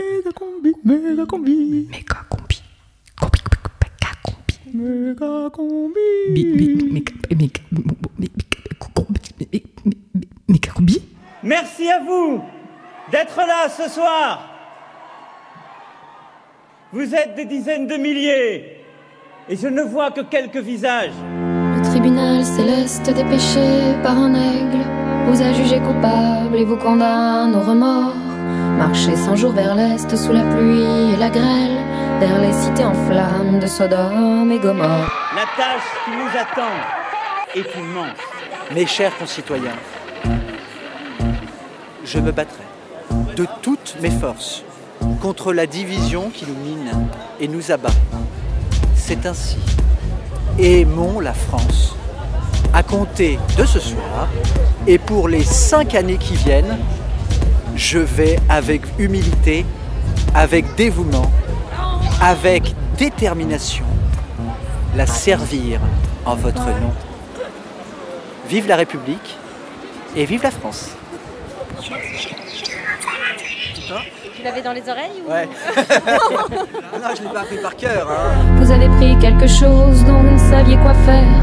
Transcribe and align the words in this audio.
méga 0.00 0.32
combi, 0.32 0.72
méga 0.84 1.26
combi, 1.26 1.86
Méga 1.90 2.16
combi. 2.28 2.62
Combi, 3.20 3.40
méga 3.82 4.10
combi. 4.24 4.54
méga 4.74 5.50
combi. 5.50 6.00
Bi- 6.34 6.44
bi- 6.56 6.92
méga- 6.94 7.14
méga- 7.36 7.62
méga- 8.18 8.78
combi. 8.78 9.62
Méga 10.48 10.70
combi. 10.72 11.02
Merci 11.42 11.88
à 11.90 12.00
vous 12.00 12.40
d'être 13.10 13.36
là 13.38 13.68
ce 13.68 13.88
soir. 13.90 14.46
Vous 16.92 17.14
êtes 17.14 17.34
des 17.36 17.44
dizaines 17.44 17.86
de 17.86 17.96
milliers 17.96 18.76
et 19.48 19.56
je 19.56 19.68
ne 19.68 19.82
vois 19.82 20.10
que 20.10 20.22
quelques 20.22 20.56
visages. 20.72 21.12
Le 21.76 21.82
tribunal 21.82 22.44
céleste 22.44 23.06
dépêché 23.14 23.94
par 24.02 24.16
un 24.18 24.34
aigle 24.34 24.82
vous 25.26 25.40
a 25.40 25.52
jugé 25.52 25.78
coupable 25.78 26.56
et 26.56 26.64
vous 26.64 26.76
condamne 26.76 27.54
au 27.54 27.60
remords. 27.60 28.14
Marchez 28.80 29.14
cent 29.14 29.36
jours 29.36 29.52
vers 29.52 29.74
l'est 29.74 30.16
sous 30.16 30.32
la 30.32 30.42
pluie 30.42 31.12
et 31.12 31.16
la 31.16 31.28
grêle, 31.28 31.76
vers 32.18 32.40
les 32.40 32.50
cités 32.50 32.82
en 32.82 32.94
flammes 32.94 33.60
de 33.60 33.66
Sodome 33.66 34.50
et 34.50 34.58
Gomorre. 34.58 35.12
La 35.36 35.42
tâche 35.54 35.82
qui 36.02 36.12
nous 36.12 36.30
attend 36.30 36.72
est 37.54 37.78
immense. 37.78 38.16
Mes 38.74 38.86
chers 38.86 39.14
concitoyens, 39.18 39.76
je 42.06 42.18
me 42.20 42.32
battrai 42.32 42.62
de 43.36 43.46
toutes 43.60 43.96
mes 44.00 44.10
forces 44.10 44.64
contre 45.20 45.52
la 45.52 45.66
division 45.66 46.30
qui 46.30 46.46
nous 46.46 46.54
mine 46.54 46.90
et 47.38 47.48
nous 47.48 47.70
abat. 47.70 47.92
C'est 48.94 49.26
ainsi. 49.26 49.58
Aimons 50.58 51.20
la 51.20 51.34
France. 51.34 51.96
À 52.72 52.82
compter 52.82 53.38
de 53.58 53.66
ce 53.66 53.78
soir 53.78 54.26
et 54.86 54.96
pour 54.96 55.28
les 55.28 55.44
cinq 55.44 55.94
années 55.94 56.16
qui 56.16 56.34
viennent, 56.34 56.78
je 57.80 57.98
vais 57.98 58.38
avec 58.50 58.82
humilité, 58.98 59.64
avec 60.34 60.74
dévouement, 60.76 61.30
avec 62.20 62.74
détermination, 62.98 63.86
la 64.94 65.06
servir 65.06 65.80
en 66.26 66.34
votre 66.34 66.66
nom. 66.66 66.92
Vive 68.48 68.68
la 68.68 68.76
République 68.76 69.38
et 70.14 70.26
vive 70.26 70.42
la 70.42 70.50
France. 70.50 70.90
Tu 74.36 74.42
l'avais 74.44 74.62
dans 74.62 74.72
les 74.72 74.86
oreilles 74.88 75.22
ou... 75.26 75.30
Ouais. 75.30 75.46
non, 75.76 77.08
je 77.16 77.22
l'ai 77.22 77.32
pas 77.32 77.40
appris 77.40 77.62
par 77.62 77.76
cœur. 77.76 78.08
Hein. 78.10 78.56
Vous 78.58 78.70
avez 78.70 78.88
pris 78.88 79.18
quelque 79.18 79.46
chose 79.46 80.04
dont 80.04 80.18
vous 80.18 80.32
ne 80.32 80.50
saviez 80.50 80.76
quoi 80.76 80.92
faire. 81.06 81.42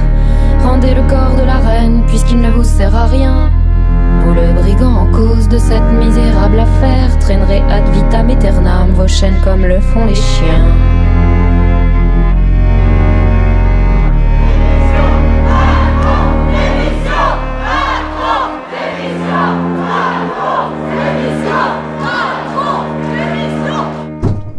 Rendez 0.61 0.93
le 0.93 1.01
corps 1.09 1.35
de 1.35 1.43
la 1.43 1.57
reine 1.57 2.05
puisqu'il 2.07 2.39
ne 2.39 2.51
vous 2.51 2.63
sert 2.63 2.95
à 2.95 3.07
rien. 3.07 3.51
Le 4.37 4.53
brigand 4.53 4.93
en 4.93 5.11
cause 5.11 5.47
de 5.47 5.57
cette 5.57 5.91
misérable 5.93 6.59
affaire 6.59 7.17
traînerez 7.17 7.63
ad 7.71 7.89
vitam 7.89 8.29
aeternam 8.29 8.91
vos 8.91 9.07
chaînes 9.07 9.41
comme 9.43 9.65
le 9.65 9.79
font 9.79 10.05
les 10.05 10.13
chiens. 10.13 10.63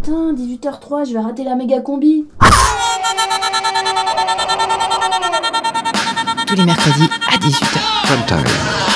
Putain, 0.03 0.35
18h03, 0.35 1.09
je 1.09 1.13
vais 1.13 1.21
rater 1.21 1.45
la 1.45 1.55
méga 1.55 1.81
combi. 1.81 2.27
Tous 6.49 6.57
les 6.57 6.65
mercredis 6.65 7.09
à 7.33 7.37
18h. 7.37 8.88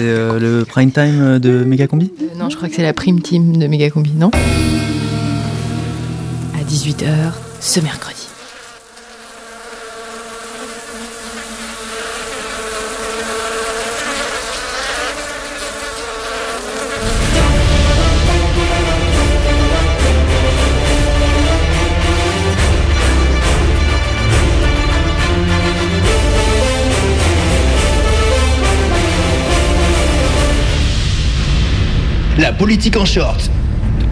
C'est 0.00 0.08
euh, 0.08 0.38
le 0.38 0.64
prime 0.64 0.90
time 0.90 1.38
de 1.38 1.62
méga 1.62 1.86
combi 1.86 2.10
Euh, 2.22 2.24
non, 2.38 2.48
je 2.48 2.56
crois 2.56 2.70
que 2.70 2.74
c'est 2.74 2.82
la 2.82 2.94
prime 2.94 3.20
team 3.20 3.58
de 3.58 3.66
Méga 3.66 3.90
Combi, 3.90 4.12
non? 4.12 4.30
À 6.54 6.64
18h 6.66 7.32
ce 7.60 7.80
mercredi. 7.80 8.19
La 32.50 32.56
politique 32.56 32.96
en 32.96 33.04
short. 33.04 33.48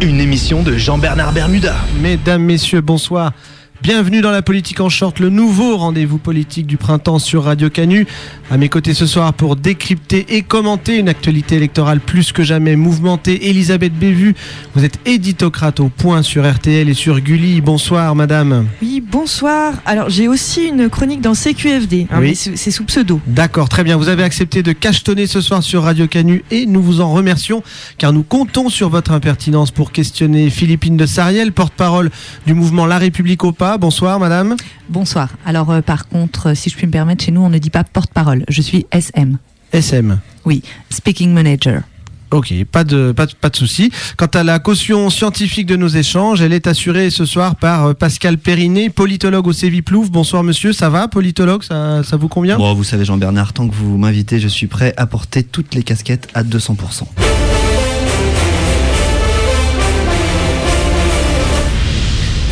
Une 0.01 0.21
émission 0.21 0.63
de 0.63 0.77
Jean-Bernard 0.77 1.33
Bermuda. 1.33 1.75
Mesdames, 2.01 2.41
messieurs, 2.41 2.81
bonsoir. 2.81 3.33
Bienvenue 3.81 4.23
dans 4.23 4.33
la 4.33 4.43
politique 4.43 4.81
en 4.81 4.89
short, 4.89 5.21
le 5.21 5.31
nouveau 5.31 5.77
rendez-vous 5.77 6.19
politique 6.19 6.67
du 6.67 6.77
printemps 6.77 7.21
sur 7.21 7.45
Radio 7.45 7.71
Canu. 7.71 8.09
À 8.51 8.57
mes 8.57 8.69
côtés 8.69 8.93
ce 8.93 9.07
soir 9.07 9.33
pour 9.35 9.55
décrypter 9.55 10.27
et 10.37 10.43
commenter 10.43 10.97
une 10.99 11.09
actualité 11.09 11.55
électorale 11.55 12.01
plus 12.01 12.33
que 12.33 12.43
jamais 12.43 12.75
mouvementée. 12.75 13.49
Elisabeth 13.51 13.93
Bévu, 13.95 14.35
vous 14.75 14.85
êtes 14.85 14.99
éditocrate 15.07 15.79
au 15.79 15.91
point 15.91 16.23
sur 16.23 16.51
RTL 16.51 16.89
et 16.89 16.95
sur 16.95 17.21
Gulli. 17.21 17.61
Bonsoir 17.61 18.17
madame. 18.17 18.67
Oui, 18.83 19.01
bonsoir. 19.01 19.75
Alors, 19.87 20.11
j'ai 20.11 20.27
aussi 20.27 20.65
une 20.67 20.89
chronique 20.89 21.21
dans 21.21 21.35
CQFD, 21.35 22.09
hein, 22.11 22.17
Oui. 22.21 22.31
mais 22.31 22.35
c'est 22.35 22.57
c'est 22.57 22.73
sous 22.73 22.85
pseudo. 22.85 23.21
D'accord, 23.29 23.69
très 23.69 23.85
bien. 23.85 23.97
Vous 23.97 24.09
avez 24.09 24.25
accepté 24.25 24.65
de 24.65 24.73
cachetonner 24.73 25.29
ce 25.29 25.41
soir 25.41 25.63
sur 25.63 25.85
Radio 25.85 26.09
Canu 26.09 26.43
et 26.51 26.67
nous 26.67 26.83
vous 26.83 27.01
en 27.01 27.13
remercions 27.13 27.63
car 27.97 28.13
nous 28.13 28.25
comptons 28.25 28.71
sur 28.71 28.89
votre 28.89 29.13
impertinence 29.13 29.71
pour 29.71 29.93
questionner 29.93 30.51
Philippine 30.51 30.97
de 30.97 31.07
Sariel, 31.07 31.53
porte-parole 31.53 32.11
du 32.45 32.55
mouvement 32.55 32.85
La 32.85 32.99
République 32.99 33.45
au 33.45 33.53
pas. 33.53 33.68
Bonsoir 33.77 34.19
madame. 34.19 34.57
Bonsoir. 34.89 35.29
Alors, 35.45 35.71
euh, 35.71 35.83
par 35.83 36.09
contre, 36.09 36.51
euh, 36.51 36.55
si 36.55 36.71
je 36.71 36.77
puis 36.77 36.87
me 36.87 36.93
permettre, 36.93 37.25
chez 37.25 37.33
nous, 37.33 37.43
on 37.43 37.51
ne 37.51 37.59
dit 37.59 37.71
pas 37.71 37.85
porte-parole. 37.85 38.45
Je 38.49 38.63
suis 38.63 38.87
SM. 38.91 39.37
SM. 39.73 40.19
Oui, 40.45 40.63
Speaking 40.91 41.33
Manager. 41.33 41.83
Ok, 42.31 42.53
pas 42.71 42.85
de, 42.85 43.13
pas 43.13 43.27
de, 43.27 43.33
pas 43.33 43.49
de 43.49 43.57
souci. 43.57 43.91
Quant 44.17 44.27
à 44.27 44.43
la 44.43 44.59
caution 44.59 45.09
scientifique 45.09 45.67
de 45.67 45.77
nos 45.77 45.89
échanges, 45.89 46.43
elle 46.43 46.53
est 46.53 46.67
assurée 46.67 47.11
ce 47.11 47.25
soir 47.25 47.57
par 47.57 47.87
euh, 47.87 47.95
Pascal 47.95 48.37
Périnet, 48.39 48.91
politologue 48.91 49.47
au 49.47 49.53
Séviplouf. 49.53 50.11
Bonsoir 50.11 50.43
monsieur, 50.45 50.73
ça 50.73 50.91
va, 50.91 51.09
politologue, 51.09 51.63
ça, 51.63 52.03
ça 52.03 52.17
vous 52.17 52.29
convient? 52.29 52.59
Bon, 52.59 52.75
vous 52.75 52.85
savez 52.85 53.07
Jean-Bernard, 53.07 53.55
tant 53.55 53.67
que 53.67 53.75
vous 53.75 53.97
m'invitez, 53.97 54.41
je 54.41 54.49
suis 54.49 54.67
prêt 54.67 54.93
à 54.99 55.07
porter 55.07 55.43
toutes 55.43 55.75
les 55.75 55.83
casquettes 55.83 56.29
à 56.35 56.43
200%. 56.43 57.05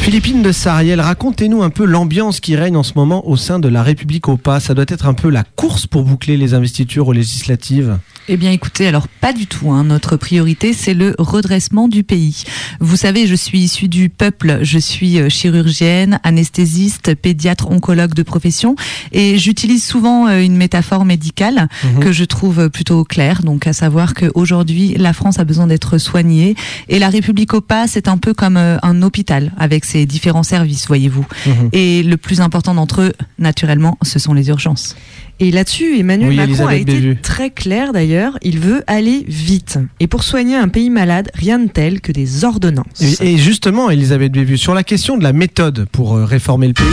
Philippine 0.07 0.41
de 0.41 0.53
Sariel, 0.53 1.01
racontez-nous 1.01 1.65
un 1.65 1.71
peu 1.71 1.85
l'ambiance 1.85 2.39
qui 2.39 2.55
règne 2.55 2.77
en 2.77 2.85
ce 2.85 2.93
moment 2.95 3.27
au 3.27 3.37
sein 3.37 3.59
de 3.59 3.67
la 3.67 3.83
République 3.83 4.29
au 4.29 4.37
pas. 4.37 4.61
Ça 4.61 4.73
doit 4.73 4.85
être 4.87 5.09
un 5.09 5.15
peu 5.15 5.31
la 5.31 5.43
course 5.43 5.89
pour 5.89 6.05
boucler 6.05 6.37
les 6.37 6.55
investitures 6.55 7.09
aux 7.09 7.13
législatives. 7.13 7.99
Eh 8.29 8.37
bien, 8.37 8.51
écoutez, 8.51 8.89
alors 8.89 9.07
pas 9.07 9.33
du 9.33 9.47
tout. 9.47 9.71
hein. 9.71 9.85
Notre 9.85 10.17
priorité, 10.17 10.73
c'est 10.73 10.95
le 10.95 11.15
redressement 11.17 11.87
du 11.87 12.03
pays. 12.03 12.43
Vous 12.81 12.97
savez, 12.97 13.29
je 13.29 13.37
suis 13.37 13.61
issue 13.61 13.87
du 13.87 14.09
peuple. 14.09 14.59
Je 14.63 14.81
suis 14.81 15.21
euh, 15.21 15.29
chirurgienne, 15.29 16.19
anesthésiste, 16.25 17.15
pédiatre, 17.15 17.71
oncologue 17.71 18.15
de 18.15 18.25
profession, 18.25 18.75
et 19.13 19.39
j'utilise 19.39 19.85
souvent 19.85 20.27
euh, 20.27 20.41
une 20.43 20.57
métaphore 20.57 21.05
médicale 21.05 21.69
Mhm. 21.85 22.01
que 22.01 22.11
je 22.13 22.25
trouve 22.25 22.69
plutôt 22.69 23.05
claire. 23.05 23.43
Donc, 23.43 23.67
à 23.69 23.73
savoir 23.73 24.15
qu'aujourd'hui, 24.15 24.95
la 24.97 25.13
France 25.13 25.39
a 25.39 25.45
besoin 25.45 25.69
d'être 25.69 25.99
soignée, 25.99 26.57
et 26.89 26.99
la 26.99 27.09
République 27.11 27.55
au 27.55 27.61
pas, 27.61 27.87
c'est 27.87 28.09
un 28.09 28.19
peu 28.19 28.35
comme 28.35 28.57
euh, 28.57 28.77
un 28.83 29.03
hôpital 29.03 29.53
avec 29.57 29.85
ses 29.85 30.05
différents 30.05 30.43
services, 30.43 30.89
voyez-vous. 30.89 31.27
Mhm. 31.47 31.69
Et 31.73 32.03
le 32.03 32.17
plus 32.17 32.41
important 32.41 32.75
d'entre 32.75 33.03
eux, 33.03 33.13
naturellement, 33.39 33.99
ce 34.03 34.19
sont 34.19 34.35
les 34.35 34.49
urgences. 34.49 34.97
Et 35.39 35.51
là-dessus, 35.51 35.99
Emmanuel 35.99 36.31
Oui, 36.31 36.37
Macron 36.37 36.67
a 36.67 36.77
été 36.77 37.15
très 37.17 37.51
clair 37.51 37.93
d'ailleurs. 37.93 38.39
Il 38.43 38.59
veut 38.59 38.83
aller 38.87 39.25
vite. 39.29 39.79
Et 40.01 40.07
pour 40.07 40.23
soigner 40.23 40.57
un 40.57 40.69
pays 40.69 40.89
malade, 40.89 41.31
rien 41.35 41.59
de 41.59 41.69
tel 41.69 42.01
que 42.01 42.11
des 42.11 42.45
ordonnances. 42.45 43.21
Et, 43.21 43.35
et 43.35 43.37
justement, 43.37 43.91
Elisabeth 43.91 44.33
Bévu, 44.33 44.57
sur 44.57 44.73
la 44.73 44.83
question 44.83 45.19
de 45.19 45.23
la 45.23 45.35
méthode 45.35 45.87
pour 45.93 46.17
euh, 46.17 46.25
réformer 46.25 46.69
le 46.69 46.73
pays. 46.73 46.87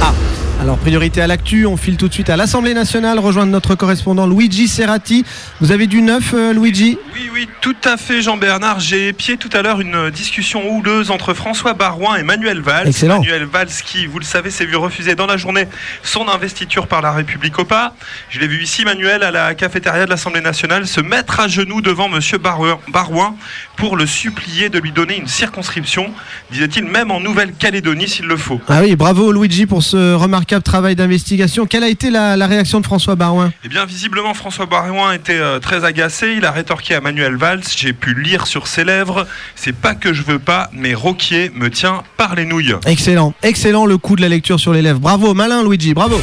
Ah, 0.00 0.12
Alors, 0.60 0.76
priorité 0.76 1.22
à 1.22 1.28
l'actu, 1.28 1.66
on 1.66 1.76
file 1.76 1.96
tout 1.96 2.08
de 2.08 2.12
suite 2.12 2.30
à 2.30 2.36
l'Assemblée 2.36 2.74
nationale, 2.74 3.20
rejoindre 3.20 3.52
notre 3.52 3.76
correspondant 3.76 4.26
Luigi 4.26 4.66
Serrati. 4.66 5.24
Vous 5.60 5.70
avez 5.70 5.86
du 5.86 6.02
neuf, 6.02 6.34
euh, 6.34 6.52
Luigi? 6.52 6.98
Oui, 7.14 7.30
oui, 7.32 7.48
tout 7.60 7.76
à 7.84 7.96
fait, 7.96 8.22
Jean-Bernard. 8.22 8.80
J'ai 8.80 9.06
épié 9.06 9.36
tout 9.36 9.48
à 9.52 9.62
l'heure 9.62 9.80
une 9.80 10.10
discussion 10.10 10.68
houleuse 10.68 11.12
entre 11.12 11.32
François 11.32 11.74
Barouin 11.74 12.16
et 12.16 12.24
Manuel 12.24 12.60
Valls. 12.60 12.88
Excellent. 12.88 13.20
Manuel 13.20 13.44
Valls, 13.44 13.68
qui, 13.84 14.06
vous 14.06 14.18
le 14.18 14.24
savez, 14.24 14.50
s'est 14.50 14.66
vu 14.66 14.74
refuser 14.74 15.14
dans 15.14 15.26
la 15.26 15.36
journée 15.36 15.68
son 16.02 16.28
investiture 16.28 16.88
par 16.88 17.02
la 17.02 17.12
République 17.12 17.56
au 17.60 17.64
pas. 17.64 17.94
Je 18.28 18.40
l'ai 18.40 18.48
vu 18.48 18.60
ici, 18.60 18.84
Manuel, 18.84 19.22
à 19.22 19.30
la 19.30 19.54
cafétéria 19.54 20.06
de 20.06 20.10
l'Assemblée 20.10 20.40
nationale, 20.40 20.88
se 20.88 21.00
mettre 21.00 21.38
à 21.38 21.46
genoux 21.46 21.82
devant 21.82 22.08
Monsieur 22.08 22.38
Barouin, 22.38 22.80
Barouin 22.88 23.36
pour 23.78 23.96
le 23.96 24.06
supplier 24.06 24.68
de 24.68 24.78
lui 24.78 24.92
donner 24.92 25.16
une 25.16 25.28
circonscription, 25.28 26.12
disait-il, 26.50 26.84
même 26.84 27.10
en 27.10 27.20
Nouvelle-Calédonie 27.20 28.08
s'il 28.08 28.26
le 28.26 28.36
faut. 28.36 28.60
Ah 28.68 28.80
oui, 28.82 28.96
bravo 28.96 29.32
Luigi 29.32 29.66
pour 29.66 29.82
ce 29.82 30.14
remarquable 30.14 30.62
travail 30.62 30.96
d'investigation. 30.96 31.66
Quelle 31.66 31.84
a 31.84 31.88
été 31.88 32.10
la, 32.10 32.36
la 32.36 32.46
réaction 32.46 32.80
de 32.80 32.84
François 32.84 33.14
Barouin? 33.14 33.52
Eh 33.64 33.68
bien, 33.68 33.84
visiblement, 33.86 34.34
François 34.34 34.66
Barouin 34.66 35.12
était 35.12 35.38
euh, 35.38 35.60
très 35.60 35.84
agacé. 35.84 36.34
Il 36.36 36.44
a 36.44 36.50
rétorqué 36.50 36.96
à 36.96 37.00
Manuel 37.00 37.36
Valls 37.36 37.62
J'ai 37.76 37.92
pu 37.92 38.20
lire 38.20 38.46
sur 38.46 38.66
ses 38.66 38.84
lèvres 38.84 39.26
C'est 39.54 39.74
pas 39.74 39.94
que 39.94 40.12
je 40.12 40.22
veux 40.22 40.40
pas, 40.40 40.68
mais 40.72 40.94
Roquier 40.94 41.50
me 41.54 41.70
tient 41.70 42.02
par 42.16 42.34
les 42.34 42.44
nouilles. 42.44 42.74
Excellent, 42.86 43.32
excellent 43.42 43.86
le 43.86 43.96
coup 43.96 44.16
de 44.16 44.22
la 44.22 44.28
lecture 44.28 44.58
sur 44.58 44.72
les 44.72 44.82
lèvres. 44.82 45.00
Bravo, 45.00 45.34
malin 45.34 45.62
Luigi, 45.62 45.94
bravo. 45.94 46.20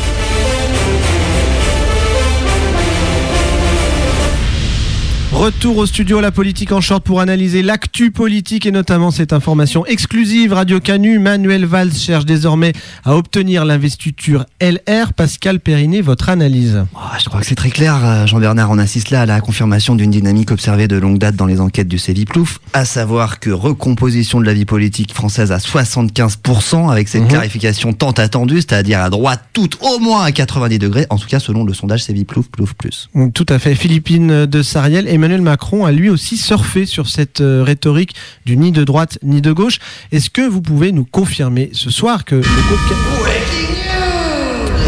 Retour 5.45 5.77
au 5.77 5.85
studio 5.85 6.21
La 6.21 6.31
Politique 6.31 6.71
en 6.71 6.81
Short 6.81 7.03
pour 7.03 7.19
analyser 7.21 7.61
l'actu 7.61 8.09
politique 8.09 8.65
et 8.65 8.71
notamment 8.71 9.11
cette 9.11 9.31
information 9.31 9.85
exclusive 9.85 10.53
Radio 10.53 10.79
Canu. 10.79 11.19
Manuel 11.19 11.65
Valls 11.65 11.93
cherche 11.93 12.25
désormais 12.25 12.73
à 13.03 13.15
obtenir 13.15 13.63
l'investiture 13.63 14.47
LR. 14.59 15.13
Pascal 15.13 15.59
Perinet, 15.59 16.01
votre 16.01 16.29
analyse 16.29 16.83
Oh, 16.95 16.99
je 17.19 17.25
crois 17.25 17.41
que 17.41 17.45
c'est 17.45 17.53
très 17.53 17.69
clair, 17.69 18.03
euh, 18.03 18.25
Jean-Bernard. 18.25 18.71
On 18.71 18.79
assiste 18.79 19.11
là 19.11 19.21
à 19.21 19.25
la 19.27 19.39
confirmation 19.39 19.93
d'une 19.93 20.09
dynamique 20.09 20.49
observée 20.49 20.87
de 20.87 20.95
longue 20.95 21.19
date 21.19 21.35
dans 21.35 21.45
les 21.45 21.61
enquêtes 21.61 21.87
du 21.89 21.99
Céviplouf, 21.99 22.59
à 22.73 22.83
savoir 22.83 23.39
que 23.39 23.51
recomposition 23.51 24.39
de 24.39 24.47
la 24.47 24.53
vie 24.55 24.65
politique 24.65 25.13
française 25.13 25.51
à 25.51 25.59
75%, 25.59 26.89
avec 26.89 27.07
cette 27.07 27.21
Mhm. 27.21 27.27
clarification 27.27 27.93
tant 27.93 28.13
attendue, 28.13 28.61
c'est-à-dire 28.61 28.99
à 28.99 29.11
droite 29.11 29.43
toute 29.53 29.77
au 29.83 29.99
moins 29.99 30.23
à 30.23 30.31
90 30.31 30.79
degrés, 30.79 31.05
en 31.11 31.17
tout 31.19 31.27
cas 31.27 31.39
selon 31.39 31.63
le 31.65 31.73
sondage 31.75 32.03
Céviplouf 32.03 32.47
Plouf 32.49 32.73
Plus. 32.73 33.09
Tout 33.35 33.45
à 33.47 33.59
fait. 33.59 33.75
Philippine 33.75 34.47
de 34.47 34.61
Sariel, 34.63 35.07
Emmanuel 35.07 35.34
Macron 35.41 35.85
a 35.85 35.91
lui 35.91 36.09
aussi 36.09 36.37
surfé 36.37 36.85
sur 36.85 37.07
cette 37.07 37.41
euh, 37.41 37.63
rhétorique 37.63 38.15
du 38.45 38.57
ni 38.57 38.71
de 38.71 38.83
droite 38.83 39.17
ni 39.23 39.41
de 39.41 39.51
gauche. 39.51 39.79
Est-ce 40.11 40.29
que 40.29 40.41
vous 40.41 40.61
pouvez 40.61 40.91
nous 40.91 41.05
confirmer 41.05 41.69
ce 41.73 41.89
soir 41.89 42.25
que. 42.25 42.41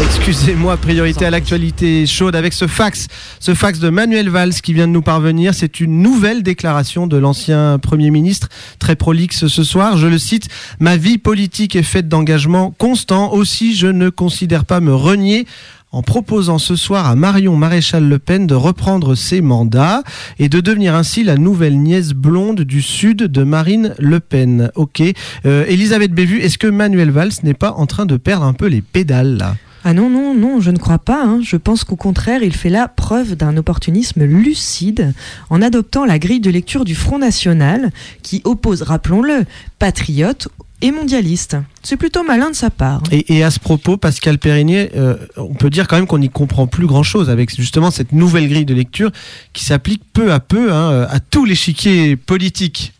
Excusez-moi, 0.04 0.76
priorité 0.76 1.26
à 1.26 1.30
l'actualité 1.30 2.06
chaude 2.06 2.36
avec 2.36 2.52
ce 2.52 2.66
fax, 2.66 3.08
ce 3.40 3.54
fax 3.54 3.78
de 3.78 3.88
Manuel 3.88 4.28
Valls 4.28 4.54
qui 4.54 4.72
vient 4.72 4.86
de 4.86 4.92
nous 4.92 5.02
parvenir. 5.02 5.54
C'est 5.54 5.80
une 5.80 6.02
nouvelle 6.02 6.42
déclaration 6.42 7.06
de 7.06 7.16
l'ancien 7.16 7.78
Premier 7.78 8.10
ministre, 8.10 8.48
très 8.78 8.94
prolixe 8.94 9.48
ce 9.48 9.64
soir. 9.64 9.96
Je 9.96 10.06
le 10.06 10.18
cite, 10.18 10.48
Ma 10.80 10.96
vie 10.96 11.18
politique 11.18 11.76
est 11.76 11.82
faite 11.82 12.08
d'engagement 12.08 12.74
constant. 12.78 13.32
Aussi, 13.32 13.74
je 13.74 13.86
ne 13.86 14.08
considère 14.08 14.64
pas 14.64 14.80
me 14.80 14.94
renier 14.94 15.46
en 15.90 16.02
proposant 16.02 16.58
ce 16.58 16.76
soir 16.76 17.06
à 17.06 17.14
Marion 17.16 17.56
Maréchal 17.56 18.06
Le 18.08 18.18
Pen 18.18 18.46
de 18.46 18.54
reprendre 18.54 19.14
ses 19.14 19.40
mandats 19.40 20.02
et 20.38 20.48
de 20.48 20.60
devenir 20.60 20.94
ainsi 20.94 21.24
la 21.24 21.36
nouvelle 21.36 21.80
nièce 21.80 22.10
blonde 22.12 22.60
du 22.60 22.82
sud 22.82 23.22
de 23.22 23.42
Marine 23.42 23.94
Le 23.98 24.20
Pen. 24.20 24.70
Ok. 24.74 25.02
Euh, 25.46 25.64
Elisabeth 25.66 26.12
Bévu, 26.12 26.40
est-ce 26.40 26.58
que 26.58 26.66
Manuel 26.66 27.10
Valls 27.10 27.32
n'est 27.42 27.54
pas 27.54 27.72
en 27.72 27.86
train 27.86 28.04
de 28.06 28.16
perdre 28.16 28.44
un 28.44 28.52
peu 28.52 28.66
les 28.66 28.82
pédales 28.82 29.54
Ah 29.82 29.94
non, 29.94 30.10
non, 30.10 30.34
non, 30.34 30.60
je 30.60 30.70
ne 30.70 30.76
crois 30.78 30.98
pas. 30.98 31.24
hein. 31.24 31.40
Je 31.42 31.56
pense 31.56 31.84
qu'au 31.84 31.96
contraire, 31.96 32.42
il 32.42 32.52
fait 32.54 32.68
là 32.68 32.86
preuve 32.88 33.34
d'un 33.34 33.56
opportunisme 33.56 34.24
lucide 34.24 35.14
en 35.48 35.62
adoptant 35.62 36.04
la 36.04 36.18
grille 36.18 36.40
de 36.40 36.50
lecture 36.50 36.84
du 36.84 36.94
Front 36.94 37.18
National 37.18 37.92
qui 38.22 38.42
oppose, 38.44 38.82
rappelons-le, 38.82 39.46
patriotes 39.78 40.48
et 40.80 40.90
mondialistes. 40.90 41.56
C'est 41.82 41.96
plutôt 41.96 42.22
malin 42.22 42.50
de 42.50 42.54
sa 42.54 42.70
part. 42.70 43.02
Et, 43.10 43.42
à 43.42 43.50
ce 43.50 43.58
propos, 43.58 43.96
Pascal 43.96 44.38
Perrinier, 44.38 44.90
euh, 44.96 45.16
on 45.36 45.54
peut 45.54 45.70
dire 45.70 45.88
quand 45.88 45.96
même 45.96 46.06
qu'on 46.06 46.18
n'y 46.18 46.30
comprend 46.30 46.66
plus 46.66 46.86
grand-chose 46.86 47.30
avec 47.30 47.54
justement 47.54 47.90
cette 47.90 48.12
nouvelle 48.12 48.48
grille 48.48 48.64
de 48.64 48.74
lecture 48.74 49.10
qui 49.52 49.64
s'applique 49.64 50.02
peu 50.12 50.32
à 50.32 50.40
peu 50.40 50.72
hein, 50.72 51.06
à 51.10 51.20
tous 51.20 51.44
l'échiquier 51.44 52.16
politique. 52.16 52.92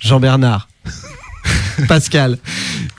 Jean-Bernard. 0.00 0.68
Pascal. 1.88 2.38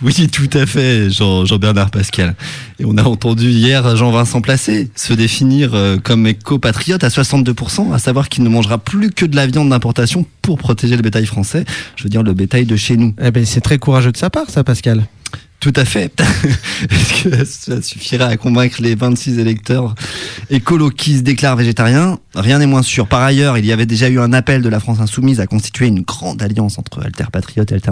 Oui, 0.01 0.29
tout 0.31 0.49
à 0.57 0.65
fait, 0.65 1.09
Jean- 1.09 1.45
Jean-Bernard 1.45 1.91
Pascal. 1.91 2.35
Et 2.79 2.85
on 2.85 2.97
a 2.97 3.03
entendu 3.03 3.49
hier 3.49 3.95
Jean-Vincent 3.95 4.41
Placé 4.41 4.89
se 4.95 5.13
définir 5.13 5.73
euh, 5.73 5.97
comme 5.97 6.25
éco-patriote 6.27 7.03
à 7.03 7.09
62%, 7.09 7.93
à 7.93 7.99
savoir 7.99 8.29
qu'il 8.29 8.43
ne 8.43 8.49
mangera 8.49 8.77
plus 8.77 9.11
que 9.11 9.25
de 9.25 9.35
la 9.35 9.45
viande 9.47 9.69
d'importation 9.69 10.25
pour 10.41 10.57
protéger 10.57 10.95
le 10.95 11.01
bétail 11.01 11.25
français, 11.25 11.65
je 11.95 12.03
veux 12.03 12.09
dire 12.09 12.23
le 12.23 12.33
bétail 12.33 12.65
de 12.65 12.75
chez 12.75 12.95
nous. 12.97 13.13
Eh 13.21 13.31
ben, 13.31 13.45
c'est 13.45 13.61
très 13.61 13.77
courageux 13.77 14.11
de 14.11 14.17
sa 14.17 14.29
part, 14.29 14.49
ça, 14.49 14.63
Pascal. 14.63 15.05
Tout 15.59 15.73
à 15.75 15.83
fait. 15.83 16.13
Est-ce 16.89 17.23
que 17.23 17.44
ça 17.44 17.81
suffira 17.81 18.25
à 18.25 18.38
convaincre 18.38 18.81
les 18.81 18.95
26 18.95 19.39
électeurs 19.39 19.94
écolos 20.50 20.89
qui 20.89 21.17
se 21.17 21.21
déclarent 21.21 21.57
végétariens? 21.57 22.17
Rien 22.33 22.59
n'est 22.59 22.65
moins 22.65 22.81
sûr. 22.81 23.07
Par 23.07 23.21
ailleurs, 23.21 23.57
il 23.57 23.65
y 23.65 23.73
avait 23.73 23.85
déjà 23.85 24.07
eu 24.07 24.19
un 24.19 24.31
appel 24.31 24.61
de 24.61 24.69
la 24.69 24.79
France 24.79 25.01
insoumise 25.01 25.41
à 25.41 25.47
constituer 25.47 25.88
une 25.88 26.01
grande 26.01 26.41
alliance 26.41 26.79
entre 26.79 27.03
Alter 27.03 27.25
Patriote 27.29 27.73
et 27.73 27.75
Alter 27.75 27.91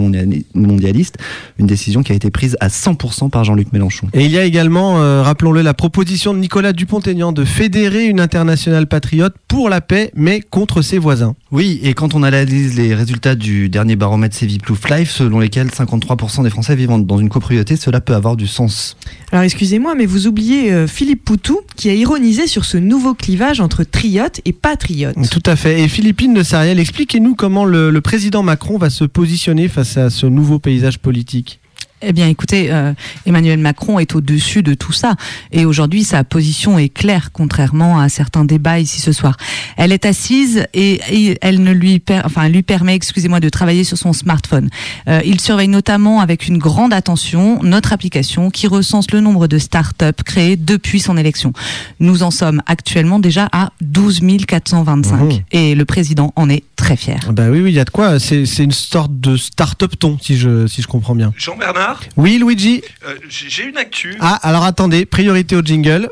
Mondialiste, 0.53 1.17
une 1.59 1.67
décision 1.67 2.03
qui 2.03 2.13
a 2.13 2.15
été 2.15 2.31
prise 2.31 2.55
à 2.61 2.69
100% 2.69 3.29
par 3.29 3.43
Jean-Luc 3.43 3.73
Mélenchon. 3.73 4.07
Et 4.13 4.23
il 4.23 4.31
y 4.31 4.37
a 4.37 4.45
également, 4.45 5.01
euh, 5.01 5.21
rappelons-le, 5.21 5.61
la 5.61 5.73
proposition 5.73 6.33
de 6.33 6.39
Nicolas 6.39 6.71
Dupont-Aignan 6.71 7.33
de 7.33 7.43
fédérer 7.43 8.05
une 8.05 8.21
internationale 8.21 8.87
patriote 8.87 9.35
pour 9.49 9.67
la 9.67 9.81
paix, 9.81 10.11
mais 10.15 10.39
contre 10.39 10.81
ses 10.81 10.99
voisins. 10.99 11.35
Oui, 11.51 11.81
et 11.83 11.93
quand 11.93 12.15
on 12.15 12.23
analyse 12.23 12.77
les 12.77 12.95
résultats 12.95 13.35
du 13.35 13.67
dernier 13.67 13.97
baromètre 13.97 14.35
Ceviplouf 14.35 14.89
Life, 14.89 15.11
selon 15.11 15.39
lesquels 15.39 15.67
53% 15.67 16.43
des 16.43 16.49
Français 16.49 16.75
vivant 16.75 16.97
dans 16.97 17.17
une 17.17 17.27
copropriété, 17.27 17.56
cela 17.75 18.01
peut 18.01 18.13
avoir 18.13 18.35
du 18.35 18.47
sens. 18.47 18.97
Alors 19.31 19.43
excusez-moi, 19.43 19.95
mais 19.95 20.05
vous 20.05 20.27
oubliez 20.27 20.71
euh, 20.71 20.87
Philippe 20.87 21.25
Poutou 21.25 21.61
qui 21.75 21.89
a 21.89 21.93
ironisé 21.93 22.47
sur 22.47 22.65
ce 22.65 22.77
nouveau 22.77 23.13
clivage 23.13 23.59
entre 23.59 23.83
triotes 23.83 24.41
et 24.45 24.53
patriotes. 24.53 25.15
Tout 25.29 25.43
à 25.45 25.55
fait. 25.55 25.81
Et 25.81 25.87
Philippine 25.87 26.33
de 26.33 26.43
Sariel, 26.43 26.79
expliquez-nous 26.79 27.35
comment 27.35 27.65
le, 27.65 27.89
le 27.89 28.01
président 28.01 28.43
Macron 28.43 28.77
va 28.77 28.89
se 28.89 29.03
positionner 29.03 29.67
face 29.67 29.97
à 29.97 30.09
ce 30.09 30.25
nouveau 30.25 30.59
paysage 30.59 30.99
politique. 30.99 31.59
Eh 32.01 32.13
bien, 32.13 32.27
écoutez, 32.27 32.71
euh, 32.71 32.93
Emmanuel 33.25 33.59
Macron 33.59 33.97
est 33.99 34.13
au-dessus 34.15 34.61
de 34.61 34.73
tout 34.75 34.91
ça. 34.93 35.15
Et 35.51 35.65
aujourd'hui, 35.65 36.03
sa 36.03 36.23
position 36.23 36.77
est 36.77 36.89
claire, 36.89 37.31
contrairement 37.33 37.99
à 37.99 38.07
certains 38.09 38.45
débats 38.45 38.79
ici 38.79 38.99
ce 38.99 39.11
soir. 39.11 39.35
Elle 39.77 39.91
est 39.91 40.05
assise 40.05 40.65
et, 40.73 40.99
et 41.11 41.37
elle 41.41 41.63
ne 41.63 41.71
lui, 41.71 41.99
per- 41.99 42.21
enfin, 42.23 42.43
elle 42.43 42.51
lui 42.53 42.61
permet, 42.63 42.93
excusez-moi, 42.95 43.39
de 43.39 43.49
travailler 43.49 43.83
sur 43.83 43.97
son 43.97 44.13
smartphone. 44.13 44.69
Euh, 45.07 45.21
il 45.25 45.39
surveille 45.41 45.67
notamment 45.69 46.21
avec 46.21 46.47
une 46.47 46.57
grande 46.59 46.93
attention 46.93 47.63
notre 47.63 47.93
application 47.93 48.49
qui 48.51 48.67
recense 48.67 49.11
le 49.11 49.19
nombre 49.21 49.47
de 49.47 49.57
start-up 49.57 50.21
créées 50.23 50.55
depuis 50.55 50.99
son 50.99 51.17
élection. 51.17 51.53
Nous 51.99 52.21
en 52.23 52.31
sommes 52.31 52.61
actuellement 52.67 53.19
déjà 53.19 53.49
à 53.51 53.71
12 53.81 54.21
425. 54.47 55.17
Mmh. 55.23 55.31
Et 55.51 55.75
le 55.75 55.85
président 55.85 56.31
en 56.35 56.49
est 56.49 56.63
très 56.75 56.95
fier. 56.95 57.19
Bah 57.31 57.45
oui, 57.49 57.59
oui, 57.61 57.71
il 57.71 57.75
y 57.75 57.79
a 57.79 57.85
de 57.85 57.89
quoi. 57.89 58.19
C'est 58.19 58.45
c'est 58.45 58.63
une 58.63 58.71
sorte 58.71 59.19
de 59.19 59.35
start-up 59.35 59.93
ton, 59.97 60.17
si 60.21 60.37
je, 60.37 60.67
si 60.67 60.81
je 60.81 60.87
comprends 60.87 61.15
bien. 61.15 61.33
Jean-Bernard, 61.37 61.86
Oui, 62.17 62.37
Luigi 62.39 62.81
euh, 63.07 63.13
j'ai 63.29 63.63
une 63.65 63.77
actu. 63.77 64.15
Ah, 64.19 64.39
alors 64.43 64.63
attendez, 64.63 65.05
priorité 65.05 65.55
au 65.55 65.61
jingle. 65.61 66.09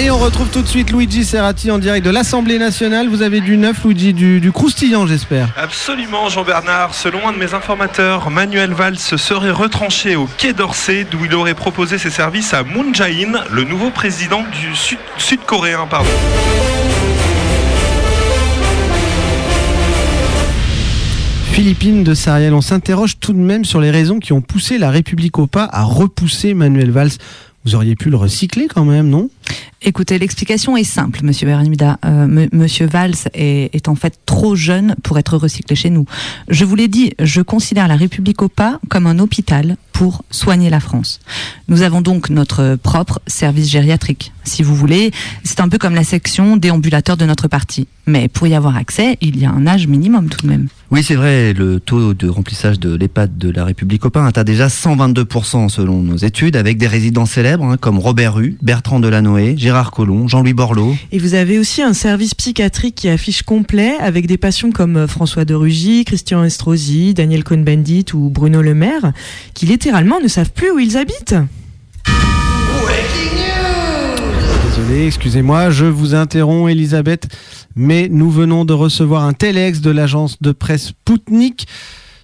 Et 0.00 0.10
on 0.10 0.16
retrouve 0.18 0.48
tout 0.48 0.62
de 0.62 0.66
suite 0.66 0.90
Luigi 0.90 1.22
Serrati 1.24 1.70
en 1.70 1.78
direct 1.78 2.04
de 2.04 2.10
l'Assemblée 2.10 2.58
nationale. 2.58 3.08
Vous 3.08 3.20
avez 3.22 3.40
du 3.40 3.56
neuf, 3.58 3.84
Luigi, 3.84 4.14
du, 4.14 4.40
du 4.40 4.50
croustillant, 4.50 5.06
j'espère. 5.06 5.48
Absolument, 5.56 6.28
Jean-Bernard. 6.30 6.94
Selon 6.94 7.28
un 7.28 7.32
de 7.32 7.38
mes 7.38 7.52
informateurs, 7.52 8.30
Manuel 8.30 8.72
Valls 8.72 8.98
serait 8.98 9.50
retranché 9.50 10.16
au 10.16 10.26
Quai 10.38 10.54
d'Orsay, 10.54 11.06
d'où 11.08 11.24
il 11.26 11.34
aurait 11.34 11.54
proposé 11.54 11.98
ses 11.98 12.10
services 12.10 12.54
à 12.54 12.62
Moon 12.64 12.92
Jae-in, 12.94 13.44
le 13.50 13.64
nouveau 13.64 13.90
président 13.90 14.42
du 14.60 14.74
sud- 14.74 14.98
sud-coréen. 15.18 15.86
pardon. 15.88 16.08
Philippine 21.52 22.02
de 22.02 22.14
Sariel, 22.14 22.54
on 22.54 22.62
s'interroge 22.62 23.18
tout 23.20 23.34
de 23.34 23.38
même 23.38 23.66
sur 23.66 23.78
les 23.78 23.90
raisons 23.90 24.20
qui 24.20 24.32
ont 24.32 24.40
poussé 24.40 24.78
la 24.78 24.90
République 24.90 25.38
au 25.38 25.46
pas 25.46 25.68
à 25.70 25.82
repousser 25.82 26.54
Manuel 26.54 26.90
Valls. 26.90 27.10
Vous 27.66 27.74
auriez 27.74 27.94
pu 27.94 28.08
le 28.08 28.16
recycler 28.16 28.68
quand 28.68 28.86
même, 28.86 29.10
non? 29.10 29.28
Écoutez, 29.82 30.18
l'explication 30.18 30.76
est 30.76 30.84
simple, 30.84 31.20
Monsieur 31.24 31.46
Bermuda. 31.46 31.98
Euh, 32.04 32.46
Monsieur 32.52 32.86
Valls 32.86 33.16
est, 33.34 33.88
en 33.88 33.96
fait 33.96 34.18
trop 34.26 34.54
jeune 34.54 34.94
pour 35.02 35.18
être 35.18 35.36
recyclé 35.36 35.74
chez 35.74 35.90
nous. 35.90 36.06
Je 36.48 36.64
vous 36.64 36.76
l'ai 36.76 36.88
dit, 36.88 37.14
je 37.18 37.40
considère 37.40 37.88
la 37.88 37.96
République 37.96 38.42
au 38.42 38.48
pas 38.48 38.80
comme 38.88 39.06
un 39.06 39.18
hôpital 39.18 39.76
pour 39.92 40.24
soigner 40.30 40.70
la 40.70 40.80
France. 40.80 41.20
Nous 41.68 41.82
avons 41.82 42.00
donc 42.00 42.30
notre 42.30 42.76
propre 42.76 43.20
service 43.26 43.70
gériatrique. 43.70 44.32
Si 44.44 44.62
vous 44.62 44.74
voulez, 44.74 45.10
c'est 45.44 45.60
un 45.60 45.68
peu 45.68 45.78
comme 45.78 45.94
la 45.94 46.04
section 46.04 46.56
déambulateur 46.56 47.16
de 47.16 47.24
notre 47.24 47.48
parti. 47.48 47.86
Mais 48.06 48.28
pour 48.28 48.46
y 48.46 48.54
avoir 48.54 48.76
accès, 48.76 49.16
il 49.20 49.38
y 49.38 49.44
a 49.44 49.50
un 49.50 49.66
âge 49.66 49.86
minimum 49.86 50.28
tout 50.28 50.44
de 50.44 50.50
même. 50.50 50.68
Oui, 50.90 51.02
c'est 51.02 51.14
vrai, 51.14 51.54
le 51.54 51.80
taux 51.80 52.12
de 52.12 52.28
remplissage 52.28 52.78
de 52.78 52.94
l'EHPAD 52.94 53.38
de 53.38 53.48
la 53.48 53.64
République 53.64 54.02
Copain 54.02 54.26
atteint 54.26 54.44
déjà 54.44 54.66
122% 54.66 55.68
selon 55.68 56.02
nos 56.02 56.16
études, 56.16 56.56
avec 56.56 56.76
des 56.78 56.86
résidents 56.86 57.24
célèbres 57.24 57.64
hein, 57.64 57.76
comme 57.78 57.98
Robert 57.98 58.34
Rue, 58.34 58.58
Bertrand 58.60 59.00
Delanoë, 59.00 59.41
Gérard 59.56 59.90
Collomb, 59.90 60.28
Jean-Louis 60.28 60.52
Borloo. 60.52 60.96
Et 61.10 61.18
vous 61.18 61.34
avez 61.34 61.58
aussi 61.58 61.82
un 61.82 61.92
service 61.92 62.34
psychiatrique 62.34 62.94
qui 62.94 63.08
affiche 63.08 63.42
complet 63.42 63.96
avec 64.00 64.26
des 64.26 64.38
patients 64.38 64.70
comme 64.70 64.96
euh, 64.96 65.06
François 65.06 65.44
de 65.44 65.54
Rugy, 65.54 66.04
Christian 66.04 66.44
Estrosi, 66.44 67.14
Daniel 67.14 67.44
Cohn-Bendit 67.44 68.06
ou 68.14 68.30
Bruno 68.30 68.62
Le 68.62 68.74
Maire 68.74 69.12
qui 69.54 69.66
littéralement 69.66 70.20
ne 70.20 70.28
savent 70.28 70.52
plus 70.52 70.70
où 70.70 70.78
ils 70.78 70.96
habitent. 70.96 71.34
Désolé, 74.64 75.06
excusez-moi, 75.06 75.70
je 75.70 75.84
vous 75.84 76.14
interromps 76.14 76.70
Elisabeth, 76.70 77.28
mais 77.76 78.08
nous 78.10 78.30
venons 78.30 78.64
de 78.64 78.72
recevoir 78.72 79.24
un 79.24 79.32
telex 79.32 79.80
de 79.80 79.90
l'agence 79.90 80.40
de 80.40 80.52
presse 80.52 80.92
Poutnik 81.04 81.66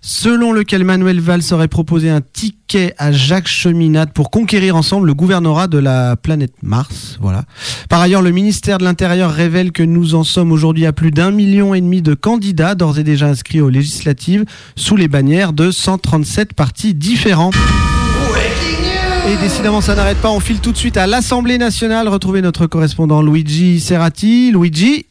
selon 0.01 0.53
lequel 0.53 0.85
Manuel 0.85 1.21
Valls 1.21 1.43
aurait 1.53 1.69
proposé 1.69 2.11
un 2.11 2.21
ticket 2.21 2.95
à 2.99 3.13
Jacques 3.13 3.49
Cheminade 3.49 4.13
pour 4.13 4.31
conquérir 4.31 4.77
ensemble 4.77 5.07
le 5.07 5.15
gouvernorat 5.15 5.69
de 5.69 5.79
la 5.79 6.17
planète 6.17 6.55
Mars. 6.63 7.19
Voilà. 7.21 7.45
Par 7.89 8.01
ailleurs, 8.01 8.23
le 8.23 8.31
ministère 8.31 8.79
de 8.79 8.85
l'Intérieur 8.85 9.33
révèle 9.33 9.73
que 9.73 9.83
nous 9.83 10.15
en 10.15 10.25
sommes 10.25 10.53
aujourd'hui 10.53 10.87
à 10.87 10.93
plus 10.93 11.11
d'un 11.11 11.31
million 11.31 11.75
et 11.75 11.81
demi 11.81 12.03
de 12.03 12.15
candidats 12.15 12.75
d'ores 12.75 12.99
et 12.99 13.05
déjà 13.05 13.27
inscrits 13.27 13.61
aux 13.61 13.71
législatives 13.71 14.45
sous 14.77 14.97
les 14.97 15.09
bannières 15.09 15.53
de 15.53 15.71
137 15.71 16.55
partis 16.55 16.95
différents. 16.95 17.51
Et 19.29 19.37
décidément, 19.43 19.83
ça 19.83 19.95
n'arrête 19.95 20.17
pas. 20.19 20.31
On 20.31 20.41
file 20.41 20.61
tout 20.61 20.73
de 20.73 20.79
suite 20.79 20.97
à 20.97 21.07
l'Assemblée 21.07 21.59
nationale. 21.59 22.09
Retrouver 22.09 22.41
notre 22.41 22.67
correspondant 22.67 23.21
Luigi 23.21 23.79
Serrati. 23.79 24.53
Luigi. 24.53 25.05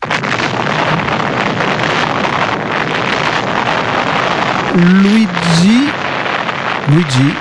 Luigi. 4.77 5.87
Luigi. 6.89 7.33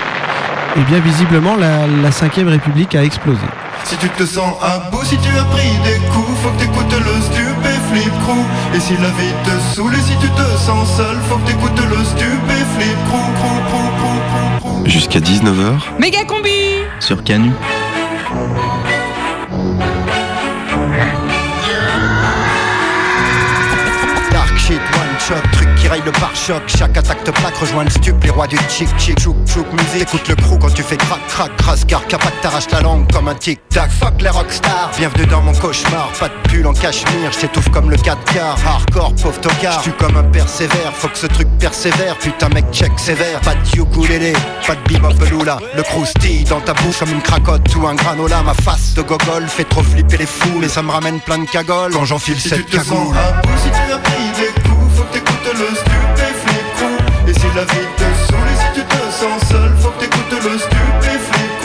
Eh 0.75 0.81
bien, 0.81 0.99
visiblement, 0.99 1.55
la, 1.55 1.85
la 1.87 2.09
5ème 2.09 2.47
République 2.49 2.95
a 2.95 3.03
explosé. 3.03 3.45
Si 3.83 3.95
tu 3.97 4.09
te 4.09 4.25
sens 4.25 4.53
à 4.61 4.89
bout, 4.91 5.03
si 5.05 5.17
tu 5.17 5.29
as 5.37 5.43
pris 5.45 5.69
des 5.85 5.99
coups, 6.11 6.27
faut 6.43 6.49
que 6.49 6.59
t'écoutes 6.59 6.91
le 6.91 7.21
stupéflip 7.21 8.11
crew. 8.23 8.43
Et 8.75 8.79
si 8.79 8.93
la 8.93 9.09
vie 9.09 9.33
te 9.45 9.75
saoule 9.75 9.93
et 9.93 10.01
si 10.01 10.17
tu 10.17 10.27
te 10.29 10.57
sens 10.57 10.97
seul, 10.97 11.15
faut 11.29 11.37
que 11.37 11.47
t'écoutes 11.47 11.79
le 11.89 12.03
stupéflip 12.03 12.97
crew, 13.05 13.31
crew, 13.39 13.61
crew, 13.69 13.89
crew, 13.99 14.59
crew, 14.59 14.81
crew. 14.81 14.89
Jusqu'à 14.89 15.19
19h 15.19 15.79
Méga 15.99 16.25
combi 16.25 16.83
sur 16.99 17.23
Canu. 17.23 17.51
Dark 24.31 24.57
shit, 24.57 24.81
one 24.93 25.19
shot, 25.19 25.41
truc 25.53 25.66
raye 25.87 26.01
le 26.05 26.11
pare-choc. 26.11 26.63
Chaque 26.67 26.97
attaque 26.97 27.23
te 27.23 27.31
plaque, 27.31 27.57
rejoint 27.57 27.83
le 27.83 27.89
stup, 27.89 28.23
les 28.23 28.29
rois 28.29 28.47
du 28.47 28.57
chic 28.69 28.89
chic, 28.97 29.19
chouk 29.19 29.35
chouk 29.47 29.65
musique. 29.73 30.01
Écoute 30.01 30.27
le 30.27 30.35
crew 30.35 30.57
quand 30.59 30.73
tu 30.73 30.83
fais 30.83 30.97
crac 30.97 31.19
crac, 31.27 31.55
crasse 31.57 31.85
car 31.85 32.05
capac 32.07 32.33
t'arrache 32.41 32.69
la 32.71 32.81
langue 32.81 33.11
comme 33.11 33.27
un 33.27 33.35
tic 33.35 33.59
tac. 33.69 33.89
Fuck 33.91 34.21
les 34.21 34.29
rockstars, 34.29 34.91
bienvenue 34.97 35.25
dans 35.25 35.41
mon 35.41 35.53
cauchemar. 35.53 36.11
Pas 36.19 36.29
de 36.29 36.49
pull 36.49 36.67
en 36.67 36.73
cachemire, 36.73 37.31
j'étouffe 37.39 37.69
comme 37.69 37.89
le 37.89 37.97
4 37.97 38.33
quarts. 38.33 38.57
Hardcore, 38.65 39.13
pauvre 39.15 39.39
tocard, 39.39 39.81
j'tue 39.81 39.91
comme 39.91 40.17
un 40.17 40.23
persévère. 40.23 40.93
Faut 40.93 41.07
que 41.07 41.17
ce 41.17 41.27
truc 41.27 41.47
persévère, 41.59 42.17
putain 42.17 42.49
mec 42.49 42.65
check 42.71 42.91
sévère. 42.97 43.39
Pas 43.41 43.55
de 43.55 43.81
ukulélé, 43.81 44.33
pas 44.65 44.75
de 44.75 44.93
bebop 44.93 45.25
loula. 45.31 45.57
Le 45.75 45.83
croustille 45.83 46.43
dans 46.43 46.61
ta 46.61 46.73
bouche 46.73 46.99
comme 46.99 47.11
une 47.11 47.21
cracotte 47.21 47.75
ou 47.75 47.87
un 47.87 47.95
granola. 47.95 48.41
Ma 48.43 48.53
face 48.53 48.93
de 48.93 49.01
gogol 49.01 49.47
fait 49.47 49.63
trop 49.63 49.83
flipper 49.83 50.17
les 50.17 50.25
fous, 50.25 50.57
mais 50.59 50.67
ça 50.67 50.81
me 50.81 50.91
ramène 50.91 51.19
plein 51.19 51.39
de 51.39 51.49
cagoles 51.49 51.91
quand 51.93 52.05
j'enfile 52.05 52.39
cette 52.39 52.69
cagoule. 52.69 53.15
Le. 55.57 57.27
Et 57.27 57.33
si 57.33 57.47
la 57.55 57.63
vie 57.63 57.87
te 57.97 58.03
saoule 58.27 58.47
et 58.47 58.57
si 58.57 58.79
tu 58.79 58.85
te 58.85 59.11
sens 59.11 59.49
seul, 59.49 59.75
faut 59.77 59.89
que 59.89 59.99
t'écoutes 60.01 60.43
le 60.43 60.57
stupéflip. 60.57 61.56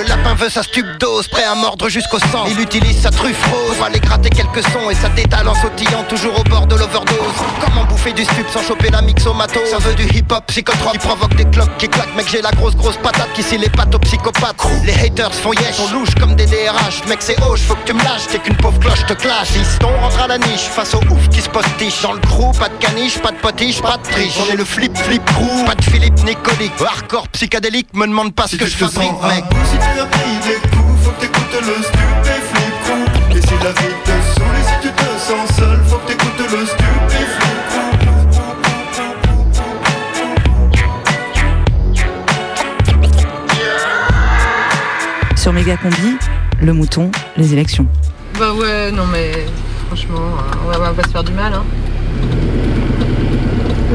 Le 0.00 0.08
lapin 0.08 0.34
veut 0.34 0.48
sa 0.48 0.62
dose, 0.98 1.28
prêt 1.28 1.44
à 1.44 1.54
mordre 1.54 1.90
jusqu'au 1.90 2.18
sang. 2.18 2.46
Il 2.48 2.58
utilise 2.58 3.02
sa 3.02 3.10
truffe 3.10 3.44
rose 3.50 3.76
pour 3.76 3.84
aller 3.84 4.00
gratter 4.00 4.30
quelques 4.30 4.62
sons 4.62 4.88
et 4.90 4.94
sa 4.94 5.10
détale 5.10 5.46
en 5.46 5.54
sautillant 5.54 6.04
toujours 6.08 6.40
au 6.40 6.42
bord 6.44 6.66
de 6.66 6.74
l'overdose. 6.74 7.16
Comment 7.60 7.84
bouffer 7.84 8.14
du 8.14 8.24
stup 8.24 8.48
sans 8.50 8.62
choper 8.62 8.88
la 8.88 9.02
mixomato 9.02 9.60
Ça 9.70 9.76
veut 9.78 9.94
du 9.94 10.04
hip-hop 10.04 10.42
psychotrope 10.46 10.92
qui 10.92 10.98
provoque 10.98 11.34
des 11.34 11.44
cloques 11.44 11.76
qui 11.76 11.86
claquent. 11.86 12.14
Mec, 12.16 12.26
j'ai 12.30 12.40
la 12.40 12.50
grosse 12.52 12.76
grosse 12.76 12.96
patate 12.96 13.30
qui 13.34 13.42
scie 13.42 13.58
les 13.58 13.68
pattes 13.68 13.94
aux 13.94 13.98
psychopathes. 13.98 14.56
Les 14.86 14.94
haters 14.94 15.34
font 15.34 15.52
yesh, 15.52 15.74
sont 15.74 15.92
louches 15.92 16.14
comme 16.18 16.34
des 16.34 16.46
DRH. 16.46 17.06
Mec, 17.06 17.18
c'est 17.20 17.38
hoche, 17.42 17.60
faut 17.60 17.74
que 17.74 17.84
tu 17.84 17.92
me 17.92 18.02
lâches, 18.02 18.26
t'es 18.30 18.38
qu'une 18.38 18.56
pauvre 18.56 18.78
cloche 18.78 19.04
te 19.06 19.12
clash. 19.12 19.48
Fiston 19.48 19.90
rentre 20.00 20.22
à 20.22 20.28
la 20.28 20.38
niche 20.38 20.68
face 20.74 20.94
au 20.94 21.00
ouf 21.10 21.28
qui 21.28 21.42
se 21.42 21.50
postiche. 21.50 22.00
Dans 22.00 22.14
le 22.14 22.20
crew, 22.20 22.56
pas 22.58 22.70
de 22.70 22.76
caniche, 22.78 23.18
pas 23.18 23.32
de 23.32 23.38
potiche, 23.38 23.82
pas 23.82 23.98
de 23.98 24.10
triche. 24.10 24.38
On 24.40 24.50
est 24.50 24.56
le 24.56 24.64
flip 24.64 24.96
flip 24.96 25.22
crew, 25.26 25.66
pas 25.66 25.74
de 25.74 25.84
Philippe 25.84 26.24
Nicolique. 26.24 26.72
Hardcore 26.80 27.28
psychédélique, 27.28 27.88
me 27.92 28.06
demande 28.06 28.34
pas 28.34 28.46
ce 28.46 28.56
que 28.56 28.64
je 28.64 28.76
fabrique, 28.76 29.12
mec. 29.28 29.44
Des 29.94 30.68
coups, 30.70 31.00
faut 31.02 31.10
que 31.10 31.20
t'écoutes 31.20 31.60
le 31.60 31.82
stupéflip 31.82 32.74
crew. 32.84 33.36
Et 33.36 33.40
si 33.40 33.54
la 33.64 33.72
vie 33.72 33.94
te 34.04 34.14
saoule 34.38 34.56
et 34.58 34.64
si 34.64 34.74
tu 34.82 34.90
te 34.92 35.08
sens 35.18 35.56
seul, 35.56 35.78
faut 35.86 35.96
que 35.98 36.06
t'écoutes 36.08 36.38
le 36.38 36.66
stupéflip 36.66 37.60
crew. 37.68 39.00
Sur 45.36 45.52
Méga 45.52 45.76
Combi, 45.76 46.16
le 46.60 46.72
mouton, 46.72 47.10
les 47.36 47.52
élections. 47.54 47.86
Bah 48.38 48.52
ouais, 48.54 48.90
non 48.92 49.06
mais 49.10 49.46
franchement, 49.86 50.18
euh, 50.18 50.56
on 50.64 50.70
va, 50.70 50.76
on 50.78 50.82
va 50.82 50.90
pas 50.92 51.02
se 51.02 51.08
faire 51.08 51.24
du 51.24 51.32
mal. 51.32 51.52
Hein. 51.54 51.64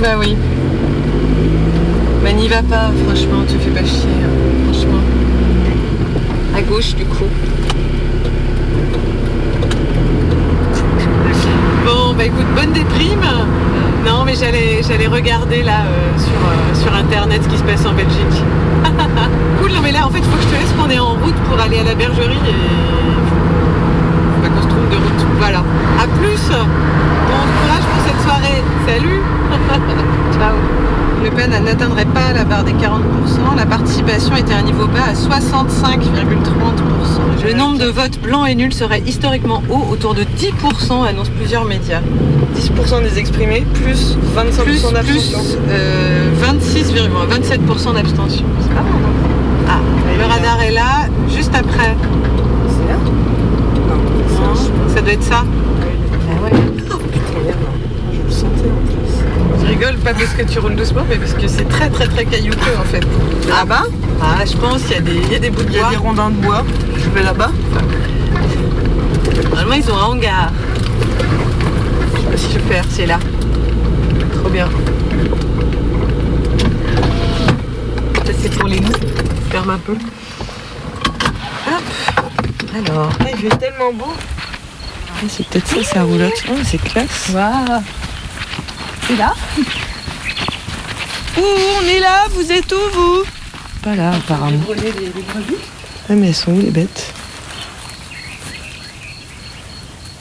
Bah 0.01 0.15
oui. 0.19 0.35
Bah 2.23 2.31
n'y 2.31 2.47
va 2.47 2.63
pas, 2.63 2.89
franchement, 3.05 3.43
tu 3.47 3.57
fais 3.59 3.69
pas 3.69 3.85
chier. 3.85 4.09
hein, 4.23 4.34
gauche 6.67 6.95
du 6.95 7.05
coup. 7.05 7.25
Bon 11.85 12.13
bah 12.17 12.25
écoute, 12.25 12.45
bonne 12.55 12.71
déprime. 12.71 13.25
Non 14.05 14.23
mais 14.25 14.35
j'allais 14.35 14.81
j'allais 14.87 15.07
regarder 15.07 15.63
là 15.63 15.81
euh, 15.85 16.17
sur, 16.17 16.31
euh, 16.31 16.73
sur 16.73 16.95
internet 16.95 17.43
ce 17.43 17.49
qui 17.49 17.57
se 17.57 17.63
passe 17.63 17.85
en 17.85 17.93
Belgique. 17.93 18.43
cool, 19.61 19.71
non 19.71 19.81
mais 19.83 19.91
là 19.91 20.05
en 20.05 20.09
fait 20.09 20.23
faut 20.23 20.37
que 20.37 20.43
je 20.43 20.47
te 20.47 20.53
laisse 20.53 20.73
qu'on 20.73 20.89
est 20.89 20.99
en 20.99 21.13
route 21.13 21.35
pour 21.49 21.59
aller 21.59 21.79
à 21.79 21.83
la 21.83 21.95
bergerie 21.95 22.39
et 24.43 24.49
qu'on 24.49 24.61
se 24.61 24.67
trompe 24.67 24.89
de 24.89 24.95
route. 24.95 25.25
Voilà. 25.39 25.59
À 25.99 26.07
plus 26.19 26.49
Bon 26.49 27.43
courage 27.61 27.85
pour 27.91 28.01
cette 28.05 28.21
soirée. 28.21 28.63
Salut 28.87 29.21
Ciao 30.37 30.94
Le 31.25 31.31
Pen 31.31 31.49
n'atteindrait 31.49 32.05
pas 32.05 32.31
la 32.35 32.43
barre 32.43 32.63
des 32.63 32.73
40%. 32.73 33.55
La 33.57 33.65
participation 33.65 34.35
était 34.35 34.53
à 34.53 34.59
un 34.59 34.61
niveau 34.61 34.85
bas 34.85 35.05
à 35.09 35.13
65,30%. 35.13 37.47
Le 37.47 37.53
nombre 37.53 37.79
de 37.79 37.87
votes 37.87 38.19
blancs 38.21 38.47
et 38.47 38.53
nuls 38.53 38.71
serait 38.73 39.01
historiquement 39.07 39.63
haut, 39.71 39.87
autour 39.91 40.13
de 40.13 40.21
10%, 40.21 41.03
annoncent 41.03 41.31
plusieurs 41.35 41.65
médias. 41.65 42.01
10% 42.55 43.01
des 43.01 43.17
exprimés, 43.17 43.65
plus 43.73 44.15
25% 44.37 44.63
Plus, 44.63 44.83
d'abstention. 44.93 45.39
plus 45.39 45.57
euh, 45.71 46.29
26,27% 46.43 47.95
d'abstention. 47.95 48.45
C'est 48.61 48.69
pas 48.69 48.83
mal, 48.83 48.93
hein 48.93 49.67
Ah, 49.67 49.79
le 50.19 50.25
radar 50.25 50.61
est 50.61 50.71
là, 50.73 51.07
juste 51.35 51.55
après. 51.55 51.95
C'est 52.69 52.87
là 52.87 52.99
Non, 53.89 53.97
ça 54.93 55.01
doit 55.01 55.13
être 55.13 55.23
ça. 55.23 55.43
Ah 55.43 56.43
ouais. 56.43 56.51
Oh 56.93 56.97
putain, 56.97 57.39
merde. 57.43 57.57
Je 58.13 58.21
le 58.27 58.31
sentais 58.31 58.69
en 58.69 58.85
plus. 58.85 58.94
Je 59.61 59.65
rigole 59.67 59.95
pas 59.97 60.13
parce 60.13 60.33
que 60.33 60.43
tu 60.43 60.59
roules 60.59 60.75
doucement, 60.75 61.05
mais 61.09 61.15
parce 61.17 61.33
que 61.33 61.47
c'est 61.47 61.67
très 61.67 61.89
très 61.89 62.07
très 62.07 62.25
caillouteux 62.25 62.75
en 62.79 62.83
fait. 62.83 63.03
Ah 63.51 63.65
bah 63.65 63.83
Ah, 64.21 64.45
je 64.45 64.55
pense 64.57 64.83
qu'il 64.83 64.91
y, 64.93 64.95
a 64.97 65.01
des- 65.01 65.15
il 65.15 65.31
y 65.31 65.35
a 65.35 65.39
des 65.39 65.49
bouts 65.49 65.63
de 65.63 65.69
Il 65.69 65.75
y 65.75 65.79
a 65.79 65.81
bois. 65.81 65.89
des 65.91 65.97
rondins 65.97 66.29
de 66.29 66.35
bois. 66.35 66.63
Je 66.97 67.09
vais 67.09 67.23
là-bas. 67.23 67.51
Normalement, 69.49 69.73
ils 69.75 69.91
ont 69.91 69.97
un 69.97 70.03
hangar. 70.05 70.51
Je 72.15 72.21
sais 72.21 72.27
pas 72.31 72.37
si 72.37 72.47
je 72.53 72.59
peux 72.59 72.73
faire, 72.73 72.85
c'est 72.89 73.05
là. 73.05 73.19
Trop 74.39 74.49
bien. 74.49 74.69
Ça, 78.25 78.31
c'est 78.41 78.49
pour 78.57 78.67
les 78.67 78.79
loups. 78.79 78.91
Ferme 79.51 79.69
un 79.71 79.77
peu. 79.79 79.93
Hop. 79.93 81.83
Alors. 82.87 83.09
Ah, 83.19 83.23
il 83.31 83.37
fait 83.49 83.57
tellement 83.57 83.93
beau. 83.93 84.13
Ah, 85.09 85.25
c'est 85.29 85.45
peut-être 85.47 85.67
ça, 85.67 85.83
sa 85.83 86.03
roulotte. 86.03 86.43
Oh, 86.49 86.53
c'est 86.63 86.81
classe. 86.81 87.31
Waouh. 87.33 87.81
C'est 89.07 89.15
là 89.17 89.33
Ouh, 91.37 91.41
on 91.41 91.85
est 91.87 91.99
là, 91.99 92.27
vous 92.31 92.51
êtes 92.51 92.71
où, 92.71 92.79
vous? 92.93 93.23
Pas 93.81 93.95
là, 93.95 94.11
apparemment. 94.13 94.59
Les, 94.75 94.91
les 94.91 95.09
brebis? 95.09 95.55
Ah, 96.09 96.13
mais 96.13 96.27
elles 96.29 96.35
sont 96.35 96.53
où, 96.53 96.61
les 96.61 96.71
bêtes? 96.71 97.13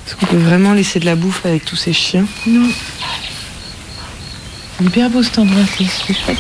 Est-ce 0.07 0.17
qu'on 0.17 0.27
peut 0.27 0.37
vraiment 0.39 0.73
laisser 0.73 0.99
de 1.01 1.07
la 1.07 1.15
bouffe 1.15 1.47
avec 1.47 1.65
tous 1.65 1.77
ces 1.77 1.93
chiens? 1.93 2.27
Non. 2.47 2.69
Hyper 4.83 5.09
beau 5.09 5.23
cet 5.23 5.39
endroit, 5.39 5.63
c'est 5.79 5.85
c'est 5.85 6.15
chouette. 6.15 6.39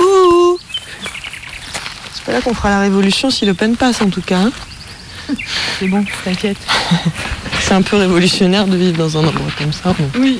Ouh 0.00 0.58
C'est 2.14 2.24
pas 2.24 2.32
là 2.32 2.40
qu'on 2.42 2.52
fera 2.54 2.70
la 2.70 2.80
révolution 2.80 3.30
si 3.30 3.46
Le 3.46 3.54
Pen 3.54 3.76
passe 3.76 4.02
en 4.02 4.10
tout 4.10 4.22
cas. 4.22 4.38
hein. 4.40 4.52
C'est 5.78 5.86
bon, 5.86 6.04
t'inquiète. 6.24 6.58
C'est 7.74 7.78
un 7.78 7.82
peu 7.82 7.96
révolutionnaire 7.96 8.68
de 8.68 8.76
vivre 8.76 8.96
dans 8.96 9.18
un 9.18 9.26
endroit 9.26 9.50
comme 9.58 9.72
ça. 9.72 9.92
Oui. 10.16 10.38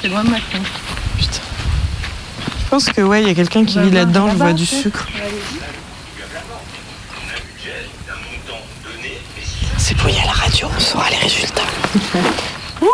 C'est 0.00 0.08
loin 0.08 0.24
de 0.24 0.30
Macron. 0.30 0.58
Je 1.18 1.26
pense 2.70 2.86
que 2.86 3.02
ouais, 3.02 3.20
il 3.20 3.28
y 3.28 3.30
a 3.30 3.34
quelqu'un 3.34 3.66
qui 3.66 3.74
va 3.74 3.82
vit 3.82 3.90
voir 3.90 4.04
là-dedans, 4.04 4.28
je 4.28 4.32
là-bas, 4.32 4.44
vois 4.46 4.52
du 4.54 4.64
sucre. 4.64 5.06
C'est 9.76 9.94
pour 9.94 10.08
y 10.08 10.12
aller 10.12 10.22
à 10.22 10.26
la 10.28 10.32
radio, 10.32 10.68
on 10.74 10.80
saura 10.80 11.10
les 11.10 11.18
résultats. 11.18 11.60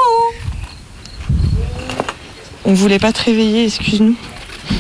On 2.64 2.74
voulait 2.74 2.98
pas 2.98 3.12
te 3.12 3.22
réveiller, 3.22 3.66
excuse-nous. 3.66 4.16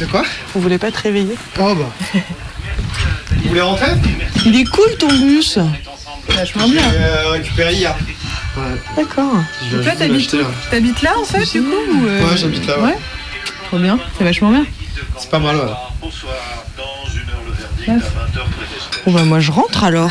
De 0.00 0.06
quoi? 0.06 0.24
On 0.56 0.58
voulait 0.58 0.78
pas 0.78 0.90
te 0.90 1.00
réveiller. 1.00 1.36
Oh 1.60 1.76
bah. 1.76 1.92
Vous 3.30 3.48
voulez 3.50 3.60
rentrer? 3.60 3.92
Il 4.44 4.60
est 4.60 4.64
cool 4.64 4.96
ton 4.98 5.06
bus. 5.06 5.60
Vachement 6.28 6.68
bien. 6.68 6.82
euh, 6.92 7.30
récupéré 7.30 7.74
hier. 7.74 7.94
D'accord. 8.96 9.32
Je 9.70 9.76
Et 9.78 9.82
toi, 9.82 9.92
t'habites. 9.92 10.36
T'habites 10.70 11.02
là 11.02 11.10
en 11.20 11.24
fait, 11.24 11.44
du 11.50 11.62
coup 11.62 11.68
ou, 11.68 12.06
euh, 12.06 12.22
Ouais, 12.22 12.36
j'habite 12.36 12.66
là, 12.66 12.78
ouais. 12.80 12.96
Trop 13.66 13.78
bien, 13.78 13.98
c'est 14.16 14.24
vachement 14.24 14.50
bien. 14.50 14.64
C'est 15.18 15.30
pas 15.30 15.38
mal, 15.38 15.56
ouais. 15.56 15.62
Bon 19.06 19.12
bah 19.12 19.24
moi 19.24 19.38
je 19.38 19.52
rentre 19.52 19.84
alors. 19.84 20.10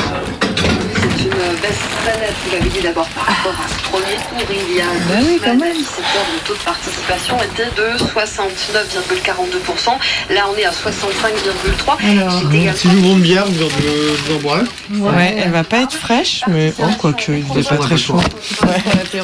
C'est 1.16 1.24
une 1.24 1.89
vous 2.02 2.50
l'avez 2.52 2.68
dit 2.70 2.80
d'abord 2.80 3.06
par 3.10 3.26
rapport 3.26 3.52
à 3.52 3.68
ce 3.68 3.74
premier 3.90 4.16
tour 4.16 4.38
il 4.50 4.72
y 4.76 4.80
a 4.80 4.86
deux 4.86 5.26
oui, 5.26 5.38
quand 5.38 5.44
semaines, 5.52 5.60
même. 5.60 5.70
à 5.70 5.74
17 5.74 5.98
heures, 5.98 6.26
le 6.32 6.38
taux 6.46 6.54
de 6.54 6.58
participation 6.60 7.36
était 7.42 7.70
de 7.76 7.88
69,42%. 7.98 10.34
Là 10.34 10.46
on 10.50 10.56
est 10.56 10.64
à 10.64 10.70
65,3%. 10.70 11.98
C'est 12.00 12.16
également 12.56 12.76
Si 12.76 12.90
j'ouvre 12.90 13.12
une 13.12 13.20
bière, 13.20 13.44
vous 13.46 13.62
en, 13.64 13.68
vous 13.68 14.32
en 14.34 14.38
boirez 14.40 14.64
Ouais, 14.92 15.34
elle 15.38 15.50
va 15.50 15.62
pas 15.64 15.82
être 15.82 15.92
fraîche, 15.94 16.42
mais 16.48 16.72
oh 16.78 16.84
quoique, 16.98 17.32
il 17.32 17.58
est 17.58 17.68
pas 17.68 17.76
très 17.76 17.98
chaud. 17.98 18.16
Ouais. 18.16 18.22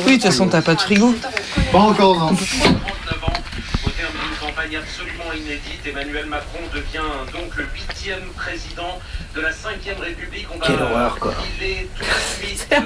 Oui, 0.06 0.18
de 0.18 0.23
toute 0.23 0.23
façon 0.25 0.47
t'as 0.49 0.61
pas 0.62 0.75
de 0.75 0.80
frigo. 0.80 1.14
Pas 1.73 1.78
encore, 1.78 2.18
non. 2.18 2.26
Au 2.26 2.35
terme 3.90 4.12
d'une 4.12 4.37
campagne 4.49 4.76
absolument 4.76 5.33
inédite, 5.35 5.80
Emmanuel 5.87 6.26
Macron 6.26 6.59
devient 6.75 7.09
donc 7.33 7.56
le 7.56 7.64
huitième 7.75 8.25
président 8.37 9.00
de 9.36 9.42
la 9.42 9.52
cinquième 9.52 9.98
République. 9.98 10.46
On 10.52 10.58
va 10.58 10.66
Quelle 10.66 10.82
horreur, 10.82 11.18
quoi. 11.18 11.34
euh, 12.72 12.82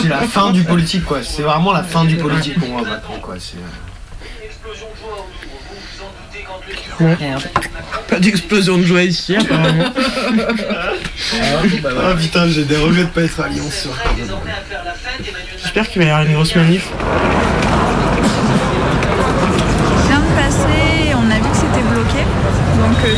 C'est 0.00 0.08
la 0.08 0.20
fin 0.20 0.52
du 0.52 0.62
politique, 0.62 1.04
quoi. 1.04 1.22
C'est 1.22 1.42
vraiment 1.42 1.72
la 1.72 1.82
fin 1.82 2.04
du 2.04 2.16
politique 2.16 2.58
pour 2.58 2.68
moi, 2.68 2.82
maintenant, 2.82 3.18
quoi. 3.20 3.34
C'est... 3.38 3.56
Pas 8.08 8.18
d'explosion 8.18 8.78
de 8.78 8.84
joie 8.84 9.02
ici 9.02 9.36
apparemment. 9.36 9.92
Ah 11.34 12.14
putain, 12.18 12.48
j'ai 12.48 12.64
des 12.64 12.76
regrets 12.76 13.04
de 13.04 13.08
pas 13.08 13.22
être 13.22 13.40
à 13.40 13.48
Lyon 13.48 13.64
ce 13.70 13.88
soir. 13.88 13.96
J'espère 15.62 15.90
qu'il 15.90 16.00
va 16.00 16.08
y 16.08 16.10
avoir 16.10 16.26
une 16.26 16.34
grosse 16.34 16.54
manif. 16.54 16.88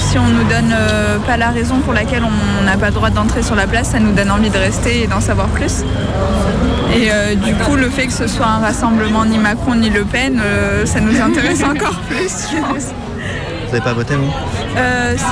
Si 0.00 0.18
on 0.18 0.28
nous 0.28 0.44
donne 0.44 0.72
euh, 0.72 1.18
pas 1.18 1.36
la 1.36 1.50
raison 1.50 1.78
pour 1.80 1.92
laquelle 1.92 2.22
on 2.24 2.64
n'a 2.64 2.76
pas 2.76 2.86
le 2.86 2.92
droit 2.92 3.10
d'entrer 3.10 3.42
sur 3.42 3.54
la 3.54 3.66
place, 3.66 3.90
ça 3.90 3.98
nous 4.00 4.12
donne 4.12 4.30
envie 4.30 4.50
de 4.50 4.58
rester 4.58 5.02
et 5.02 5.06
d'en 5.06 5.20
savoir 5.20 5.48
plus. 5.48 5.82
Et 6.94 7.10
euh, 7.10 7.34
du 7.34 7.54
coup, 7.54 7.76
le 7.76 7.88
fait 7.90 8.06
que 8.06 8.12
ce 8.12 8.26
soit 8.26 8.46
un 8.46 8.58
rassemblement 8.58 9.24
ni 9.24 9.38
Macron 9.38 9.74
ni 9.74 9.90
Le 9.90 10.04
Pen, 10.04 10.40
euh, 10.42 10.86
ça 10.86 11.00
nous 11.00 11.20
intéresse 11.20 11.62
encore 11.64 11.98
plus, 12.08 12.48
je 12.52 12.56
pense. 12.60 12.86
Vous 12.86 13.66
n'avez 13.72 13.80
pas 13.84 13.92
voté, 13.92 14.14
vous? 14.16 14.32
Euh, 14.76 15.14
si. 15.16 15.24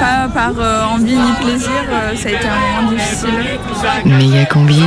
Pas 0.00 0.28
par 0.34 0.52
euh, 0.58 0.84
envie 0.84 1.14
ni 1.16 1.32
plaisir, 1.40 1.70
euh, 1.90 2.14
ça 2.16 2.28
a 2.28 2.32
été 2.32 2.46
un 2.46 2.80
moment 2.80 2.92
difficile. 2.92 3.30
Méga 4.04 4.44
combi. 4.46 4.82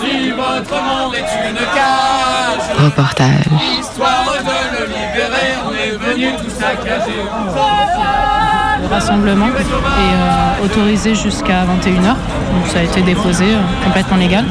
Si 0.00 0.30
votre 0.30 0.82
monde 0.82 1.14
est 1.14 1.48
une 1.48 1.56
cage, 1.56 2.84
Reportage. 2.84 3.48
On 5.66 5.72
est 5.72 5.96
venu 5.96 6.26
tout 6.36 6.50
saccager. 6.50 7.12
Le 8.80 8.86
rassemblement 8.94 9.46
est 9.46 9.50
euh, 9.50 10.64
autorisé 10.64 11.14
jusqu'à 11.14 11.64
21h, 11.64 12.08
donc 12.08 12.66
ça 12.72 12.78
a 12.80 12.82
été 12.82 13.02
déposé 13.02 13.44
euh, 13.46 13.58
complètement 13.84 14.16
légal. 14.16 14.44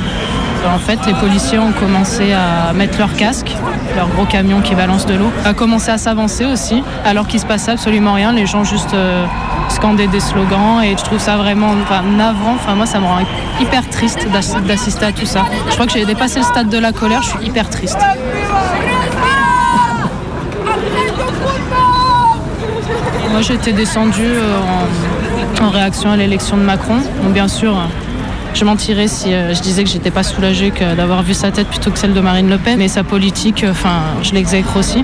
Euh, 0.66 0.76
En 0.76 0.80
fait, 0.80 1.00
les 1.08 1.14
policiers 1.14 1.60
ont 1.60 1.72
commencé 1.72 2.34
à 2.34 2.74
mettre 2.74 2.98
leurs 3.00 3.14
casques, 3.16 3.56
leurs 3.96 4.10
gros 4.10 4.26
camions 4.26 4.62
qui 4.62 4.76
balancent 4.76 5.06
de 5.06 5.16
l'eau, 5.16 5.32
à 5.46 5.54
commencer 5.54 5.92
à 5.92 5.98
s'avancer 5.98 6.46
aussi, 6.46 6.84
alors 7.06 7.28
qu'il 7.28 7.40
se 7.40 7.46
passait 7.46 7.72
absolument 7.72 8.14
rien. 8.14 8.34
Les 8.34 8.46
gens 8.46 8.64
juste 8.66 8.96
scandaient 9.70 10.08
des 10.08 10.20
slogans 10.20 10.82
et 10.84 10.92
je 10.98 11.04
trouve 11.04 11.20
ça 11.20 11.38
vraiment 11.38 11.70
enfin, 11.84 12.02
navrant. 12.04 12.56
Enfin, 12.56 12.76
moi, 12.76 12.86
ça 12.86 13.00
me 13.00 13.06
rend 13.06 13.20
hyper 13.62 13.88
triste 13.90 14.28
d'ass- 14.34 14.58
d'assister 14.68 15.06
à 15.06 15.12
tout 15.14 15.26
ça. 15.26 15.46
Je 15.70 15.74
crois 15.76 15.86
que 15.86 15.94
j'ai 15.94 16.06
dépassé 16.06 16.40
le 16.40 16.46
stade 16.46 16.70
de 16.70 16.78
la 16.78 16.92
colère, 16.92 17.22
je 17.24 17.30
suis 17.30 17.46
hyper 17.48 17.70
triste. 17.70 18.00
Moi, 23.32 23.42
j'étais 23.42 23.74
descendue 23.74 24.24
euh, 24.26 24.58
en, 25.62 25.66
en 25.66 25.70
réaction 25.70 26.12
à 26.12 26.18
l'élection 26.18 26.58
de 26.58 26.64
Macron. 26.64 26.98
Donc, 27.24 27.34
bien 27.34 27.48
sûr, 27.48 27.76
je 28.54 28.66
mentirais 28.66 29.08
si 29.08 29.34
euh, 29.34 29.54
je 29.54 29.62
disais 29.62 29.84
que 29.84 29.90
j'étais 29.90 30.12
pas 30.12 30.24
soulagée 30.24 30.72
d'avoir 30.96 31.22
vu 31.24 31.34
sa 31.34 31.52
tête 31.52 31.68
plutôt 31.68 31.92
que 31.92 32.00
celle 32.00 32.14
de 32.14 32.22
Marine 32.22 32.50
Le 32.50 32.58
Pen. 32.58 32.78
Mais 32.80 32.88
sa 32.88 33.04
politique, 33.04 33.64
euh, 33.64 33.72
enfin, 33.72 34.00
je 34.24 34.34
l'exècre 34.34 34.78
aussi. 34.78 35.04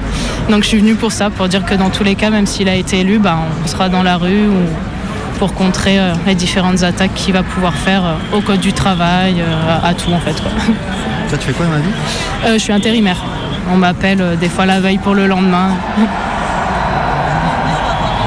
Donc, 0.49 0.63
je 0.63 0.69
suis 0.69 0.79
venue 0.79 0.95
pour 0.95 1.12
ça, 1.12 1.29
pour 1.29 1.47
dire 1.47 1.65
que 1.65 1.75
dans 1.75 1.89
tous 1.89 2.03
les 2.03 2.15
cas, 2.15 2.29
même 2.29 2.45
s'il 2.47 2.69
a 2.69 2.75
été 2.75 2.99
élu, 3.01 3.19
bah, 3.19 3.38
on 3.63 3.67
sera 3.67 3.89
dans 3.89 4.03
la 4.03 4.17
rue 4.17 4.47
ou 4.47 5.38
pour 5.39 5.53
contrer 5.53 5.97
les 6.25 6.36
différentes 6.36 6.83
attaques 6.83 7.13
qu'il 7.15 7.33
va 7.33 7.43
pouvoir 7.43 7.73
faire 7.73 8.03
au 8.33 8.39
code 8.39 8.62
du 8.62 8.71
travail, 8.71 9.43
à, 9.83 9.93
tout 9.93 10.12
en 10.13 10.19
fait. 10.19 10.39
quoi. 10.39 10.51
Toi, 11.27 11.38
tu 11.38 11.47
fais 11.47 11.53
quoi 11.53 11.65
dans 11.65 11.73
la 11.73 11.79
vie? 11.79 11.86
Euh, 12.45 12.53
je 12.53 12.59
suis 12.59 12.71
intérimaire. 12.71 13.17
On 13.73 13.75
m'appelle 13.75 14.38
des 14.39 14.47
fois 14.47 14.65
la 14.65 14.79
veille 14.79 14.99
pour 14.99 15.15
le 15.15 15.27
lendemain. 15.27 15.69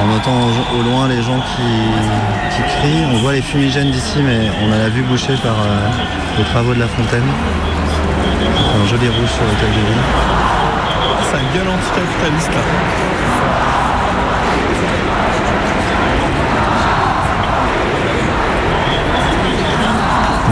On 0.06 0.16
entend 0.16 0.38
au, 0.78 0.82
loin 0.82 1.08
les 1.08 1.22
gens 1.22 1.40
qui, 1.40 2.54
qui 2.54 2.62
crient. 2.62 3.04
On 3.12 3.18
voit 3.18 3.32
les 3.32 3.42
fumigènes 3.42 3.90
d'ici, 3.90 4.22
mais 4.22 4.50
on 4.62 4.72
a 4.72 4.78
la 4.78 4.88
vue 4.88 5.02
bouchée 5.02 5.34
par 5.42 5.56
euh, 5.58 5.88
les 6.38 6.44
travaux 6.44 6.74
de 6.74 6.80
la 6.80 6.86
fontaine. 6.86 7.26
Un 8.80 8.86
joli 8.86 9.08
rouge 9.08 9.30
sur 9.30 9.44
lequel 9.44 9.70
de 9.70 9.86
ville. 9.86 10.04
Ça 11.30 11.38
gueule 11.52 11.68
anticapitaliste 11.68 12.54
là. 12.54 13.75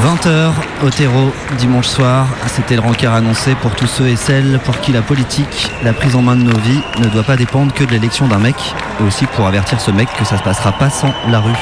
20h 0.04 0.52
au 0.84 0.90
terreau 0.90 1.32
dimanche 1.56 1.86
soir, 1.86 2.26
c'était 2.48 2.74
le 2.74 2.82
rencard 2.82 3.14
annoncé 3.14 3.54
pour 3.54 3.74
tous 3.74 3.86
ceux 3.86 4.06
et 4.06 4.16
celles 4.16 4.60
pour 4.62 4.78
qui 4.80 4.92
la 4.92 5.00
politique, 5.00 5.70
la 5.82 5.94
prise 5.94 6.14
en 6.14 6.20
main 6.20 6.36
de 6.36 6.42
nos 6.42 6.58
vies 6.58 6.82
ne 7.00 7.08
doit 7.08 7.22
pas 7.22 7.36
dépendre 7.36 7.72
que 7.72 7.84
de 7.84 7.90
l'élection 7.90 8.28
d'un 8.28 8.36
mec, 8.36 8.54
et 9.00 9.02
aussi 9.02 9.24
pour 9.24 9.46
avertir 9.46 9.80
ce 9.80 9.90
mec 9.90 10.06
que 10.18 10.26
ça 10.26 10.36
se 10.36 10.42
passera 10.42 10.72
pas 10.72 10.90
sans 10.90 11.10
la 11.30 11.40
rue. 11.40 11.56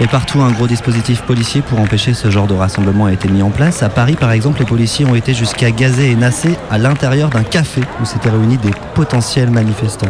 Et 0.00 0.06
partout, 0.06 0.42
un 0.42 0.52
gros 0.52 0.68
dispositif 0.68 1.22
policier 1.22 1.60
pour 1.60 1.80
empêcher 1.80 2.14
ce 2.14 2.30
genre 2.30 2.46
de 2.46 2.54
rassemblement 2.54 3.06
a 3.06 3.12
été 3.12 3.28
mis 3.28 3.42
en 3.42 3.50
place. 3.50 3.82
À 3.82 3.88
Paris, 3.88 4.14
par 4.14 4.30
exemple, 4.30 4.60
les 4.60 4.66
policiers 4.66 5.04
ont 5.04 5.16
été 5.16 5.34
jusqu'à 5.34 5.72
gazer 5.72 6.10
et 6.10 6.14
nasser 6.14 6.56
à 6.70 6.78
l'intérieur 6.78 7.30
d'un 7.30 7.42
café 7.42 7.80
où 8.00 8.04
s'étaient 8.04 8.30
réunis 8.30 8.58
des 8.58 8.72
potentiels 8.94 9.50
manifestants. 9.50 10.06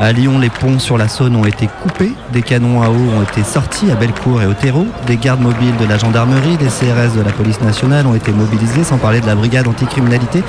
À 0.00 0.10
Lyon, 0.10 0.38
les 0.38 0.48
ponts 0.48 0.78
sur 0.78 0.98
la 0.98 1.06
Saône 1.06 1.36
ont 1.36 1.44
été 1.44 1.68
coupés, 1.82 2.12
des 2.32 2.42
canons 2.42 2.82
à 2.82 2.88
eau 2.88 3.10
ont 3.16 3.22
été 3.22 3.44
sortis 3.44 3.90
à 3.90 3.94
Bellecour 3.94 4.42
et 4.42 4.46
au 4.46 4.54
Terreau, 4.54 4.86
des 5.06 5.16
gardes 5.16 5.40
mobiles 5.40 5.76
de 5.76 5.84
la 5.84 5.98
gendarmerie, 5.98 6.56
des 6.56 6.66
CRS 6.66 7.14
de 7.14 7.22
la 7.22 7.30
police 7.30 7.60
nationale 7.60 8.06
ont 8.06 8.14
été 8.14 8.32
mobilisés, 8.32 8.84
sans 8.84 8.98
parler 8.98 9.20
de 9.20 9.26
la 9.26 9.34
brigade 9.34 9.68
anticriminalité 9.68 10.42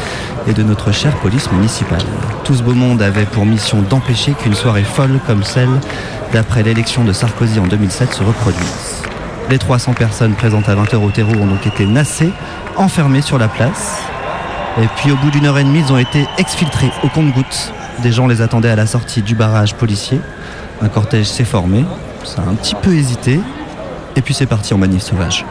et 0.47 0.53
de 0.53 0.63
notre 0.63 0.91
chère 0.91 1.15
police 1.17 1.51
municipale. 1.51 2.01
Tout 2.43 2.55
ce 2.55 2.63
beau 2.63 2.73
monde 2.73 3.01
avait 3.01 3.25
pour 3.25 3.45
mission 3.45 3.81
d'empêcher 3.81 4.31
qu'une 4.31 4.55
soirée 4.55 4.83
folle 4.83 5.19
comme 5.27 5.43
celle 5.43 5.69
d'après 6.31 6.63
l'élection 6.63 7.03
de 7.03 7.13
Sarkozy 7.13 7.59
en 7.59 7.67
2007 7.67 8.13
se 8.13 8.23
reproduise. 8.23 9.03
Les 9.49 9.59
300 9.59 9.93
personnes 9.93 10.33
présentes 10.33 10.69
à 10.69 10.75
20h 10.75 10.95
au 10.95 11.11
terreau 11.11 11.33
ont 11.33 11.47
donc 11.47 11.67
été 11.67 11.85
nassées, 11.85 12.31
enfermées 12.77 13.21
sur 13.21 13.37
la 13.37 13.49
place. 13.49 14.01
Et 14.81 14.87
puis 14.95 15.11
au 15.11 15.15
bout 15.17 15.29
d'une 15.29 15.45
heure 15.45 15.59
et 15.59 15.63
demie, 15.63 15.83
ils 15.85 15.93
ont 15.93 15.97
été 15.97 16.25
exfiltrés 16.39 16.91
au 17.03 17.09
compte-gouttes. 17.09 17.73
Des 18.01 18.11
gens 18.11 18.27
les 18.27 18.41
attendaient 18.41 18.69
à 18.69 18.75
la 18.75 18.87
sortie 18.87 19.21
du 19.21 19.35
barrage 19.35 19.75
policier. 19.75 20.19
Un 20.81 20.89
cortège 20.89 21.27
s'est 21.27 21.45
formé, 21.45 21.85
ça 22.25 22.41
a 22.41 22.49
un 22.49 22.55
petit 22.55 22.75
peu 22.75 22.93
hésité, 22.93 23.39
et 24.15 24.21
puis 24.21 24.33
c'est 24.33 24.45
parti 24.45 24.73
en 24.73 24.77
manif 24.77 25.03
sauvage. 25.03 25.45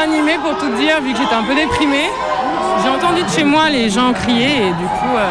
Animé 0.00 0.38
pour 0.38 0.56
tout 0.56 0.74
dire, 0.76 1.00
vu 1.02 1.12
que 1.12 1.18
j'étais 1.18 1.34
un 1.34 1.42
peu 1.42 1.54
déprimée. 1.54 2.10
J'ai 2.82 2.88
entendu 2.88 3.22
de 3.22 3.28
chez 3.28 3.44
moi 3.44 3.68
les 3.68 3.90
gens 3.90 4.12
crier 4.12 4.68
et 4.68 4.72
du 4.72 4.86
coup, 4.86 5.14
euh, 5.14 5.26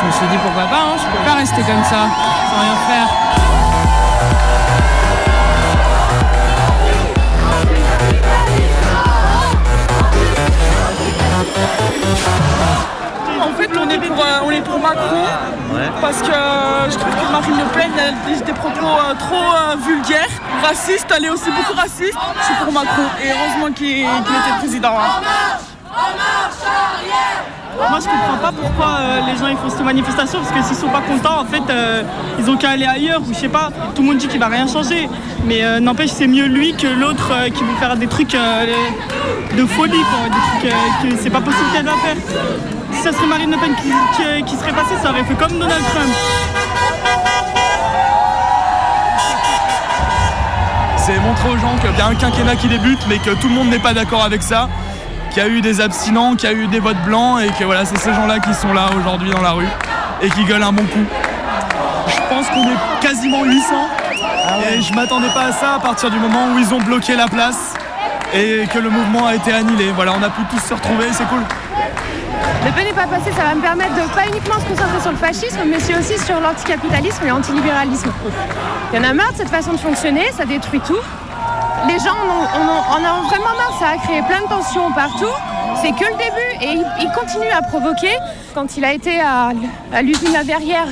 je 0.00 0.06
me 0.06 0.10
suis 0.12 0.26
dit 0.28 0.38
pourquoi 0.42 0.64
pas, 0.64 0.82
hein, 0.82 0.96
je 0.96 1.18
peux 1.18 1.24
pas 1.24 1.34
rester 1.34 1.62
comme 1.62 1.84
ça, 1.84 2.06
sans 2.48 2.60
rien 2.60 2.76
faire. 2.88 3.20
En 13.42 13.52
fait, 13.54 13.70
on 13.78 13.88
est 13.88 13.98
pour, 13.98 14.16
euh, 14.18 14.40
on 14.44 14.50
est 14.50 14.60
pour 14.60 14.78
Macron 14.78 15.24
parce 16.00 16.20
que 16.22 16.30
euh, 16.30 16.90
je 16.90 16.96
trouve 16.98 17.14
que 17.14 17.32
Marine 17.32 17.56
Le 17.58 17.64
Pen 17.78 17.90
elle 17.98 18.34
dit 18.34 18.42
des 18.42 18.52
propos 18.52 18.84
euh, 18.86 19.14
trop 19.18 19.34
euh, 19.34 19.76
vulgaires, 19.86 20.28
racistes. 20.62 21.06
Elle 21.16 21.24
est 21.26 21.30
aussi 21.30 21.50
beaucoup 21.50 21.74
raciste. 21.74 22.16
Je 22.40 22.44
suis 22.44 22.54
pour 22.64 22.72
Macron 22.72 23.04
et 23.22 23.28
heureusement 23.30 23.72
qu'il 23.74 24.00
était 24.00 24.58
président. 24.58 24.92
hein. 24.98 25.22
Moi, 27.88 27.98
je 27.98 28.04
comprends 28.04 28.36
pas 28.42 28.52
pourquoi 28.52 28.86
euh, 29.00 29.20
les 29.26 29.38
gens 29.38 29.46
ils 29.48 29.56
font 29.56 29.70
cette 29.70 29.80
manifestation 29.84 30.40
parce 30.40 30.52
que 30.52 30.62
s'ils 30.62 30.76
sont 30.76 30.88
pas 30.90 31.00
contents, 31.00 31.40
en 31.40 31.44
fait, 31.46 31.62
euh, 31.70 32.02
ils 32.38 32.48
ont 32.50 32.56
qu'à 32.56 32.70
aller 32.70 32.84
ailleurs 32.84 33.20
ou 33.22 33.32
je 33.32 33.38
sais 33.38 33.48
pas. 33.48 33.70
Tout 33.94 34.02
le 34.02 34.08
monde 34.08 34.18
dit 34.18 34.28
qu'il 34.28 34.38
va 34.38 34.48
rien 34.48 34.66
changer, 34.66 35.08
mais 35.44 35.64
euh, 35.64 35.80
n'empêche, 35.80 36.10
c'est 36.10 36.26
mieux 36.26 36.44
lui 36.46 36.74
que 36.74 36.86
l'autre 36.86 37.30
euh, 37.32 37.48
qui 37.48 37.64
veut 37.64 37.74
faire 37.80 37.96
des 37.96 38.06
trucs 38.06 38.34
euh, 38.34 38.66
de 39.56 39.64
folie, 39.64 39.92
quoi, 39.92 40.28
des 40.28 40.60
trucs 40.60 40.72
euh, 40.74 41.08
que 41.16 41.22
c'est 41.22 41.30
pas 41.30 41.40
possible 41.40 41.70
qu'elle 41.72 41.86
va 41.86 41.92
faire. 41.92 42.16
Si 43.00 43.06
ça 43.06 43.12
serait 43.12 43.26
Marine 43.26 43.50
Le 43.50 43.56
Pen 43.56 43.74
qui, 43.76 43.88
qui- 44.16 44.42
qui 44.44 44.56
serait 44.56 44.72
passée, 44.72 44.94
ça 45.02 45.08
aurait 45.10 45.24
fait 45.24 45.34
comme 45.34 45.58
Donald 45.58 45.82
Trump. 45.94 46.12
C'est 50.98 51.18
montrer 51.20 51.48
aux 51.48 51.56
gens 51.56 51.74
qu'il 51.80 51.98
y 51.98 52.00
a 52.02 52.06
un 52.06 52.14
quinquennat 52.14 52.56
qui 52.56 52.68
débute, 52.68 52.98
mais 53.08 53.18
que 53.18 53.30
tout 53.30 53.48
le 53.48 53.54
monde 53.54 53.68
n'est 53.70 53.78
pas 53.78 53.94
d'accord 53.94 54.22
avec 54.22 54.42
ça, 54.42 54.68
qu'il 55.30 55.42
y 55.42 55.46
a 55.46 55.48
eu 55.48 55.62
des 55.62 55.80
abstinents, 55.80 56.34
qu'il 56.36 56.50
y 56.50 56.52
a 56.52 56.56
eu 56.56 56.66
des 56.66 56.78
votes 56.80 57.02
blancs, 57.06 57.40
et 57.42 57.48
que 57.58 57.64
voilà, 57.64 57.86
c'est 57.86 57.98
ces 57.98 58.12
gens-là 58.12 58.38
qui 58.38 58.52
sont 58.52 58.72
là 58.74 58.86
aujourd'hui 58.98 59.30
dans 59.30 59.40
la 59.40 59.52
rue 59.52 59.68
et 60.20 60.28
qui 60.28 60.44
gueulent 60.44 60.62
un 60.62 60.72
bon 60.72 60.84
coup. 60.84 61.04
Je 62.06 62.20
pense 62.28 62.46
qu'on 62.48 62.64
est 62.64 63.00
quasiment 63.00 63.44
800, 63.44 63.74
et 64.74 64.82
je 64.82 64.92
m'attendais 64.92 65.30
pas 65.32 65.44
à 65.46 65.52
ça 65.52 65.74
à 65.76 65.78
partir 65.78 66.10
du 66.10 66.18
moment 66.18 66.48
où 66.54 66.58
ils 66.58 66.74
ont 66.74 66.80
bloqué 66.80 67.16
la 67.16 67.28
place 67.28 67.74
et 68.34 68.66
que 68.72 68.78
le 68.78 68.90
mouvement 68.90 69.26
a 69.26 69.34
été 69.36 69.52
annihilé. 69.52 69.90
Voilà, 69.96 70.12
on 70.12 70.22
a 70.22 70.28
pu 70.28 70.42
tous 70.50 70.60
se 70.68 70.74
retrouver, 70.74 71.06
c'est 71.12 71.26
cool. 71.28 71.42
Le 72.64 72.84
n'est 72.84 72.92
pas 72.92 73.06
passé, 73.06 73.30
ça 73.36 73.44
va 73.44 73.54
me 73.54 73.60
permettre 73.62 73.94
de 73.94 74.14
pas 74.14 74.26
uniquement 74.28 74.54
se 74.60 74.66
concentrer 74.66 75.00
sur 75.00 75.10
le 75.10 75.16
fascisme, 75.16 75.58
mais 75.66 75.76
aussi 75.76 76.18
sur 76.18 76.40
l'anticapitalisme 76.40 77.24
et 77.26 77.30
l'antilibéralisme. 77.30 78.10
Il 78.92 78.96
y 78.96 79.00
en 79.04 79.08
a 79.08 79.12
marre 79.12 79.32
de 79.32 79.36
cette 79.38 79.48
façon 79.48 79.72
de 79.72 79.78
fonctionner, 79.78 80.26
ça 80.36 80.44
détruit 80.44 80.80
tout. 80.80 80.98
Les 81.88 81.98
gens 81.98 82.10
en 82.12 82.28
ont, 82.28 82.62
en 82.62 82.68
ont- 82.68 82.84
en 82.92 83.18
ont 83.18 83.22
vraiment 83.28 83.54
marre, 83.56 83.76
ça 83.78 83.88
a 83.94 83.96
créé 83.96 84.20
plein 84.22 84.42
de 84.42 84.48
tensions 84.48 84.90
partout. 84.92 85.32
C'est 85.80 85.92
que 85.92 86.04
le 86.04 86.18
début 86.18 86.50
et 86.60 86.84
il, 87.00 87.10
continue 87.12 87.48
à 87.56 87.62
provoquer. 87.62 88.12
Quand 88.54 88.76
il 88.76 88.84
a 88.84 88.92
été 88.92 89.18
à, 89.20 89.50
à 89.92 90.02
l'usine 90.02 90.32
La 90.32 90.42
Verrière, 90.42 90.88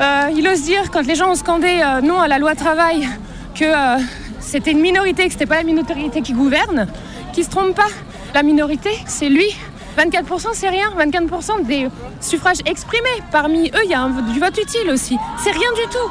euh, 0.00 0.28
il 0.36 0.46
ose 0.48 0.62
dire, 0.62 0.90
quand 0.92 1.06
les 1.06 1.14
gens 1.14 1.30
ont 1.30 1.34
scandé 1.36 1.80
euh, 1.82 2.00
non 2.02 2.20
à 2.20 2.28
la 2.28 2.38
loi 2.38 2.54
travail, 2.54 3.08
que 3.54 3.64
euh, 3.64 3.98
c'était 4.40 4.72
une 4.72 4.80
minorité, 4.80 5.24
que 5.26 5.32
c'était 5.32 5.46
pas 5.46 5.56
la 5.56 5.62
minorité 5.62 6.20
qui 6.20 6.32
gouverne, 6.34 6.86
qui 7.32 7.44
se 7.44 7.50
trompe 7.50 7.74
pas. 7.74 7.88
La 8.34 8.42
minorité, 8.42 8.90
c'est 9.06 9.28
lui. 9.28 9.56
24% 10.04 10.48
c'est 10.54 10.68
rien, 10.68 10.86
24% 10.98 11.64
des 11.66 11.88
suffrages 12.20 12.58
exprimés. 12.64 13.08
Parmi 13.30 13.68
eux, 13.68 13.80
il 13.84 13.90
y 13.90 13.94
a 13.94 14.00
un 14.00 14.08
vote- 14.08 14.24
du 14.32 14.40
vote 14.40 14.56
utile 14.58 14.90
aussi. 14.90 15.18
C'est 15.38 15.50
rien 15.50 15.70
du 15.76 15.82
tout. 15.90 16.08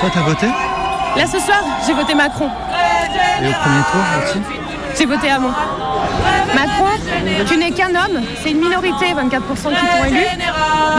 Toi, 0.00 0.10
t'as 0.12 0.20
voté? 0.22 0.46
Là 0.46 1.26
ce 1.26 1.38
soir, 1.38 1.62
j'ai 1.86 1.92
voté 1.92 2.14
Macron. 2.14 2.48
Et 3.42 3.48
au 3.48 3.52
premier 3.52 3.82
tour 3.92 4.00
aussi 4.24 4.38
J'ai 4.98 5.04
voté 5.06 5.28
Hamon. 5.30 5.50
Macron, 6.54 6.86
tu 7.46 7.56
n'es 7.58 7.70
qu'un 7.70 7.90
homme, 7.90 8.22
c'est 8.42 8.50
une 8.52 8.60
minorité, 8.60 9.12
24% 9.14 9.68
qui 9.74 9.86
t'ont 9.86 10.04
élu. 10.06 10.24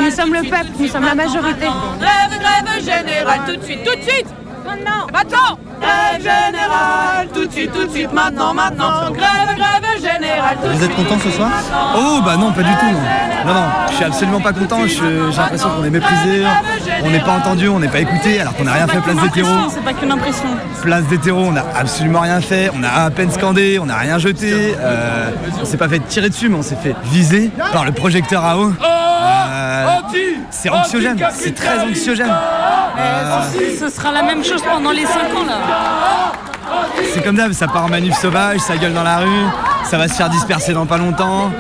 Nous 0.02 0.12
sommes 0.12 0.34
le 0.34 0.42
peuple, 0.44 0.68
nous 0.80 0.88
sommes 0.88 1.06
la 1.06 1.16
majorité. 1.16 1.66
Grève, 2.00 2.40
grève 2.40 2.84
générale, 2.84 3.40
tout 3.48 3.56
de 3.56 3.64
suite, 3.64 3.84
tout 3.84 3.96
de 3.96 4.02
suite 4.04 4.28
Maintenant 4.68 5.08
Maintenant 5.14 5.60
Grève 5.80 6.22
générale, 6.22 7.28
tout 7.34 7.46
de 7.46 7.52
suite, 7.52 7.72
tout 7.72 7.86
de 7.86 7.92
suite, 7.92 8.12
maintenant, 8.12 8.54
maintenant 8.54 9.12
Grève, 9.12 9.56
grève 9.56 10.02
générale, 10.02 10.58
tout 10.62 10.70
Vous 10.78 10.84
êtes 10.84 10.96
content 10.96 11.18
ce 11.24 11.30
soir 11.32 11.52
Oh 11.96 12.20
bah 12.26 12.36
non 12.36 12.52
pas 12.52 12.64
du 12.64 12.72
tout 12.76 12.86
non. 12.86 13.00
Non 13.46 13.54
non, 13.54 13.68
je 13.90 13.94
suis 13.94 14.04
absolument 14.04 14.42
pas 14.42 14.52
content, 14.52 14.80
j'ai 14.88 15.38
l'impression 15.38 15.70
qu'on 15.70 15.84
est 15.86 15.90
méprisé, 15.90 16.44
on 17.04 17.10
n'est 17.10 17.20
pas 17.20 17.32
entendu, 17.34 17.70
on 17.70 17.80
n'est 17.80 17.88
pas 17.88 18.00
écouté 18.00 18.42
alors 18.42 18.56
qu'on 18.56 18.66
n'a 18.66 18.74
rien 18.74 18.88
fait 18.88 19.00
place 19.00 19.16
des 19.16 19.30
terreaux. 19.30 19.70
C'est 19.70 19.84
pas 19.84 19.94
qu'une 19.94 20.12
impression. 20.12 20.50
Place 20.82 21.06
des 21.06 21.18
terreaux, 21.18 21.46
on 21.46 21.52
n'a 21.54 21.66
absolument 21.80 22.22
rien 22.22 22.42
fait, 22.42 22.70
on 22.78 22.84
a 22.84 22.90
à 22.90 23.10
peine 23.10 23.32
scandé, 23.32 23.80
on 23.80 23.86
n'a 23.86 23.98
rien 23.98 24.18
jeté, 24.18 24.76
euh, 24.80 25.30
on 25.62 25.66
s'est 25.66 25.78
pas 25.78 25.88
fait 25.88 26.00
tirer 26.00 26.30
dessus 26.30 26.50
mais 26.50 26.58
on 26.58 26.64
s'est 26.64 26.76
fait 26.76 26.96
viser 27.06 27.52
par 27.72 27.86
le 27.86 27.94
projecteur 27.94 28.44
à 28.44 28.58
eau. 28.58 28.74
Euh, 28.84 29.86
c'est 30.50 30.70
anxiogène, 30.70 31.18
c'est 31.34 31.56
très 31.56 31.80
anxiogène. 31.80 32.34
Euh, 32.98 33.42
Ce 33.80 33.90
sera 33.90 34.12
la 34.12 34.24
même 34.24 34.44
chose 34.44 34.62
pendant 34.64 34.92
les 34.92 35.06
5 35.06 35.14
ans 35.36 35.46
là. 35.48 35.58
c'est 37.14 37.24
comme 37.24 37.36
d'hab, 37.36 37.52
ça 37.52 37.68
part 37.68 37.86
en 37.86 37.90
manif 37.90 38.16
sauvage, 38.18 38.60
ça 38.60 38.78
gueule 38.78 38.94
dans 38.94 39.04
la 39.04 39.18
rue, 39.18 39.46
ça 39.84 39.98
va 39.98 40.08
se 40.08 40.14
faire 40.14 40.30
disperser 40.30 40.74
dans 40.74 40.86
pas 40.86 40.98
longtemps. 40.98 41.52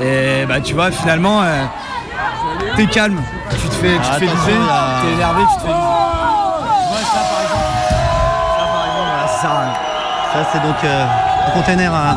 Et 0.00 0.44
bah 0.46 0.60
tu 0.60 0.74
vois 0.74 0.90
finalement 0.90 1.42
euh, 1.42 1.64
t'es 2.76 2.86
calme, 2.86 3.20
tu 3.50 3.68
te 3.68 3.74
fais, 3.74 3.92
tu 3.94 4.00
te 4.00 4.06
Ah, 4.10 4.14
fais 4.18 4.26
viser, 4.26 4.58
t'es 5.02 5.12
énervé, 5.12 5.42
tu 5.42 5.56
te 5.56 5.60
fais 5.62 5.68
viser. 5.68 5.78
Voilà, 6.88 7.04
ça, 9.40 9.48
euh, 9.48 10.32
Ça, 10.32 10.38
c'est 10.52 10.62
donc 10.62 10.76
euh, 10.84 11.04
un 11.46 11.50
container 11.50 11.92
à, 11.94 12.16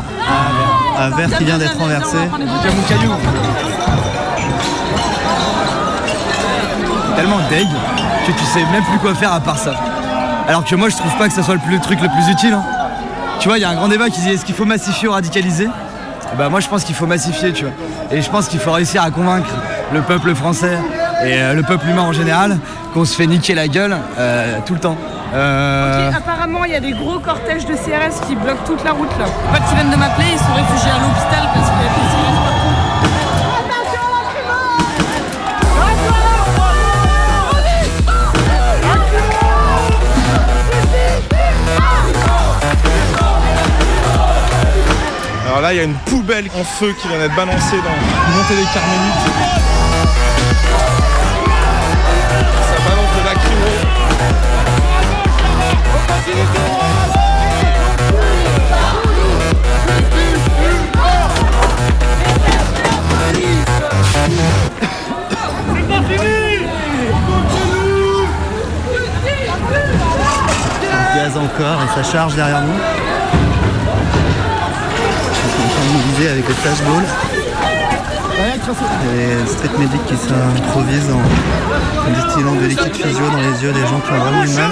à- 0.98 1.04
à 1.04 1.10
verre 1.10 1.36
qui 1.38 1.44
vient 1.44 1.58
d'être 1.58 1.78
renversé. 1.78 2.16
Mon 2.16 2.82
caillou. 2.88 3.12
Tellement 7.16 7.38
deg 7.50 7.66
que 8.26 8.32
tu 8.32 8.44
sais 8.44 8.64
même 8.72 8.82
plus 8.84 8.98
quoi 8.98 9.14
faire 9.14 9.32
à 9.32 9.40
part 9.40 9.58
ça. 9.58 9.72
Alors 10.48 10.64
que 10.64 10.74
moi 10.74 10.88
je 10.88 10.96
trouve 10.96 11.14
pas 11.16 11.28
que 11.28 11.34
ça 11.34 11.42
soit 11.42 11.56
le, 11.68 11.78
truc 11.80 12.00
le 12.00 12.08
plus 12.08 12.28
utile. 12.28 12.54
hein. 12.54 12.62
Tu 13.40 13.48
vois, 13.48 13.58
il 13.58 13.60
y 13.60 13.64
a 13.64 13.70
un 13.70 13.74
grand 13.74 13.88
débat 13.88 14.08
qui 14.08 14.20
dit 14.20 14.30
est-ce 14.30 14.44
qu'il 14.44 14.54
faut 14.54 14.64
massifier 14.64 15.08
ou 15.08 15.12
radicaliser? 15.12 15.64
Et 15.64 16.36
Bah 16.38 16.48
moi 16.48 16.60
je 16.60 16.68
pense 16.68 16.84
qu'il 16.84 16.94
faut 16.94 17.06
massifier, 17.06 17.52
tu 17.52 17.64
vois. 17.64 17.74
Et 18.10 18.22
je 18.22 18.30
pense 18.30 18.48
qu'il 18.48 18.60
faut 18.60 18.72
réussir 18.72 19.02
à 19.02 19.10
convaincre 19.10 19.50
le 19.92 20.00
peuple 20.02 20.34
français 20.34 20.78
et 21.24 21.40
euh, 21.40 21.54
le 21.54 21.62
peuple 21.62 21.88
humain 21.88 22.02
en 22.02 22.12
général 22.12 22.58
qu'on 22.94 23.04
se 23.04 23.14
fait 23.16 23.26
niquer 23.26 23.54
la 23.54 23.68
gueule 23.68 23.96
euh, 24.18 24.58
tout 24.66 24.74
le 24.74 24.80
temps. 24.80 24.96
Euh, 25.34 26.10
Apparemment, 26.16 26.64
il 26.64 26.72
y 26.72 26.76
a 26.76 26.80
des 26.80 26.92
gros 26.92 27.18
cortèges 27.18 27.66
de 27.66 27.74
CRS 27.74 28.26
qui 28.26 28.34
bloquent 28.36 28.64
toute 28.64 28.82
la 28.84 28.92
route 28.92 29.10
là. 29.18 29.26
Fait, 29.52 29.62
ils 29.70 29.74
viennent 29.74 29.90
de 29.90 29.96
m'appeler, 29.96 30.26
ils 30.32 30.38
sont 30.38 30.54
réfugiés 30.54 30.90
à 30.90 31.00
l'hôpital 31.00 31.50
parce 31.52 31.68
qu'il 31.68 32.25
Alors 45.56 45.68
là, 45.68 45.72
il 45.72 45.78
y 45.78 45.80
a 45.80 45.84
une 45.84 45.94
poubelle 45.94 46.50
en 46.54 46.64
feu 46.64 46.94
qui 47.00 47.08
vient 47.08 47.18
d'être 47.18 47.34
balancée 47.34 47.78
dans 47.78 48.36
montée 48.36 48.56
des 48.56 48.66
Carmélites. 48.74 49.24
Ça 52.60 52.76
balance 52.86 53.12
de 53.16 53.24
la. 53.24 53.32
Gaz 71.16 71.34
encore 71.38 71.82
et 71.82 71.88
ça 71.94 72.12
charge 72.12 72.34
derrière 72.34 72.60
nous. 72.60 72.95
avec 76.24 76.46
des 76.46 76.54
flashballs. 76.54 77.04
Des 79.12 79.46
street 79.50 79.78
medics 79.78 80.06
qui 80.06 80.16
s'improvisent 80.16 81.10
en, 81.10 82.08
en 82.08 82.10
distillant 82.10 82.54
de 82.54 82.66
liquide 82.66 82.94
physio 82.94 83.28
dans 83.30 83.36
les 83.36 83.62
yeux 83.62 83.72
des 83.72 83.86
gens 83.86 84.00
qui 84.00 84.12
ont 84.12 84.18
vraiment 84.18 84.44
du 84.44 84.52
mal. 84.54 84.70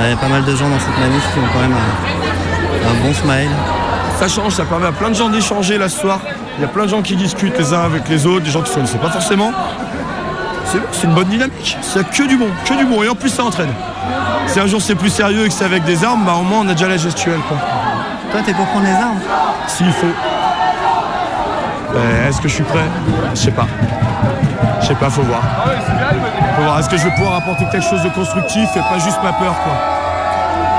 Il 0.00 0.10
y 0.10 0.12
a 0.12 0.16
pas 0.16 0.28
mal 0.28 0.44
de 0.44 0.54
gens 0.56 0.68
dans 0.68 0.78
cette 0.78 0.98
manif 0.98 1.22
qui 1.32 1.38
ont 1.38 1.42
quand 1.52 1.60
même 1.60 1.72
un, 1.72 2.90
un 2.90 3.06
bon 3.06 3.14
smile. 3.14 3.50
Ça 4.18 4.28
change, 4.28 4.52
ça 4.54 4.64
permet 4.64 4.86
à 4.86 4.92
plein 4.92 5.08
de 5.10 5.14
gens 5.14 5.28
d'échanger 5.28 5.78
là 5.78 5.88
ce 5.88 6.00
soir. 6.00 6.20
Il 6.58 6.62
y 6.62 6.64
a 6.64 6.68
plein 6.68 6.84
de 6.84 6.88
gens 6.90 7.02
qui 7.02 7.16
discutent 7.16 7.58
les 7.58 7.72
uns 7.72 7.84
avec 7.84 8.08
les 8.08 8.26
autres, 8.26 8.44
des 8.44 8.50
gens 8.50 8.60
qui 8.62 8.70
ne 8.70 8.70
se 8.70 8.74
connaissaient 8.74 8.98
pas 8.98 9.10
forcément. 9.10 9.52
C'est 10.66 10.78
c'est 10.92 11.04
une 11.04 11.14
bonne 11.14 11.28
dynamique. 11.28 11.78
C'est 11.82 12.08
que 12.08 12.22
du 12.24 12.36
bon, 12.36 12.48
que 12.64 12.74
du 12.74 12.84
bon. 12.84 13.02
Et 13.02 13.08
en 13.08 13.14
plus, 13.14 13.28
ça 13.28 13.44
entraîne. 13.44 13.72
Si 14.46 14.58
un 14.60 14.66
jour 14.66 14.80
c'est 14.82 14.94
plus 14.94 15.10
sérieux 15.10 15.44
et 15.46 15.48
que 15.48 15.54
c'est 15.54 15.64
avec 15.64 15.84
des 15.84 16.04
armes, 16.04 16.24
bah 16.24 16.34
au 16.38 16.42
moins 16.42 16.60
on 16.64 16.68
a 16.68 16.72
déjà 16.72 16.88
la 16.88 16.96
gestuelle. 16.96 17.40
Quoi. 17.48 17.56
Toi, 18.30 18.40
t'es 18.44 18.52
pour 18.52 18.66
prendre 18.66 18.86
les 18.86 18.92
armes? 18.92 19.20
S'il 19.68 19.92
faut. 19.92 20.06
Euh, 21.96 22.28
Est-ce 22.28 22.40
que 22.40 22.48
je 22.48 22.54
suis 22.54 22.64
prêt? 22.64 22.84
Je 23.34 23.40
sais 23.40 23.50
pas. 23.50 23.66
Je 24.80 24.86
sais 24.86 24.94
pas, 24.94 25.10
faut 25.10 25.22
voir. 25.22 25.42
Faut 26.56 26.62
voir. 26.62 26.80
Est-ce 26.80 26.88
que 26.88 26.96
je 26.96 27.04
vais 27.04 27.14
pouvoir 27.14 27.36
apporter 27.36 27.64
quelque 27.70 27.88
chose 27.88 28.02
de 28.02 28.08
constructif 28.10 28.68
et 28.76 28.80
pas 28.80 28.98
juste 28.98 29.22
ma 29.22 29.32
peur, 29.32 29.54
quoi? 29.62 29.72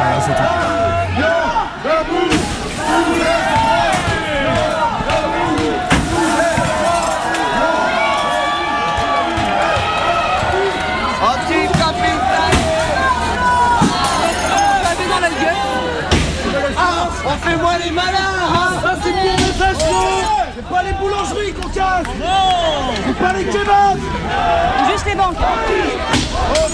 Voilà, 0.03 0.21
c'est 0.21 0.35
tout. 0.35 0.43
Ah 17.57 17.77
les 17.83 17.91
malins 17.91 18.13
hein 18.49 18.71
Ça 18.81 18.95
c'est 19.03 19.11
pour 19.11 19.37
les 19.37 19.53
fachos 19.53 20.45
C'est 20.55 20.65
pas 20.69 20.83
les 20.83 20.93
Non 22.19 23.29
les 23.37 23.45
kebabs 23.45 23.99
Juste 24.91 25.05
les 25.07 25.15
banques 25.15 25.37
Oh 25.39 26.69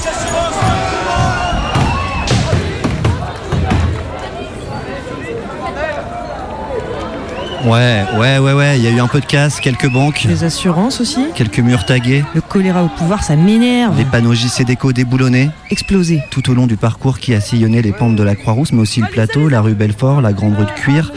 Ouais, 7.64 8.04
ouais, 8.18 8.40
ouais, 8.40 8.54
ouais. 8.54 8.78
Il 8.80 8.84
y 8.84 8.88
a 8.88 8.90
eu 8.90 9.00
un 9.00 9.08
peu 9.08 9.20
de 9.20 9.26
casse, 9.26 9.60
quelques 9.60 9.88
banques, 9.88 10.26
Les 10.28 10.44
assurances 10.44 11.00
aussi. 11.00 11.28
quelques 11.36 11.60
murs 11.60 11.86
tagués, 11.86 12.24
Le 12.34 12.42
choléra 12.42 12.84
au 12.84 12.88
pouvoir, 12.88 13.24
ça 13.24 13.36
m'énerve. 13.36 13.96
des 13.96 14.06
panneaux 14.06 14.34
JC 14.34 14.64
Déco 14.66 14.92
déboulonnés. 14.94 15.52
Explosé. 15.70 16.24
Tout 16.32 16.50
au 16.50 16.56
long 16.56 16.66
du 16.66 16.76
parcours 16.76 17.20
qui 17.20 17.36
a 17.36 17.40
sillonné 17.42 17.84
les 17.84 17.92
pentes 17.92 18.16
de 18.16 18.24
la 18.24 18.36
Croix-Rousse, 18.36 18.72
mais 18.74 18.82
aussi 18.82 19.00
le 19.02 19.08
plateau, 19.08 19.48
la 19.48 19.62
rue 19.62 19.76
Belfort, 19.76 20.22
la 20.22 20.34
grande 20.34 20.56
rue 20.58 20.66
de 20.66 20.72
Cuir. 20.72 21.12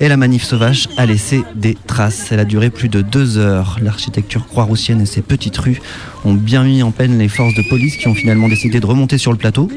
Et 0.00 0.08
la 0.08 0.16
manif 0.16 0.42
sauvage 0.42 0.88
a 0.96 1.06
laissé 1.06 1.44
des 1.54 1.76
traces. 1.86 2.32
Elle 2.32 2.40
a 2.40 2.44
duré 2.44 2.70
plus 2.70 2.88
de 2.88 3.00
deux 3.00 3.38
heures. 3.38 3.78
L'architecture 3.80 4.46
croix-roussienne 4.46 5.00
et 5.00 5.06
ses 5.06 5.22
petites 5.22 5.56
rues 5.56 5.80
ont 6.24 6.34
bien 6.34 6.64
mis 6.64 6.82
en 6.82 6.90
peine 6.90 7.18
les 7.18 7.28
forces 7.28 7.54
de 7.54 7.62
police 7.68 7.96
qui 7.96 8.08
ont 8.08 8.14
finalement 8.14 8.48
décidé 8.48 8.80
de 8.80 8.86
remonter 8.86 9.18
sur 9.18 9.30
le 9.32 9.38
plateau 9.38 9.70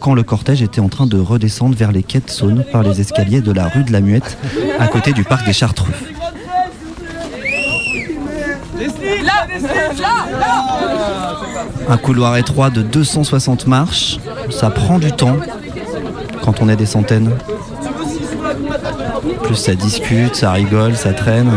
quand 0.00 0.14
le 0.14 0.22
cortège 0.22 0.60
était 0.60 0.80
en 0.80 0.90
train 0.90 1.06
de 1.06 1.18
redescendre 1.18 1.74
vers 1.74 1.90
les 1.90 2.02
quais 2.02 2.20
de 2.20 2.28
Saône 2.28 2.62
par 2.70 2.82
les 2.82 3.00
escaliers 3.00 3.40
de 3.40 3.52
la 3.52 3.68
rue 3.68 3.84
de 3.84 3.92
la 3.92 4.02
Muette, 4.02 4.36
à 4.78 4.86
côté 4.86 5.14
du 5.14 5.24
parc 5.24 5.46
des 5.46 5.54
Chartreux. 5.54 5.94
Un 11.88 11.96
couloir 11.96 12.36
étroit 12.36 12.68
de 12.68 12.82
260 12.82 13.66
marches, 13.66 14.18
ça 14.50 14.68
prend 14.68 14.98
du 14.98 15.10
temps 15.10 15.38
quand 16.42 16.60
on 16.60 16.68
est 16.68 16.76
des 16.76 16.86
centaines. 16.86 17.30
Plus 19.42 19.56
ça 19.56 19.74
discute, 19.74 20.34
ça 20.34 20.52
rigole, 20.52 20.96
ça 20.96 21.12
traîne. 21.12 21.50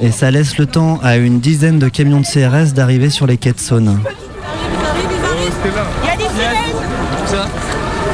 Et 0.00 0.10
ça 0.12 0.30
laisse 0.30 0.58
le 0.58 0.66
temps 0.66 1.00
à 1.02 1.16
une 1.16 1.40
dizaine 1.40 1.78
de 1.78 1.88
camions 1.88 2.20
de 2.20 2.26
CRS 2.26 2.72
d'arriver 2.72 3.10
sur 3.10 3.26
les 3.26 3.36
quais 3.36 3.52
de 3.52 3.58
Saône. 3.58 3.98
Il 6.04 6.08
y 6.08 6.10
a 6.10 6.16
des 6.16 6.22
sirènes 6.22 6.76
Ça 7.26 7.46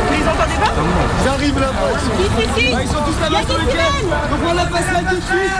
Vous 0.08 0.14
les 0.14 0.22
entendez 0.22 0.58
pas 0.60 1.60
là-bas. 1.60 1.72
Si, 1.98 2.22
si, 2.42 2.66
si 2.66 2.72
Bah, 2.72 2.78
ils 2.82 2.88
sont 2.88 2.94
tous 3.04 3.20
là-bas 3.20 3.42
sur 3.46 3.58
des 3.58 3.64
le 3.64 3.66
quai. 3.66 3.76
sirènes 3.76 4.10
Donc 4.30 4.40
on 4.50 4.54
la 4.54 4.64
passe 4.64 4.92
là 4.92 5.00
tout 5.10 5.16
de 5.16 5.20
suite. 5.20 5.52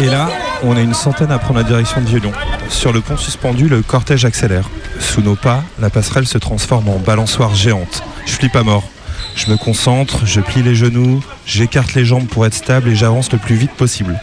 Et 0.00 0.06
là, 0.06 0.28
on 0.62 0.76
est 0.76 0.82
une 0.84 0.94
centaine 0.94 1.30
à 1.32 1.38
prendre 1.38 1.58
la 1.60 1.64
direction 1.66 2.00
de 2.00 2.06
Violon. 2.06 2.32
Sur 2.68 2.92
le 2.92 3.00
pont 3.00 3.16
suspendu, 3.16 3.68
le 3.68 3.82
cortège 3.82 4.24
accélère. 4.24 4.68
Sous 5.00 5.22
nos 5.22 5.34
pas, 5.36 5.62
la 5.80 5.90
passerelle 5.90 6.26
se 6.26 6.38
transforme 6.38 6.88
en 6.88 6.98
balançoire 6.98 7.54
géante. 7.54 8.02
Je 8.26 8.32
flippe 8.32 8.56
à 8.56 8.62
mort. 8.62 8.84
Je 9.34 9.50
me 9.50 9.56
concentre, 9.56 10.24
je 10.26 10.40
plie 10.40 10.62
les 10.62 10.74
genoux, 10.74 11.22
j'écarte 11.46 11.94
les 11.94 12.04
jambes 12.04 12.26
pour 12.26 12.44
être 12.46 12.54
stable 12.54 12.88
et 12.88 12.94
j'avance 12.96 13.30
le 13.32 13.38
plus 13.38 13.54
vite 13.56 13.72
possible. 13.72 14.18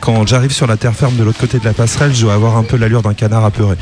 Quand 0.00 0.26
j'arrive 0.26 0.52
sur 0.52 0.66
la 0.66 0.76
terre 0.76 0.94
ferme 0.94 1.16
de 1.16 1.22
l'autre 1.22 1.38
côté 1.38 1.58
de 1.58 1.64
la 1.64 1.72
passerelle, 1.72 2.14
je 2.14 2.22
dois 2.22 2.34
avoir 2.34 2.56
un 2.56 2.62
peu 2.64 2.76
l'allure 2.76 3.02
d'un 3.02 3.14
canard 3.14 3.44
apeuré. 3.44 3.76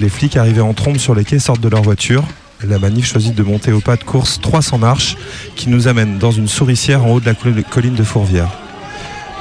Les 0.00 0.08
flics 0.08 0.36
arrivés 0.36 0.60
en 0.60 0.74
trombe 0.74 0.96
sur 0.98 1.14
les 1.14 1.24
quais 1.24 1.38
sortent 1.38 1.60
de 1.60 1.68
leur 1.68 1.82
voiture. 1.82 2.24
La 2.66 2.78
manif 2.78 3.06
choisit 3.06 3.34
de 3.34 3.42
monter 3.42 3.72
au 3.72 3.80
pas 3.80 3.96
de 3.96 4.04
course 4.04 4.40
300 4.40 4.78
marches 4.78 5.16
qui 5.54 5.68
nous 5.68 5.86
amène 5.86 6.18
dans 6.18 6.32
une 6.32 6.48
souricière 6.48 7.04
en 7.04 7.10
haut 7.10 7.20
de 7.20 7.26
la 7.26 7.34
col- 7.34 7.62
colline 7.70 7.94
de 7.94 8.02
Fourvière. 8.04 8.48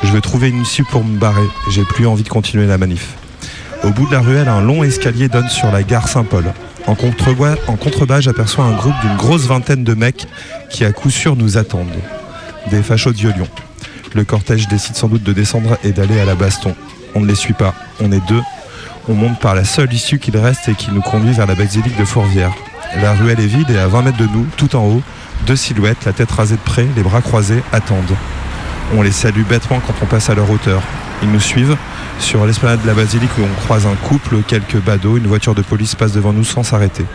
Je 0.04 0.12
veux 0.12 0.22
trouver 0.22 0.50
une 0.50 0.62
issue 0.62 0.84
pour 0.84 1.04
me 1.04 1.18
barrer. 1.18 1.48
J'ai 1.70 1.84
plus 1.84 2.08
envie 2.08 2.24
de 2.24 2.30
continuer 2.30 2.68
la 2.68 2.78
manif. 2.78 3.16
Au 3.84 3.90
bout 3.90 4.08
de 4.08 4.12
la 4.12 4.22
ruelle, 4.22 4.48
un 4.48 4.62
long 4.62 4.84
escalier 4.84 5.28
donne 5.28 5.50
sur 5.50 5.72
la 5.72 5.84
gare 5.84 6.08
Saint-Paul. 6.08 6.46
En, 6.88 6.96
contrebas, 6.96 8.22
j'aperçois 8.22 8.64
un 8.64 8.76
groupe 8.76 8.96
d'une 9.02 9.18
grosse 9.18 9.46
vingtaine 9.46 9.84
de 9.84 9.94
mecs 9.94 10.26
qui 10.70 10.86
à 10.86 10.92
coup 10.94 11.10
sûr 11.10 11.36
nous 11.36 11.58
attendent. 11.58 11.88
Des 12.72 12.82
fachos 12.82 13.12
de. 13.12 13.34
Le 14.14 14.24
cortège 14.24 14.68
décide 14.68 14.96
sans 14.96 15.10
doute 15.10 15.24
de 15.24 15.34
descendre 15.34 15.78
et 15.84 15.92
d'aller 15.92 16.20
à 16.20 16.26
la 16.26 16.36
baston. 16.36 16.76
On 17.14 17.20
ne 17.20 17.28
les 17.28 17.36
suit 17.36 17.54
pas. 17.54 17.74
On 18.00 18.12
est 18.12 18.26
deux. 18.28 18.42
On 19.10 19.14
monte 19.14 19.40
par 19.40 19.56
la 19.56 19.66
seule 19.66 19.94
issue 19.94 20.20
qu'il 20.20 20.38
reste 20.38 20.70
et 20.70 20.76
qui 20.76 20.92
nous 20.92 21.02
conduit 21.02 21.34
vers 21.34 21.48
la 21.48 21.56
basilique 21.56 21.98
de 21.98 22.06
Fourvière. 22.06 22.54
La 23.02 23.14
ruelle 23.14 23.40
est 23.40 23.48
vide 23.48 23.70
et 23.70 23.78
à 23.78 23.88
20 23.88 24.02
mètres 24.04 24.18
de 24.18 24.28
nous, 24.28 24.46
tout 24.56 24.76
en 24.76 24.86
haut, 24.86 25.02
deux 25.46 25.56
silhouettes, 25.56 26.06
la 26.06 26.14
tête 26.14 26.32
rasée 26.32 26.56
de 26.56 26.62
près, 26.62 26.88
les 26.96 27.04
bras 27.04 27.22
croisés, 27.22 27.62
attendent. 27.72 28.16
On 28.96 29.02
les 29.02 29.12
salue 29.12 29.44
bêtement 29.44 29.82
quand 29.86 29.94
on 30.02 30.06
passe 30.06 30.30
à 30.30 30.36
leur 30.36 30.50
hauteur. 30.50 30.82
Ils 31.22 31.32
nous 31.32 31.40
suivent. 31.40 31.76
Sur 32.20 32.46
l'esplanade 32.46 32.82
de 32.82 32.88
la 32.88 32.94
basilique, 32.94 33.30
où 33.38 33.42
on 33.42 33.62
croise 33.66 33.86
un 33.86 33.96
couple, 33.96 34.38
quelques 34.48 34.78
badauds, 34.78 35.18
une 35.18 35.28
voiture 35.28 35.54
de 35.54 35.62
police 35.62 35.94
passe 35.94 36.14
devant 36.14 36.34
nous 36.34 36.44
sans 36.44 36.64
s'arrêter. 36.64 37.06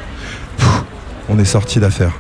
On 1.29 1.39
est 1.39 1.45
sorti 1.45 1.81
d'affaire. 1.81 2.13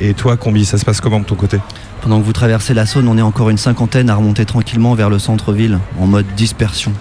Et 0.00 0.14
toi, 0.14 0.36
Combi, 0.36 0.64
ça 0.64 0.78
se 0.78 0.84
passe 0.84 1.00
comment 1.00 1.20
de 1.20 1.24
ton 1.24 1.36
côté? 1.36 1.58
Pendant 2.02 2.18
que 2.18 2.24
vous 2.24 2.32
traversez 2.32 2.74
la 2.74 2.84
Saône, 2.84 3.06
on 3.06 3.16
est 3.16 3.22
encore 3.22 3.50
une 3.50 3.58
cinquantaine 3.58 4.10
à 4.10 4.16
remonter 4.16 4.44
tranquillement 4.44 4.94
vers 4.94 5.08
le 5.08 5.18
centre-ville, 5.20 5.78
en 6.00 6.06
mode 6.06 6.26
dispersion. 6.34 6.92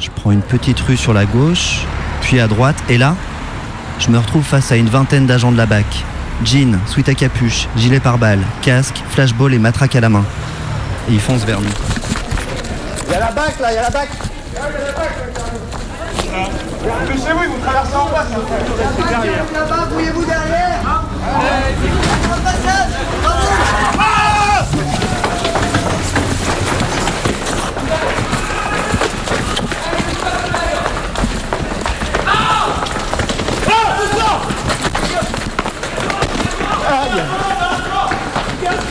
Je 0.00 0.08
prends 0.14 0.30
une 0.30 0.40
petite 0.40 0.80
rue 0.80 0.96
sur 0.96 1.12
la 1.12 1.26
gauche, 1.26 1.80
puis 2.22 2.40
à 2.40 2.48
droite, 2.48 2.82
et 2.88 2.96
là, 2.96 3.14
je 3.98 4.08
me 4.08 4.16
retrouve 4.16 4.42
face 4.42 4.72
à 4.72 4.76
une 4.76 4.88
vingtaine 4.88 5.26
d'agents 5.26 5.52
de 5.52 5.58
la 5.58 5.66
BAC. 5.66 5.84
Jean, 6.44 6.78
sweat 6.86 7.10
à 7.10 7.14
capuche, 7.14 7.68
gilet 7.76 8.00
pare-balles, 8.00 8.40
casque, 8.62 9.02
flashball 9.10 9.52
et 9.52 9.58
matraque 9.58 9.94
à 9.94 10.00
la 10.00 10.08
main. 10.08 10.24
Et 11.08 11.12
ils 11.12 11.20
foncent 11.20 11.44
vers 11.44 11.60
nous. 11.60 11.70
Il 13.06 13.12
y 13.12 13.14
a 13.14 13.20
la 13.20 13.32
bac 13.32 13.58
là, 13.60 13.72
il 13.72 13.74
y 13.74 13.78
a 13.78 13.82
la 13.82 13.90
bac 13.90 14.08
Dépêchez-vous, 17.06 17.42
ils 17.42 17.50
vont 17.50 17.58
traverser 17.58 17.96
en 17.96 18.06
face. 18.06 18.28
Restez 18.78 19.08
derrière. 19.08 19.44
Là-bas, 19.52 19.86
brouillez-vous 19.90 20.24
derrière. 20.24 20.80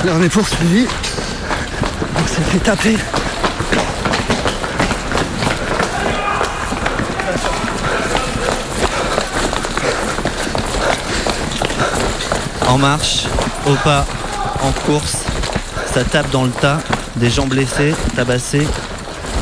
Là, 0.06 0.13
on 0.15 0.24
est 0.24 0.30
poursuivi. 0.30 0.88
Fait 2.45 2.60
taper. 2.60 2.95
En 12.67 12.78
marche, 12.78 13.25
au 13.67 13.73
pas, 13.84 14.06
en 14.63 14.71
course, 14.86 15.17
ça 15.93 16.04
tape 16.04 16.32
dans 16.32 16.43
le 16.45 16.49
tas, 16.49 16.80
des 17.17 17.30
gens 17.30 17.45
blessés, 17.45 17.93
tabassés, 18.15 18.67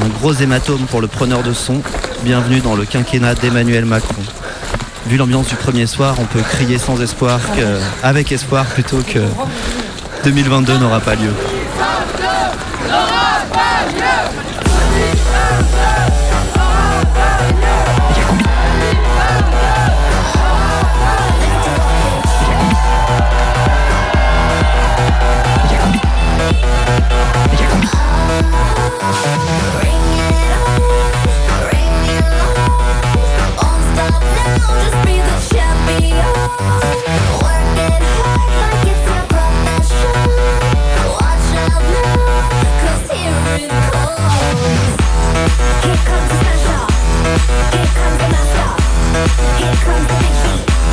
un 0.04 0.08
gros 0.08 0.34
hématome 0.34 0.86
pour 0.90 1.00
le 1.00 1.08
preneur 1.08 1.44
de 1.44 1.54
son. 1.54 1.82
Bienvenue 2.24 2.60
dans 2.60 2.76
le 2.76 2.86
quinquennat 2.86 3.36
d'Emmanuel 3.36 3.86
Macron. 3.86 4.24
Vu 5.06 5.18
l'ambiance 5.18 5.48
du 5.48 5.56
premier 5.56 5.88
soir, 5.88 6.16
on 6.20 6.26
peut 6.26 6.42
crier 6.42 6.78
sans 6.78 7.00
espoir 7.02 7.40
que, 7.56 7.78
avec 8.04 8.32
espoir 8.32 8.66
plutôt 8.66 9.02
que 9.02 9.20
2022 10.24 10.78
n'aura 10.78 11.00
pas 11.00 11.16
lieu. 11.16 11.32
아! 12.90 13.27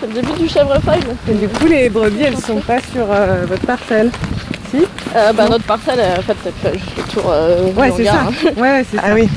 C'est 0.00 0.06
le 0.06 0.12
début 0.14 0.32
du 0.38 0.48
chèvrefeuille. 0.48 1.00
Et 1.28 1.34
du 1.34 1.48
coup, 1.48 1.66
les 1.66 1.88
brebis, 1.88 2.22
elles 2.22 2.38
sont 2.38 2.60
pas 2.60 2.78
sur 2.92 3.06
euh, 3.10 3.44
votre 3.46 3.66
parcelle. 3.66 4.10
Si? 4.70 4.84
Euh, 5.16 5.32
bah, 5.32 5.48
notre 5.48 5.64
parcelle, 5.64 6.00
en 6.18 6.22
fait, 6.22 6.36
elle 6.46 6.52
fait 6.72 6.78
juste 6.78 6.96
le 6.96 7.02
tour 7.12 7.24
euh, 7.28 7.72
Ouais, 7.72 7.92
c'est 7.96 8.04
ça. 8.04 8.20
hein. 8.28 8.30
Ouais, 8.56 8.70
ouais, 8.70 8.86
c'est 8.90 8.96
ça. 8.96 9.02
Ah 9.06 9.14
oui. 9.14 9.28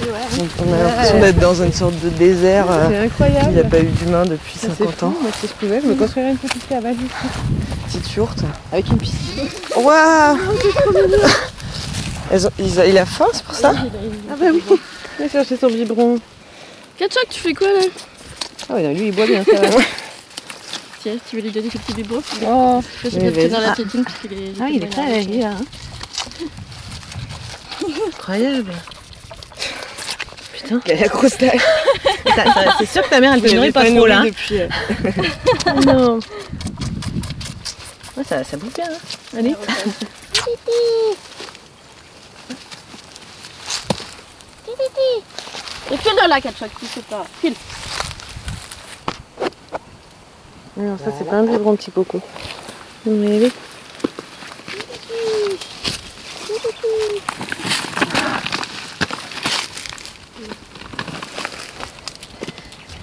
Ouais. 0.00 0.38
Donc 0.38 0.48
on 0.66 0.72
a 0.72 0.76
l'impression 0.82 1.20
d'être 1.20 1.38
dans 1.38 1.54
une 1.62 1.72
sorte 1.72 1.94
de 2.00 2.08
désert. 2.10 2.66
euh, 2.70 2.86
C'est 2.90 2.98
incroyable. 2.98 3.46
Il 3.50 3.54
n'y 3.54 3.60
a 3.60 3.64
pas 3.64 3.78
eu 3.80 3.84
d'humain 3.86 4.24
depuis 4.24 4.58
Ça, 4.58 4.68
c'est 4.76 4.84
50 4.84 4.94
fou. 4.98 5.06
ans. 5.06 5.14
Moi, 5.22 5.30
si 5.40 5.46
je 5.46 5.52
pouvais, 5.52 5.80
je 5.80 5.86
me 5.86 5.94
construirais 5.94 6.30
une 6.32 6.36
petite 6.38 6.68
cabane 6.68 6.94
ici. 6.94 7.28
Petite 7.86 8.14
yourte. 8.14 8.38
Avec 8.72 8.88
une 8.90 8.98
piscine. 8.98 9.48
Waouh 9.76 10.38
Elles 12.32 12.46
ont- 12.46 12.50
ils 12.58 12.80
a- 12.80 12.86
Il 12.86 12.98
a 12.98 13.06
faim, 13.06 13.26
c'est 13.32 13.44
pour 13.44 13.54
ça? 13.54 13.72
Ah 13.76 14.34
bah 14.40 14.46
oui. 14.52 14.62
Va 15.22 15.28
chercher 15.28 15.56
son 15.56 15.68
biberon. 15.68 16.18
Ketchup, 16.98 17.28
tu 17.30 17.38
fais 17.40 17.54
quoi 17.54 17.68
là 17.68 17.80
Ah 18.68 18.74
ouais, 18.74 18.92
lui, 18.92 19.06
il 19.08 19.14
boit 19.14 19.26
bien, 19.26 19.44
ça. 19.44 19.52
Tiens, 21.02 21.14
tu 21.30 21.36
veux 21.36 21.42
lui 21.42 21.50
donner 21.52 21.68
ce 21.72 21.78
petit 21.78 21.94
biberon 21.94 22.22
Oh, 22.44 22.80
Je 23.04 23.08
sais 23.10 23.18
mais 23.20 23.30
pas 23.30 23.48
dans 23.48 23.58
vas-y. 23.60 23.66
la 23.68 23.74
tétine 23.76 24.04
parce 24.04 24.18
qu'il 24.18 24.32
est. 24.32 24.52
Ah, 24.60 24.66
il 24.68 24.82
est 24.82 24.86
prêt, 24.86 25.22
il 25.22 25.36
est 25.36 25.42
là. 25.42 25.50
hein. 25.50 25.64
Incroyable. 28.08 28.72
Putain, 30.54 30.80
il 30.86 30.92
a 30.92 30.96
la 30.96 31.08
grosse 31.08 31.36
taille. 31.38 31.60
C'est 32.78 32.86
sûr 32.86 33.02
que 33.02 33.10
ta 33.10 33.20
mère, 33.20 33.34
elle 33.34 33.42
te 33.42 33.54
nourrit 33.54 33.72
pas 33.72 33.84
trop 33.84 34.06
là. 34.06 34.22
depuis, 34.24 34.60
euh. 34.60 34.68
Non. 35.86 36.18
Ouais, 38.16 38.24
ça, 38.28 38.42
ça 38.44 38.56
bouffe 38.56 38.74
bien. 38.74 38.84
Hein. 38.86 39.38
Allez. 39.38 39.54
Et 45.90 45.96
file-le 45.96 46.28
là, 46.28 46.40
Ketchup, 46.40 46.70
tu 46.78 46.86
sais 46.86 47.00
pas. 47.02 47.24
File. 47.40 47.54
Non, 50.76 50.96
ça, 50.98 51.10
c'est 51.18 51.28
pas 51.28 51.36
un 51.36 51.42
biberon, 51.44 51.76
petit 51.76 51.90
coco. 51.90 52.20
Mais 53.04 53.36
allez. 53.36 53.52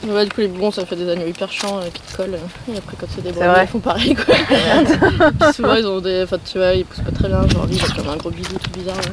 Ouais, 0.08 0.24
du 0.26 0.32
coup, 0.32 0.40
les 0.42 0.48
biberons, 0.48 0.72
ça 0.72 0.86
fait 0.86 0.96
des 0.96 1.10
agneaux 1.10 1.28
hyper 1.28 1.52
chiants 1.52 1.80
euh, 1.80 1.90
qui 1.94 2.02
te 2.02 2.16
collent. 2.16 2.34
euh, 2.36 2.74
Et 2.74 2.78
après, 2.78 2.96
quand 3.00 3.06
c'est 3.14 3.22
des 3.22 3.32
vrai. 3.32 3.64
ils 3.64 3.68
font 3.68 3.80
pareil 3.80 4.16
quoi. 4.16 4.34
Puis 5.42 5.54
souvent, 5.54 5.76
ils 5.76 5.86
ont 5.86 6.00
des. 6.00 6.24
Enfin, 6.24 6.38
tu 6.50 6.58
vois, 6.58 6.74
ils 6.74 6.86
poussent 6.86 7.04
pas 7.04 7.12
très 7.12 7.28
bien. 7.28 7.46
Genre, 7.50 7.66
lui, 7.68 7.76
il 7.76 7.84
a 7.84 7.88
comme 7.96 8.08
un 8.10 8.16
gros 8.16 8.30
bidou 8.32 8.58
tout 8.64 8.72
bizarre. 8.72 8.96
ouais. 8.96 9.04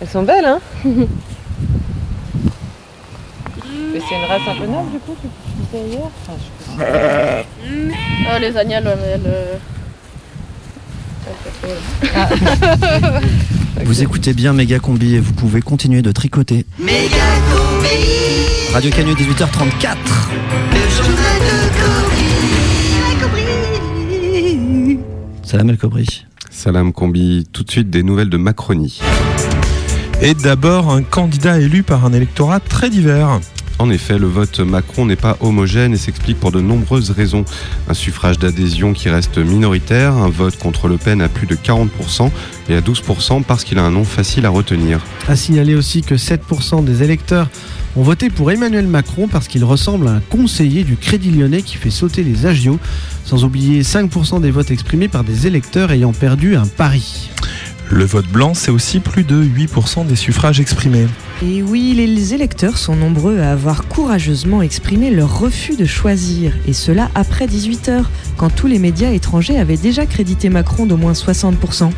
Elles 0.00 0.08
sont 0.08 0.22
belles, 0.22 0.44
hein 0.44 0.60
Mais 0.84 1.06
c'est 4.08 4.14
une 4.16 4.24
race 4.28 4.42
un 4.48 4.54
peu 4.58 4.66
neuve, 4.66 4.90
du 4.92 4.98
coup, 5.00 5.14
tu 5.20 5.28
tu 5.28 5.78
disais 5.78 5.88
hier 5.94 6.08
Enfin, 6.22 6.34
je. 6.38 6.44
Ah, 8.30 8.38
les 8.38 8.56
agnelles, 8.56 8.84
ouais, 8.86 8.96
mais 8.96 9.08
elles. 9.14 9.26
euh, 9.26 9.56
Vous 13.84 14.02
écoutez 14.02 14.32
bien 14.32 14.52
Méga 14.52 14.78
Combi 14.78 15.14
et 15.16 15.20
vous 15.20 15.32
pouvez 15.32 15.60
continuer 15.62 16.02
de 16.02 16.12
tricoter. 16.12 16.64
Radio 18.72 18.90
Canu 18.90 19.12
18h34. 19.14 19.96
Salam 25.42 25.70
El 25.70 25.78
Kobri. 25.78 26.24
Salam 26.52 26.92
Combi, 26.92 27.46
tout 27.50 27.64
de 27.64 27.70
suite 27.70 27.88
des 27.88 28.02
nouvelles 28.02 28.28
de 28.28 28.36
Macronie. 28.36 29.00
Et 30.20 30.34
d'abord, 30.34 30.90
un 30.92 31.02
candidat 31.02 31.58
élu 31.58 31.82
par 31.82 32.04
un 32.04 32.12
électorat 32.12 32.60
très 32.60 32.90
divers. 32.90 33.40
En 33.78 33.90
effet, 33.90 34.18
le 34.18 34.28
vote 34.28 34.60
Macron 34.60 35.06
n'est 35.06 35.16
pas 35.16 35.36
homogène 35.40 35.94
et 35.94 35.96
s'explique 35.96 36.38
pour 36.38 36.52
de 36.52 36.60
nombreuses 36.60 37.10
raisons. 37.10 37.44
Un 37.88 37.94
suffrage 37.94 38.38
d'adhésion 38.38 38.92
qui 38.92 39.08
reste 39.08 39.38
minoritaire, 39.38 40.12
un 40.12 40.28
vote 40.28 40.56
contre 40.58 40.86
Le 40.88 40.98
Pen 40.98 41.20
à 41.22 41.28
plus 41.28 41.46
de 41.46 41.56
40% 41.56 42.30
et 42.68 42.76
à 42.76 42.80
12% 42.80 43.42
parce 43.42 43.64
qu'il 43.64 43.78
a 43.78 43.82
un 43.82 43.90
nom 43.90 44.04
facile 44.04 44.46
à 44.46 44.50
retenir. 44.50 45.00
À 45.26 45.34
signaler 45.34 45.74
aussi 45.74 46.02
que 46.02 46.14
7% 46.14 46.84
des 46.84 47.02
électeurs 47.02 47.48
ont 47.96 48.02
voté 48.02 48.30
pour 48.30 48.50
Emmanuel 48.50 48.86
Macron 48.86 49.28
parce 49.28 49.48
qu'il 49.48 49.64
ressemble 49.64 50.08
à 50.08 50.12
un 50.12 50.20
conseiller 50.20 50.84
du 50.84 50.96
Crédit 50.96 51.30
Lyonnais 51.30 51.62
qui 51.62 51.76
fait 51.76 51.90
sauter 51.90 52.22
les 52.22 52.46
agios, 52.46 52.78
sans 53.24 53.44
oublier 53.44 53.82
5% 53.82 54.40
des 54.40 54.50
votes 54.50 54.70
exprimés 54.70 55.08
par 55.08 55.24
des 55.24 55.46
électeurs 55.46 55.92
ayant 55.92 56.12
perdu 56.12 56.56
un 56.56 56.66
pari. 56.66 57.30
Le 57.90 58.04
vote 58.06 58.26
blanc, 58.28 58.54
c'est 58.54 58.70
aussi 58.70 59.00
plus 59.00 59.22
de 59.22 59.44
8% 59.44 60.06
des 60.06 60.16
suffrages 60.16 60.60
exprimés. 60.60 61.06
Et 61.42 61.62
oui, 61.62 61.92
les 61.94 62.32
électeurs 62.32 62.78
sont 62.78 62.96
nombreux 62.96 63.40
à 63.40 63.52
avoir 63.52 63.86
courageusement 63.86 64.62
exprimé 64.62 65.10
leur 65.10 65.38
refus 65.38 65.76
de 65.76 65.84
choisir, 65.84 66.54
et 66.66 66.72
cela 66.72 67.10
après 67.14 67.46
18h, 67.46 68.04
quand 68.38 68.48
tous 68.48 68.66
les 68.66 68.78
médias 68.78 69.10
étrangers 69.10 69.58
avaient 69.58 69.76
déjà 69.76 70.06
crédité 70.06 70.48
Macron 70.48 70.86
d'au 70.86 70.96
moins 70.96 71.12
60%. 71.12 71.90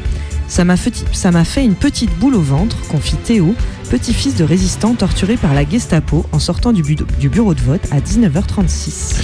Ça 0.48 0.64
m'a 0.64 0.76
fait, 0.76 1.64
une 1.64 1.74
petite 1.74 2.16
boule 2.18 2.34
au 2.34 2.40
ventre, 2.40 2.76
confie 2.88 3.16
Théo, 3.16 3.54
petit-fils 3.90 4.36
de 4.36 4.44
résistant 4.44 4.94
torturé 4.94 5.36
par 5.36 5.54
la 5.54 5.68
Gestapo 5.68 6.26
en 6.32 6.38
sortant 6.38 6.72
du 6.72 6.82
bureau 7.28 7.54
de 7.54 7.60
vote 7.60 7.86
à 7.90 8.00
19h36. 8.00 9.16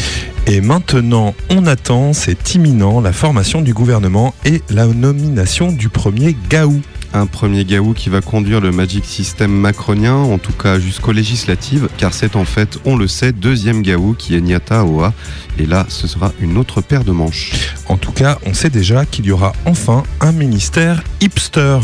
Et 0.47 0.61
maintenant, 0.61 1.35
on 1.51 1.67
attend, 1.67 2.13
c'est 2.13 2.55
imminent, 2.55 3.01
la 3.01 3.13
formation 3.13 3.61
du 3.61 3.75
gouvernement 3.75 4.35
et 4.45 4.63
la 4.71 4.87
nomination 4.87 5.71
du 5.71 5.89
premier 5.89 6.37
Gaou. 6.49 6.81
Un 7.13 7.27
premier 7.27 7.65
Gaou 7.65 7.93
qui 7.93 8.09
va 8.09 8.21
conduire 8.21 8.61
le 8.61 8.71
Magic 8.71 9.05
System 9.05 9.51
macronien, 9.51 10.15
en 10.15 10.39
tout 10.39 10.53
cas 10.53 10.79
jusqu'aux 10.79 11.11
législatives, 11.11 11.89
car 11.99 12.15
c'est 12.15 12.37
en 12.37 12.45
fait, 12.45 12.79
on 12.85 12.97
le 12.97 13.09
sait, 13.09 13.33
deuxième 13.33 13.83
Gaou 13.83 14.15
qui 14.17 14.37
est 14.37 14.41
Niata 14.41 14.85
Oa. 14.85 15.13
Et 15.59 15.67
là, 15.67 15.87
ce 15.89 16.07
sera 16.07 16.33
une 16.41 16.57
autre 16.57 16.81
paire 16.81 17.05
de 17.05 17.11
manches. 17.11 17.75
En 17.89 17.97
tout 17.97 18.13
cas, 18.13 18.39
on 18.47 18.55
sait 18.55 18.71
déjà 18.71 19.05
qu'il 19.07 19.27
y 19.27 19.33
aura 19.33 19.53
enfin 19.65 20.05
un 20.21 20.33
ministère 20.33 21.03
hipster. 21.21 21.79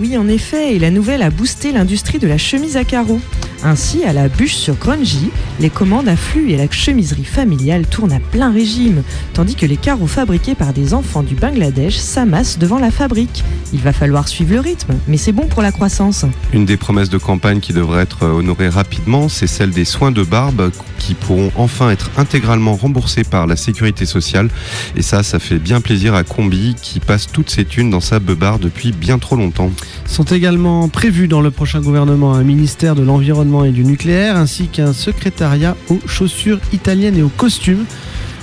Oui, 0.00 0.16
en 0.16 0.26
effet, 0.26 0.74
et 0.74 0.78
la 0.80 0.90
nouvelle 0.90 1.22
a 1.22 1.30
boosté 1.30 1.70
l'industrie 1.70 2.18
de 2.18 2.26
la 2.26 2.38
chemise 2.38 2.76
à 2.76 2.84
carreaux. 2.84 3.20
Ainsi, 3.64 4.02
à 4.02 4.12
la 4.12 4.28
bûche 4.28 4.56
sur 4.56 4.74
Grungy, 4.74 5.30
les 5.60 5.70
commandes 5.70 6.08
affluent 6.08 6.50
et 6.50 6.56
la 6.56 6.68
chemiserie 6.68 7.24
familiale 7.24 7.86
tourne 7.86 8.12
à 8.12 8.18
plein 8.18 8.52
régime, 8.52 9.04
tandis 9.34 9.54
que 9.54 9.66
les 9.66 9.76
carreaux 9.76 10.08
fabriqués 10.08 10.56
par 10.56 10.72
des 10.72 10.94
enfants 10.94 11.22
du 11.22 11.36
Bangladesh 11.36 11.96
s'amassent 11.96 12.58
devant 12.58 12.80
la 12.80 12.90
fabrique. 12.90 13.44
Il 13.72 13.80
va 13.80 13.92
falloir 13.92 14.26
suivre 14.26 14.54
le 14.54 14.60
rythme, 14.60 14.94
mais 15.06 15.16
c'est 15.16 15.32
bon 15.32 15.46
pour 15.46 15.62
la 15.62 15.70
croissance. 15.70 16.24
Une 16.52 16.64
des 16.64 16.76
promesses 16.76 17.08
de 17.08 17.18
campagne 17.18 17.60
qui 17.60 17.72
devrait 17.72 18.02
être 18.02 18.26
honorée 18.26 18.68
rapidement, 18.68 19.28
c'est 19.28 19.46
celle 19.46 19.70
des 19.70 19.84
soins 19.84 20.10
de 20.10 20.24
barbe 20.24 20.70
qui 20.98 21.14
pourront 21.14 21.50
enfin 21.56 21.90
être 21.90 22.10
intégralement 22.16 22.74
remboursés 22.74 23.24
par 23.24 23.46
la 23.46 23.56
sécurité 23.56 24.06
sociale. 24.06 24.48
Et 24.96 25.02
ça, 25.02 25.22
ça 25.22 25.38
fait 25.38 25.58
bien 25.58 25.80
plaisir 25.80 26.14
à 26.14 26.24
Combi 26.24 26.74
qui 26.80 27.00
passe 27.00 27.28
toutes 27.30 27.50
ses 27.50 27.64
thunes 27.64 27.90
dans 27.90 28.00
sa 28.00 28.18
beubare 28.20 28.58
depuis 28.58 28.92
bien 28.92 29.18
trop 29.18 29.36
longtemps. 29.36 29.70
Sont 30.06 30.24
également 30.24 30.88
prévus 30.88 31.28
dans 31.28 31.40
le 31.40 31.50
prochain 31.50 31.80
gouvernement 31.80 32.34
un 32.34 32.44
ministère 32.44 32.94
de 32.94 33.02
l'Environnement 33.02 33.51
et 33.64 33.70
du 33.70 33.84
Nucléaire 33.84 34.36
ainsi 34.36 34.68
qu'un 34.68 34.92
secrétariat 34.92 35.76
aux 35.90 36.00
chaussures 36.06 36.58
italiennes 36.72 37.18
et 37.18 37.22
aux 37.22 37.28
costumes. 37.28 37.84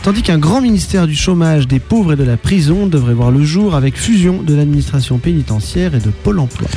Tandis 0.03 0.21
qu'un 0.21 0.37
grand 0.37 0.61
ministère 0.61 1.07
du 1.07 1.15
chômage, 1.15 1.67
des 1.67 1.79
pauvres 1.79 2.13
et 2.13 2.15
de 2.15 2.23
la 2.23 2.37
prison 2.37 2.87
devrait 2.87 3.13
voir 3.13 3.31
le 3.31 3.43
jour 3.43 3.75
avec 3.75 3.97
fusion 3.97 4.41
de 4.43 4.55
l'administration 4.55 5.17
pénitentiaire 5.17 5.95
et 5.95 5.99
de 5.99 6.09
Pôle 6.09 6.39
emploi. 6.39 6.69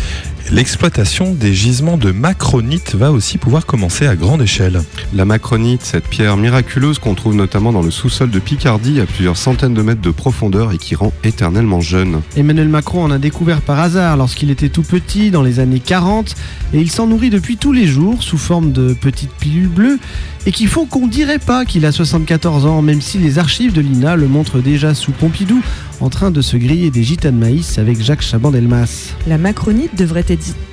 L'exploitation 0.51 1.33
des 1.33 1.55
gisements 1.55 1.97
de 1.97 2.11
macronite 2.11 2.95
va 2.95 3.13
aussi 3.13 3.39
pouvoir 3.39 3.65
commencer 3.65 4.07
à 4.07 4.17
grande 4.17 4.43
échelle. 4.43 4.83
La 5.15 5.25
macronite, 5.25 5.83
cette 5.83 6.09
pierre 6.09 6.37
miraculeuse 6.37 6.99
qu'on 6.99 7.15
trouve 7.15 7.35
notamment 7.35 7.73
dans 7.73 7.83
le 7.83 7.91
sous-sol 7.91 8.31
de 8.31 8.39
Picardie 8.39 9.01
à 9.01 9.07
plusieurs 9.07 9.37
centaines 9.37 9.73
de 9.73 9.83
mètres 9.83 10.03
de 10.03 10.11
profondeur 10.11 10.73
et 10.73 10.79
qui 10.79 10.95
rend 10.95 11.13
éternellement 11.25 11.81
jeune. 11.81 12.21
Emmanuel 12.37 12.69
Macron 12.69 13.05
en 13.05 13.11
a 13.11 13.19
découvert 13.19 13.61
par 13.61 13.79
hasard 13.79 14.17
lorsqu'il 14.17 14.51
était 14.51 14.69
tout 14.69 14.83
petit 14.83 15.31
dans 15.31 15.43
les 15.43 15.61
années 15.61 15.81
40 15.81 16.35
et 16.75 16.81
il 16.81 16.91
s'en 16.91 17.07
nourrit 17.07 17.31
depuis 17.31 17.57
tous 17.57 17.73
les 17.73 17.87
jours 17.87 18.23
sous 18.23 18.39
forme 18.39 18.73
de 18.73 18.93
petites 18.95 19.33
pilules 19.33 19.69
bleues 19.69 19.99
et 20.45 20.53
qui 20.53 20.67
font 20.67 20.87
qu'on 20.87 21.07
dirait 21.07 21.39
pas 21.39 21.65
qu'il 21.65 21.87
a 21.87 21.93
74 21.93 22.67
ans 22.67 22.83
même 22.83 23.01
si 23.01 23.19
les 23.19 23.39
archives 23.39 23.73
de 23.73 23.81
l'INA 23.81 24.17
le 24.17 24.27
montrent 24.27 24.59
déjà 24.59 24.95
sous 24.95 25.13
Pompidou 25.13 25.63
en 26.03 26.11
train 26.11 26.33
de 26.33 26.41
se 26.43 26.57
griller 26.57 26.91
des 26.91 27.05
gitas 27.05 27.31
de 27.31 27.37
maïs 27.37 27.79
avec 27.79 28.03
Jacques 28.03 28.23
Chaban-Delmas. 28.23 29.15
La 29.29 29.39
macronite 29.39 29.97
devrait 29.97 30.25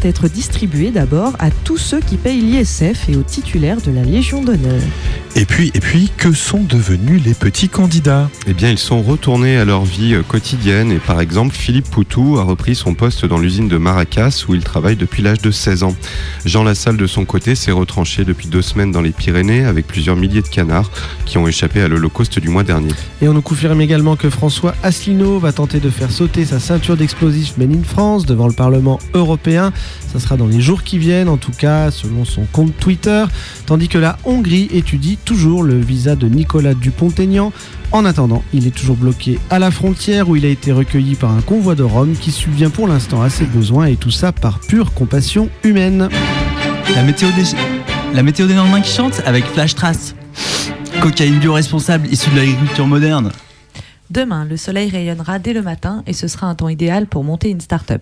être 0.04 0.28
distribuée 0.28 0.90
d'abord 0.90 1.34
à 1.38 1.52
tous 1.52 1.78
ceux 1.78 2.00
qui 2.00 2.18
payent 2.18 2.42
l'ISF 2.42 3.08
et 3.10 3.16
aux 3.16 3.22
titulaires 3.22 3.80
de 3.82 3.92
la 3.92 4.02
Légion 4.02 4.44
d'honneur. 4.44 4.82
Et 5.36 5.46
puis, 5.46 5.72
et 5.76 5.80
puis, 5.80 6.10
que 6.18 6.34
sont 6.34 6.64
devenus 6.64 7.22
les 7.24 7.36
petits 7.36 7.70
candidats? 7.70 8.30
Eh 8.48 8.54
bien, 8.54 8.72
ils 8.72 8.80
sont 8.80 9.04
retournés 9.04 9.58
à 9.58 9.66
leur 9.66 9.86
vie 9.86 10.16
quotidienne 10.28 10.92
et 10.92 10.98
par 10.98 11.22
exemple, 11.22 11.56
Philippe 11.56 11.90
Poutou 11.92 12.40
a 12.40 12.44
repris 12.44 12.74
son 12.74 12.96
poste 12.96 13.26
dans 13.26 13.38
l'usine 13.38 13.68
de 13.68 13.78
Maracas 13.78 14.46
où 14.48 14.56
il 14.56 14.64
travaille 14.64 14.96
depuis 14.96 15.22
l'âge 15.22 15.42
de 15.42 15.52
16 15.52 15.84
ans. 15.84 15.96
Jean 16.46 16.64
Lassalle, 16.64 16.98
de 16.98 17.08
son 17.08 17.26
côté, 17.26 17.54
s'est 17.54 17.72
retranché 17.72 18.26
depuis 18.26 18.48
deux 18.48 18.64
semaines 18.64 18.92
dans 18.92 19.02
les 19.02 19.12
Pyrénées 19.12 19.66
avec 19.66 19.86
plusieurs 19.86 20.16
milliers 20.16 20.42
de 20.42 20.48
canards 20.48 20.90
qui 21.26 21.38
ont 21.38 21.48
échappé 21.48 21.82
à 21.82 21.88
l'Holocauste 21.88 22.40
du 22.40 22.50
mois 22.50 22.64
dernier. 22.64 22.94
Et 23.22 23.28
on 23.28 23.34
nous 23.34 23.44
confirme 23.44 23.82
également 23.82 24.16
que 24.16 24.32
François 24.32 24.74
Asselineau 24.82 25.19
va 25.24 25.52
tenter 25.52 25.80
de 25.80 25.90
faire 25.90 26.12
sauter 26.12 26.46
sa 26.46 26.60
ceinture 26.60 26.96
d'explosifs 26.96 27.58
Made 27.58 27.76
in 27.76 27.84
France 27.84 28.26
devant 28.26 28.48
le 28.48 28.54
Parlement 28.54 29.00
européen. 29.14 29.74
Ça 30.12 30.20
sera 30.20 30.38
dans 30.38 30.48
les 30.48 30.62
jours 30.62 30.84
qui 30.84 30.98
viennent, 30.98 31.30
en 31.30 31.38
tout 31.38 31.52
cas 31.52 31.92
selon 31.92 32.26
son 32.26 32.46
compte 32.52 32.76
Twitter. 32.78 33.26
Tandis 33.66 33.90
que 33.90 33.98
la 33.98 34.18
Hongrie 34.24 34.70
étudie 34.72 35.18
toujours 35.18 35.64
le 35.64 35.78
visa 35.80 36.16
de 36.16 36.28
Nicolas 36.28 36.74
Dupont-Aignan. 36.74 37.52
En 37.92 38.06
attendant, 38.06 38.44
il 38.54 38.66
est 38.68 38.76
toujours 38.76 38.96
bloqué 38.96 39.40
à 39.50 39.60
la 39.60 39.72
frontière 39.72 40.30
où 40.30 40.36
il 40.36 40.46
a 40.46 40.50
été 40.50 40.72
recueilli 40.72 41.16
par 41.16 41.32
un 41.32 41.42
convoi 41.42 41.76
de 41.76 41.84
Rome 41.84 42.16
qui 42.20 42.32
subvient 42.32 42.72
pour 42.74 42.88
l'instant 42.88 43.22
à 43.22 43.30
ses 43.30 43.46
besoins 43.46 43.86
et 43.86 43.98
tout 43.98 44.12
ça 44.12 44.32
par 44.32 44.60
pure 44.60 44.94
compassion 44.94 45.50
humaine. 45.64 46.10
La 46.96 47.04
météo 47.04 47.30
des, 47.36 47.44
la 48.14 48.24
météo 48.24 48.48
des 48.48 48.54
lendemains 48.54 48.82
qui 48.82 48.94
chante 48.94 49.22
avec 49.26 49.46
Flash 49.46 49.76
Trace. 49.76 50.16
Cocaïne 51.02 51.40
bio-responsable 51.40 52.08
issue 52.08 52.30
de 52.30 52.38
l'agriculture 52.38 52.88
moderne. 52.88 53.32
Demain, 54.12 54.44
le 54.44 54.58
soleil 54.58 54.90
rayonnera 54.90 55.38
dès 55.38 55.54
le 55.54 55.62
matin 55.62 56.02
et 56.08 56.14
ce 56.14 56.28
sera 56.28 56.48
un 56.48 56.56
temps 56.56 56.68
idéal 56.68 57.06
pour 57.06 57.24
monter 57.24 57.52
une 57.52 57.62
start-up. 57.62 58.02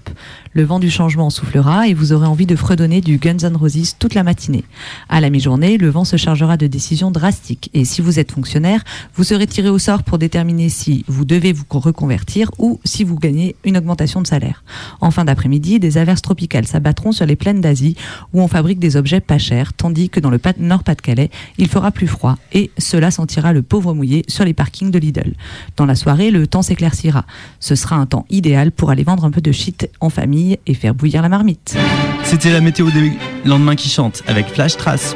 Le 0.53 0.63
vent 0.63 0.79
du 0.79 0.89
changement 0.89 1.29
soufflera 1.29 1.89
et 1.89 1.93
vous 1.93 2.13
aurez 2.13 2.27
envie 2.27 2.45
de 2.45 2.55
fredonner 2.55 3.01
du 3.01 3.17
Guns 3.17 3.39
N' 3.43 3.57
Roses 3.57 3.97
toute 3.99 4.13
la 4.13 4.23
matinée. 4.23 4.63
À 5.09 5.19
la 5.19 5.29
mi-journée, 5.29 5.77
le 5.77 5.89
vent 5.89 6.05
se 6.05 6.15
chargera 6.15 6.55
de 6.55 6.65
décisions 6.65 7.11
drastiques 7.11 7.69
et 7.73 7.83
si 7.83 7.99
vous 7.99 8.19
êtes 8.19 8.31
fonctionnaire, 8.31 8.85
vous 9.15 9.25
serez 9.25 9.47
tiré 9.47 9.67
au 9.67 9.79
sort 9.79 10.03
pour 10.03 10.17
déterminer 10.17 10.69
si 10.69 11.03
vous 11.09 11.25
devez 11.25 11.51
vous 11.51 11.65
reconvertir 11.69 12.51
ou 12.57 12.79
si 12.85 13.03
vous 13.03 13.19
gagnez 13.19 13.57
une 13.65 13.75
augmentation 13.75 14.21
de 14.21 14.27
salaire. 14.27 14.63
En 15.01 15.11
fin 15.11 15.25
d'après-midi, 15.25 15.77
des 15.77 15.97
averses 15.97 16.21
tropicales 16.21 16.67
s'abattront 16.67 17.11
sur 17.11 17.25
les 17.25 17.35
plaines 17.35 17.59
d'Asie 17.59 17.97
où 18.31 18.41
on 18.41 18.47
fabrique 18.47 18.79
des 18.79 18.95
objets 18.95 19.19
pas 19.19 19.39
chers, 19.39 19.73
tandis 19.73 20.09
que 20.09 20.21
dans 20.21 20.29
le 20.29 20.39
Nord-Pas-de-Calais, 20.57 21.31
il 21.57 21.67
fera 21.67 21.91
plus 21.91 22.07
froid 22.07 22.37
et 22.53 22.71
cela 22.77 23.11
sentira 23.11 23.51
le 23.51 23.61
pauvre 23.61 23.93
mouillé 23.93 24.23
sur 24.29 24.45
les 24.45 24.53
parkings 24.53 24.89
de 24.89 24.99
Lidl. 24.99 25.33
Dans 25.75 25.85
la 25.85 25.96
soirée, 25.97 26.31
le 26.31 26.47
temps 26.47 26.61
s'éclaircira. 26.61 27.25
Ce 27.59 27.75
sera 27.75 27.97
un 27.97 28.05
temps 28.05 28.25
idéal 28.29 28.71
pour 28.71 28.89
aller 28.89 29.03
vendre 29.03 29.25
un 29.25 29.31
peu 29.31 29.41
de 29.41 29.51
shit 29.51 29.89
en 29.99 30.09
famille 30.09 30.57
et 30.65 30.73
faire 30.73 30.95
bouillir 30.95 31.21
la 31.21 31.29
marmite. 31.29 31.75
C'était 32.23 32.51
la 32.51 32.61
météo 32.61 32.89
des 32.89 33.11
lendemains 33.43 33.75
qui 33.75 33.89
chante 33.89 34.23
avec 34.27 34.47
Flash 34.47 34.77
Trace. 34.77 35.15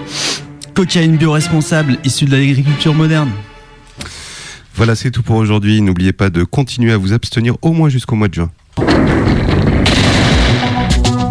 Cocaïne 0.74 1.18
bio-responsable 1.18 1.98
issue 2.04 2.26
de 2.26 2.32
l'agriculture 2.32 2.94
moderne. 2.94 3.30
Voilà, 4.76 4.96
c'est 4.96 5.12
tout 5.12 5.22
pour 5.22 5.36
aujourd'hui. 5.36 5.82
N'oubliez 5.82 6.14
pas 6.14 6.30
de 6.30 6.44
continuer 6.44 6.92
à 6.92 6.98
vous 6.98 7.14
abstenir 7.14 7.56
au 7.62 7.72
moins 7.72 7.90
jusqu'au 7.90 8.16
mois 8.16 8.28
de 8.28 8.34
juin. 8.34 8.52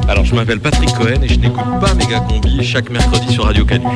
Alors, 0.09 0.24
je 0.24 0.34
m'appelle 0.34 0.61
Patrick 0.61 0.92
Cohen 0.92 1.22
et 1.22 1.28
je 1.28 1.38
n'écoute 1.38 1.64
pas 1.80 1.94
Méga 1.94 2.20
Combi 2.20 2.64
chaque 2.64 2.90
mercredi 2.90 3.32
sur 3.32 3.44
Radio 3.44 3.64
Canu. 3.64 3.86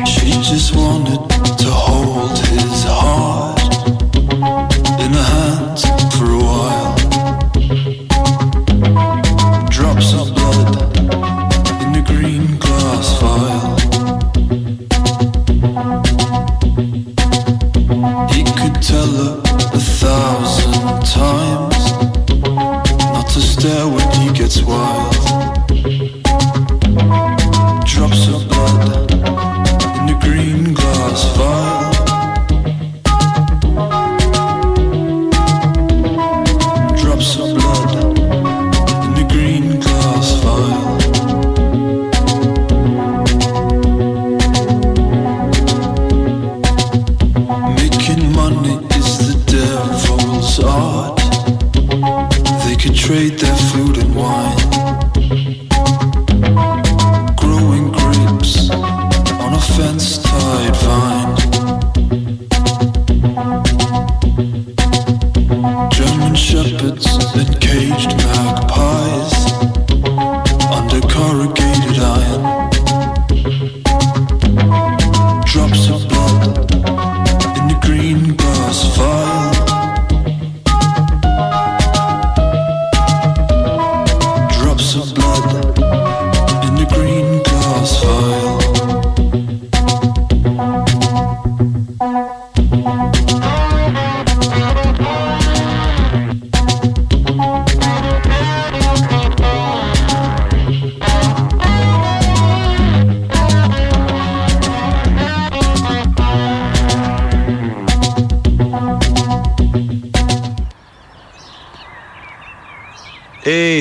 this. 24.63 25.04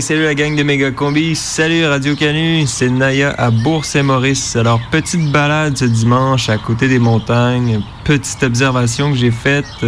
Salut 0.04 0.24
la 0.24 0.36
gang 0.36 0.54
de 0.54 0.64
Méga 0.64 0.91
Combi, 0.91 1.34
salut 1.34 1.86
Radio 1.86 2.14
Canu, 2.18 2.66
c'est 2.68 2.89
Naya 2.89 3.34
à 3.38 3.51
Bourg-Saint-Maurice. 3.51 4.58
Alors, 4.58 4.82
petite 4.91 5.32
balade 5.32 5.78
ce 5.78 5.86
dimanche 5.86 6.49
à 6.49 6.58
côté 6.58 6.89
des 6.89 6.99
montagnes, 6.99 7.80
petite 8.04 8.43
observation 8.43 9.12
que 9.14 9.18
j'ai 9.18 9.32
faite. 9.32 9.86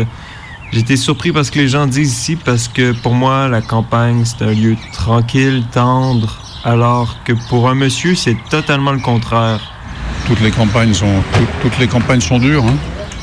J'étais 0.72 0.96
surpris 0.96 1.34
parce 1.34 1.50
que 1.50 1.60
les 1.60 1.68
gens 1.68 1.86
disent 1.86 2.14
ici, 2.14 2.38
parce 2.38 2.70
que 2.70 2.94
pour 2.94 3.14
moi, 3.14 3.50
la 3.50 3.62
campagne, 3.62 4.24
c'est 4.24 4.46
un 4.46 4.54
lieu 4.54 4.78
tranquille, 4.94 5.64
tendre, 5.74 6.42
alors 6.64 7.18
que 7.26 7.34
pour 7.50 7.68
un 7.70 7.76
monsieur, 7.76 8.16
c'est 8.16 8.38
totalement 8.50 8.94
le 8.94 9.00
contraire. 9.00 9.60
Toutes 10.28 10.40
les 10.40 10.52
campagnes 10.52 10.94
sont, 10.94 11.22
toutes, 11.34 11.62
toutes 11.72 11.80
les 11.80 11.88
campagnes 11.88 12.22
sont 12.22 12.40
dures. 12.40 12.64
Hein. 12.64 12.78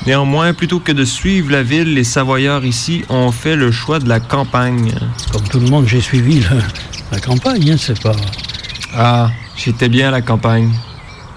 Néanmoins, 0.04 0.52
plutôt 0.52 0.80
que 0.80 0.90
de 0.90 1.04
suivre 1.04 1.52
la 1.52 1.62
ville, 1.62 1.94
les 1.94 2.02
Savoyards 2.02 2.64
ici 2.64 3.04
ont 3.08 3.30
fait 3.30 3.54
le 3.54 3.70
choix 3.70 4.00
de 4.00 4.08
la 4.08 4.18
campagne. 4.18 4.92
Comme 5.32 5.44
tout 5.44 5.60
le 5.60 5.68
monde, 5.68 5.86
j'ai 5.86 6.00
suivi 6.00 6.40
le- 6.40 6.58
la 7.12 7.20
campagne, 7.20 7.70
hein, 7.70 7.76
c'est 7.78 8.00
pas. 8.02 8.16
Ah, 8.96 9.30
j'étais 9.56 9.88
bien 9.88 10.08
à 10.08 10.10
la 10.10 10.22
campagne. 10.22 10.70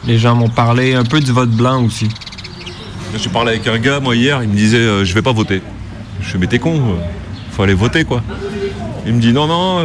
Les 0.08 0.18
gens 0.18 0.36
m'ont 0.36 0.50
parlé 0.50 0.96
un 0.96 1.04
peu 1.04 1.20
du 1.20 1.32
vote 1.32 1.52
blanc 1.52 1.84
aussi. 1.84 2.08
J'ai 3.18 3.30
parlé 3.30 3.52
avec 3.52 3.68
un 3.68 3.78
gars, 3.78 4.00
moi, 4.00 4.16
hier, 4.16 4.42
il 4.42 4.50
me 4.50 4.56
disait 4.56 4.78
euh, 4.78 5.06
je 5.06 5.14
vais 5.14 5.22
pas 5.22 5.34
voter. 5.34 5.62
Je 6.22 6.36
me 6.36 6.42
mais 6.42 6.48
t'es 6.48 6.60
con, 6.60 6.76
euh, 6.76 6.96
faut 7.52 7.64
aller 7.64 7.74
voter, 7.74 8.06
quoi. 8.06 8.24
Il 9.06 9.14
me 9.14 9.20
dit 9.20 9.34
non, 9.34 9.48
non, 9.48 9.84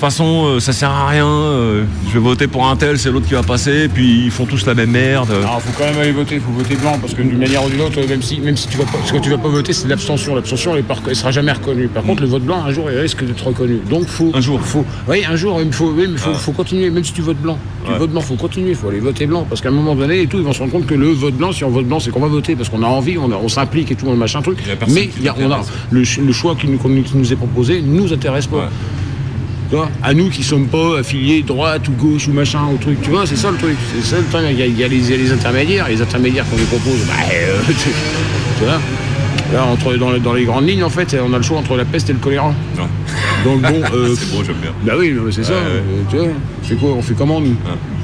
euh, 0.00 0.06
façon, 0.06 0.44
euh, 0.46 0.60
ça 0.60 0.72
sert 0.72 0.90
à 0.90 1.08
rien. 1.08 1.26
euh, 1.26 1.84
je 2.08 2.14
vais 2.14 2.18
voter 2.20 2.46
pour 2.46 2.66
un 2.66 2.76
tel, 2.76 2.98
c'est 2.98 3.10
l'autre 3.10 3.26
qui 3.26 3.34
va 3.34 3.42
passer. 3.42 3.88
Puis 3.92 4.24
ils 4.24 4.30
font 4.30 4.46
tous 4.46 4.66
la 4.66 4.74
même 4.74 4.90
merde. 4.90 5.30
Alors, 5.30 5.60
faut 5.60 5.70
quand 5.78 5.84
même 5.90 5.98
aller 6.00 6.12
voter, 6.12 6.38
faut 6.40 6.50
voter 6.52 6.76
blanc, 6.76 6.96
parce 7.00 7.14
que 7.14 7.22
d'une 7.22 7.38
manière 7.38 7.64
ou 7.64 7.68
d'une 7.70 7.80
autre, 7.82 8.00
même 8.08 8.22
si, 8.22 8.40
même 8.40 8.56
si 8.56 8.68
tu 8.68 8.78
vas 8.78 8.84
pas, 8.84 8.98
ce 9.04 9.12
que 9.12 9.18
tu 9.18 9.30
vas 9.30 9.38
pas 9.38 9.48
voter, 9.48 9.72
c'est 9.72 9.84
de 9.84 9.90
l'abstention. 9.90 10.34
L'abstention, 10.34 10.76
elle, 10.76 10.84
elle 11.08 11.16
sera 11.16 11.30
jamais 11.30 11.52
reconnue. 11.52 11.88
Par 11.88 12.02
contre, 12.02 12.22
le 12.22 12.28
vote 12.28 12.42
blanc, 12.42 12.62
un 12.66 12.72
jour, 12.72 12.90
il 12.90 12.98
risque 12.98 13.24
d'être 13.24 13.46
reconnu. 13.46 13.78
Donc, 13.88 14.06
faut. 14.06 14.30
Un 14.34 14.40
jour. 14.40 14.60
Faut, 14.60 14.84
oui, 15.08 15.22
un 15.28 15.36
jour, 15.36 15.60
il 15.64 15.72
faut, 15.72 15.94
faut, 16.16 16.30
Ah. 16.30 16.38
faut 16.38 16.52
continuer, 16.52 16.90
même 16.90 17.04
si 17.04 17.12
tu 17.12 17.22
votes 17.22 17.40
blanc. 17.40 17.58
Tu 17.84 17.90
Ouais. 17.92 17.98
votes 17.98 18.10
blanc, 18.10 18.20
faut 18.20 18.34
continuer, 18.34 18.74
faut 18.74 18.88
aller 18.88 19.00
voter 19.00 19.26
blanc, 19.26 19.46
parce 19.48 19.60
qu'à 19.60 19.68
un 19.68 19.72
moment 19.72 19.94
donné, 19.94 20.22
et 20.22 20.26
tout, 20.26 20.36
ils 20.36 20.42
vont 20.44 20.52
se 20.52 20.58
rendre 20.60 20.72
compte 20.72 20.86
que 20.86 20.94
le 20.94 21.08
vote 21.08 21.34
blanc, 21.34 21.50
si 21.52 21.64
on 21.64 21.70
vote 21.70 21.86
blanc, 21.86 21.98
c'est 21.98 22.10
qu'on 22.10 22.20
va 22.20 22.28
voter, 22.28 22.54
parce 22.56 22.68
qu'on 22.68 22.82
a 22.82 22.86
envie, 22.86 23.16
on, 23.18 23.30
on 23.32 23.48
s'implique 23.48 23.90
et 23.90 23.94
tout, 23.94 24.06
on 24.06 24.16
machin 24.16 24.42
truc. 24.42 24.58
Mais 24.88 25.08
il 25.16 25.22
y 25.24 25.28
a, 25.28 25.34
on 25.40 25.50
a, 25.50 25.60
le 25.90 26.32
choix 26.32 26.54
qui 26.56 26.68
nous, 26.68 26.78
qui 26.78 27.16
nous 27.16 27.32
est 27.32 27.36
proposé 27.36 27.80
nous 27.82 28.12
intéresse 28.12 28.46
pas. 28.46 28.68
Tu 29.70 29.76
vois, 29.76 29.88
à 30.02 30.12
nous 30.12 30.28
qui 30.30 30.42
sommes 30.42 30.66
pas 30.66 30.98
affiliés 30.98 31.42
droite 31.42 31.86
ou 31.86 31.92
gauche 31.92 32.26
ou 32.26 32.32
machin 32.32 32.58
au 32.74 32.76
truc, 32.76 33.00
tu 33.02 33.10
vois, 33.10 33.24
c'est 33.24 33.36
ça 33.36 33.52
le 33.52 33.56
truc. 33.56 33.76
C'est 33.94 34.04
ça 34.04 34.16
le 34.18 34.24
truc. 34.24 34.42
Il 34.50 34.58
y 34.58 34.62
a, 34.62 34.66
il 34.66 34.76
y 34.76 34.82
a 34.82 34.88
les, 34.88 35.32
intermédiaires, 35.32 35.88
les 35.88 36.02
intermédiaires 36.02 36.44
qu'on 36.50 36.56
nous 36.56 36.64
propose, 36.64 37.06
bah, 37.06 37.14
euh, 37.32 37.60
tu, 37.68 37.74
tu 38.58 38.64
vois. 38.64 38.80
Là, 39.52 39.64
entre, 39.66 39.94
dans, 39.94 40.18
dans 40.18 40.34
les 40.34 40.44
grandes 40.44 40.66
lignes, 40.66 40.82
en 40.82 40.90
fait, 40.90 41.16
on 41.24 41.32
a 41.32 41.36
le 41.36 41.42
choix 41.44 41.58
entre 41.58 41.76
la 41.76 41.84
peste 41.84 42.10
et 42.10 42.12
le 42.12 42.18
choléra. 42.18 42.52
Donc 43.44 43.62
bon. 43.62 43.68
euh, 43.94 44.14
c'est 44.16 44.36
beau, 44.36 44.42
j'aime 44.44 44.56
bien. 44.56 44.72
Bah 44.84 44.94
oui, 44.98 45.12
non, 45.12 45.22
mais 45.26 45.32
c'est 45.32 45.44
ça. 45.44 45.52
Ouais, 45.52 45.58
euh, 45.60 46.02
tu 46.10 46.16
vois, 46.16 46.26
on 46.26 46.64
fait 46.64 46.74
quoi 46.74 46.90
On 46.90 47.02
fait 47.02 47.14
comment 47.14 47.40
nous 47.40 47.54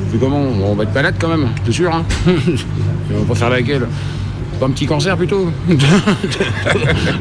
On 0.06 0.12
fait 0.12 0.18
comment? 0.18 0.42
On 0.42 0.74
va 0.76 0.84
être 0.84 0.94
malade 0.94 1.16
quand 1.18 1.28
même, 1.28 1.48
t'es 1.64 1.72
sûr 1.72 1.92
hein 1.92 2.04
On 2.26 3.18
va 3.20 3.24
pas 3.26 3.34
faire 3.34 3.50
laquelle 3.50 3.88
Pas 4.60 4.66
un 4.66 4.70
petit 4.70 4.86
cancer 4.86 5.16
plutôt? 5.16 5.50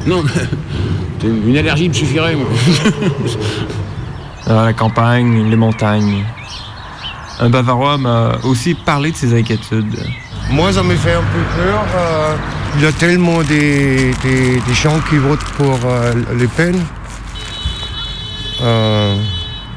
Non, 0.05 0.23
mais 0.23 1.29
une 1.47 1.57
allergie 1.57 1.89
me 1.89 1.93
suffirait. 1.93 2.35
moi. 2.35 2.45
La 4.47 4.73
campagne, 4.73 5.49
les 5.49 5.55
montagnes. 5.55 6.23
Un 7.39 7.49
Bavarois 7.49 7.97
m'a 7.97 8.37
aussi 8.43 8.73
parlé 8.75 9.11
de 9.11 9.15
ses 9.17 9.37
inquiétudes. 9.37 9.99
Moi, 10.51 10.71
ça 10.71 10.83
me 10.83 10.95
fait 10.95 11.13
un 11.13 11.21
peu 11.21 11.61
peur. 11.63 11.83
euh, 11.95 12.35
il 12.77 12.83
y 12.83 12.85
a 12.85 12.91
tellement 12.91 13.41
des 13.41 14.11
gens 14.73 14.99
qui 15.09 15.17
votent 15.17 15.43
pour 15.57 15.79
euh, 15.85 16.13
Le 16.37 16.47
Pen. 16.47 16.75
Euh, 18.61 19.15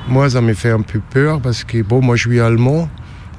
moi, 0.08 0.28
ça 0.30 0.40
me 0.40 0.52
fait 0.54 0.70
un 0.70 0.82
peu 0.82 1.00
peur 1.10 1.40
parce 1.40 1.64
que, 1.64 1.82
bon, 1.82 2.02
moi, 2.02 2.16
je 2.16 2.28
suis 2.28 2.40
allemand, 2.40 2.88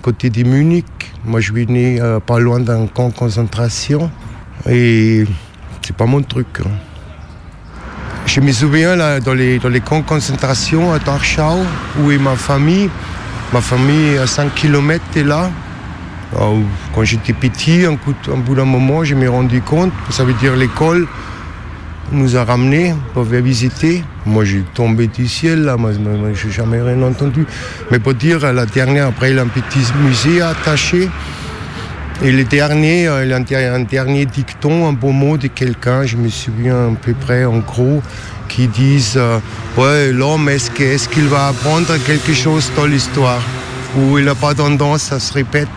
côté 0.01 0.29
de 0.29 0.43
Munich. 0.43 0.85
Moi, 1.25 1.39
je 1.41 1.51
suis 1.51 1.67
né 1.67 1.99
euh, 2.01 2.19
pas 2.19 2.39
loin 2.39 2.59
d'un 2.59 2.87
camp 2.87 3.09
de 3.09 3.13
concentration. 3.13 4.09
Et 4.67 5.25
c'est 5.81 5.95
pas 5.95 6.05
mon 6.05 6.21
truc. 6.21 6.47
hein. 6.65 6.69
Je 8.31 8.41
me 8.41 8.51
souviens, 8.51 8.95
là, 8.95 9.19
dans 9.19 9.33
les, 9.33 9.57
les 9.57 9.79
camps 9.81 10.01
de 10.01 10.05
concentration 10.05 10.93
à 10.93 10.99
Dachau, 10.99 11.65
où 11.99 12.11
est 12.11 12.19
ma 12.19 12.35
famille. 12.35 12.87
Ma 13.51 13.59
famille 13.59 14.19
à 14.19 14.27
5 14.27 14.53
km 14.53 15.03
est 15.15 15.23
là. 15.23 15.49
Alors, 16.35 16.55
quand 16.93 17.03
j'étais 17.03 17.33
petit, 17.33 17.85
un, 17.85 17.95
coup, 17.95 18.13
un 18.31 18.37
bout 18.37 18.53
d'un 18.53 18.65
moment, 18.65 19.03
je 19.03 19.15
me 19.15 19.21
suis 19.21 19.27
rendu 19.29 19.61
compte, 19.63 19.91
ça 20.11 20.23
veut 20.23 20.33
dire 20.33 20.55
l'école 20.55 21.07
nous 22.11 22.37
a 22.37 22.43
ramenés 22.43 22.93
pour 23.15 23.23
venir 23.23 23.43
visiter. 23.43 24.03
Moi, 24.27 24.45
j'ai 24.45 24.61
tombé 24.75 25.07
du 25.07 25.27
ciel, 25.27 25.63
là, 25.63 25.75
moi, 25.75 25.91
j'ai 26.35 26.51
jamais 26.51 26.79
rien 26.83 27.01
entendu. 27.01 27.47
Mais 27.89 27.97
pour 27.97 28.13
dire, 28.13 28.53
la 28.53 28.67
dernière, 28.67 29.07
après, 29.07 29.31
il 29.31 29.37
y 29.37 29.39
a 29.39 29.41
un 29.41 29.47
petit 29.47 29.91
musée 30.03 30.39
attaché. 30.43 31.09
Et 32.21 32.33
le 32.33 32.43
dernier, 32.43 33.07
euh, 33.07 33.83
dernier 33.89 34.25
dicton, 34.25 34.89
un 34.89 34.91
beau 34.91 35.11
mot 35.11 35.37
de 35.37 35.47
quelqu'un, 35.47 36.05
je 36.05 36.17
me 36.17 36.27
souviens 36.27 36.89
à 36.89 36.95
peu 37.01 37.13
près 37.13 37.45
en 37.45 37.59
gros, 37.59 38.01
qui 38.49 38.67
disent 38.67 39.15
euh, 39.15 39.39
Ouais, 39.77 40.11
l'homme, 40.11 40.49
est-ce 40.49 41.07
qu'il 41.07 41.27
va 41.29 41.47
apprendre 41.47 41.95
quelque 42.05 42.33
chose 42.33 42.69
dans 42.75 42.85
l'histoire? 42.85 43.41
Ou 43.97 44.17
il 44.17 44.25
n'a 44.25 44.35
pas 44.35 44.53
tendance, 44.53 45.03
ça 45.03 45.19
se 45.19 45.31
répète 45.31 45.69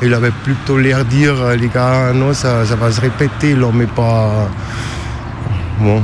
Il 0.00 0.14
avait 0.14 0.30
plutôt 0.44 0.78
l'air 0.78 1.04
de 1.04 1.10
dire 1.10 1.42
euh, 1.42 1.56
Les 1.56 1.66
gars, 1.66 2.12
non, 2.14 2.34
ça, 2.34 2.64
ça 2.64 2.76
va 2.76 2.92
se 2.92 3.00
répéter, 3.00 3.56
l'homme 3.56 3.78
n'est 3.78 3.86
pas. 3.86 4.48
Bon. 5.80 6.00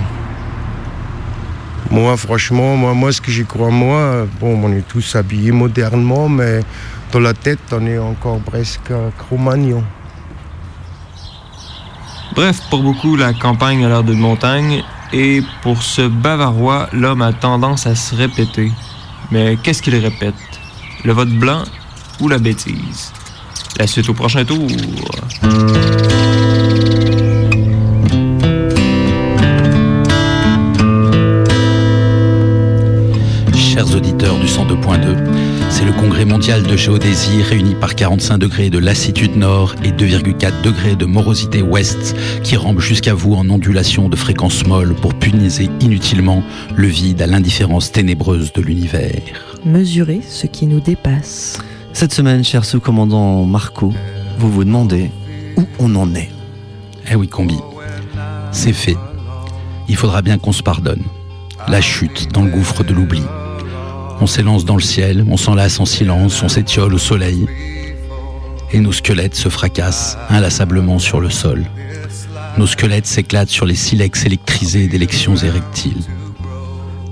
Moi, 1.93 2.17
franchement, 2.17 2.77
moi, 2.77 2.93
moi 2.93 3.13
ce 3.13 3.21
que 3.21 3.31
j'y 3.31 3.45
crois, 3.45 3.71
moi, 3.71 4.27
bon, 4.41 4.61
on 4.65 4.73
est 4.73 4.87
tous 4.89 5.15
habillés 5.15 5.53
modernement, 5.53 6.29
mais 6.29 6.63
dans 7.13 7.21
la 7.21 7.35
tête, 7.35 7.61
on 7.73 7.87
est 7.87 7.99
encore 7.99 8.41
presque 8.41 8.93
Cro-Magnon. 9.19 9.83
Bref, 12.35 12.61
pour 12.69 12.83
beaucoup, 12.83 13.17
la 13.17 13.33
campagne 13.33 13.85
a 13.85 13.89
l'air 13.89 14.05
d'une 14.05 14.19
montagne, 14.19 14.83
et 15.13 15.43
pour 15.63 15.83
ce 15.83 16.03
Bavarois, 16.03 16.89
l'homme 16.93 17.23
a 17.23 17.33
tendance 17.33 17.87
à 17.87 17.95
se 17.95 18.15
répéter. 18.15 18.71
Mais 19.31 19.57
qu'est-ce 19.63 19.81
qu'il 19.81 19.97
répète? 19.97 20.35
Le 21.05 21.13
vote 21.13 21.31
blanc 21.31 21.63
ou 22.21 22.29
la 22.29 22.39
bêtise? 22.39 23.13
La 23.79 23.87
suite 23.87 24.09
au 24.09 24.15
prochain 24.15 24.45
tour. 24.45 24.67
Chers 33.55 33.95
auditeurs 33.95 34.39
du 34.39 34.47
102.2, 34.47 35.46
c'est 35.77 35.85
le 35.85 35.93
congrès 35.93 36.25
mondial 36.25 36.63
de 36.63 36.75
géodésie 36.75 37.43
réuni 37.43 37.75
par 37.75 37.95
45 37.95 38.39
degrés 38.39 38.71
de 38.71 38.79
lassitude 38.79 39.37
nord 39.37 39.75
et 39.85 39.91
2,4 39.91 40.63
degrés 40.63 40.97
de 40.97 41.05
morosité 41.05 41.61
ouest 41.61 42.17
qui 42.43 42.57
rampe 42.57 42.81
jusqu'à 42.81 43.13
vous 43.13 43.35
en 43.35 43.51
ondulation 43.51 44.09
de 44.09 44.17
fréquence 44.17 44.67
molle 44.67 44.95
pour 44.95 45.13
puniser 45.13 45.69
inutilement 45.81 46.43
le 46.77 46.87
vide 46.87 47.21
à 47.21 47.27
l'indifférence 47.27 47.93
ténébreuse 47.93 48.55
de 48.55 48.63
l'univers. 48.63 49.21
Mesurer 49.67 50.23
ce 50.27 50.47
qui 50.47 50.67
nous 50.67 50.81
dépasse. 50.81 51.59
Cette 51.93 52.15
semaine, 52.15 52.43
cher 52.43 52.65
sous-commandant 52.65 53.45
Marco, 53.45 53.93
vous 54.39 54.51
vous 54.51 54.65
demandez 54.65 55.11
où 55.59 55.67
on 55.79 55.95
en 55.95 56.15
est. 56.15 56.31
Eh 57.13 57.17
oui, 57.17 57.29
combi, 57.29 57.59
c'est 58.51 58.73
fait. 58.73 58.97
Il 59.91 59.97
faudra 59.97 60.23
bien 60.23 60.39
qu'on 60.39 60.53
se 60.53 60.63
pardonne. 60.63 61.03
La 61.69 61.83
chute 61.83 62.33
dans 62.33 62.45
le 62.45 62.51
gouffre 62.51 62.83
de 62.83 62.95
l'oubli. 62.95 63.21
On 64.21 64.27
s'élance 64.27 64.65
dans 64.65 64.77
le 64.77 64.83
ciel, 64.83 65.25
on 65.29 65.37
s'enlace 65.37 65.79
en 65.79 65.85
silence, 65.85 66.43
on 66.43 66.49
s'étiole 66.49 66.95
au 66.95 66.99
soleil. 66.99 67.47
Et 68.73 68.81
nos 68.81 68.93
squelettes 68.93 69.35
se 69.35 69.49
fracassent 69.49 70.17
inlassablement 70.31 70.99
sur 70.99 71.21
le 71.21 71.31
sol. 71.31 71.65
Nos 72.59 72.67
squelettes 72.67 73.07
s'éclatent 73.07 73.51
sur 73.51 73.67
les 73.67 73.75
silex 73.75 74.25
électrisés 74.25 74.89
d'élections 74.89 75.37
érectiles. 75.37 76.03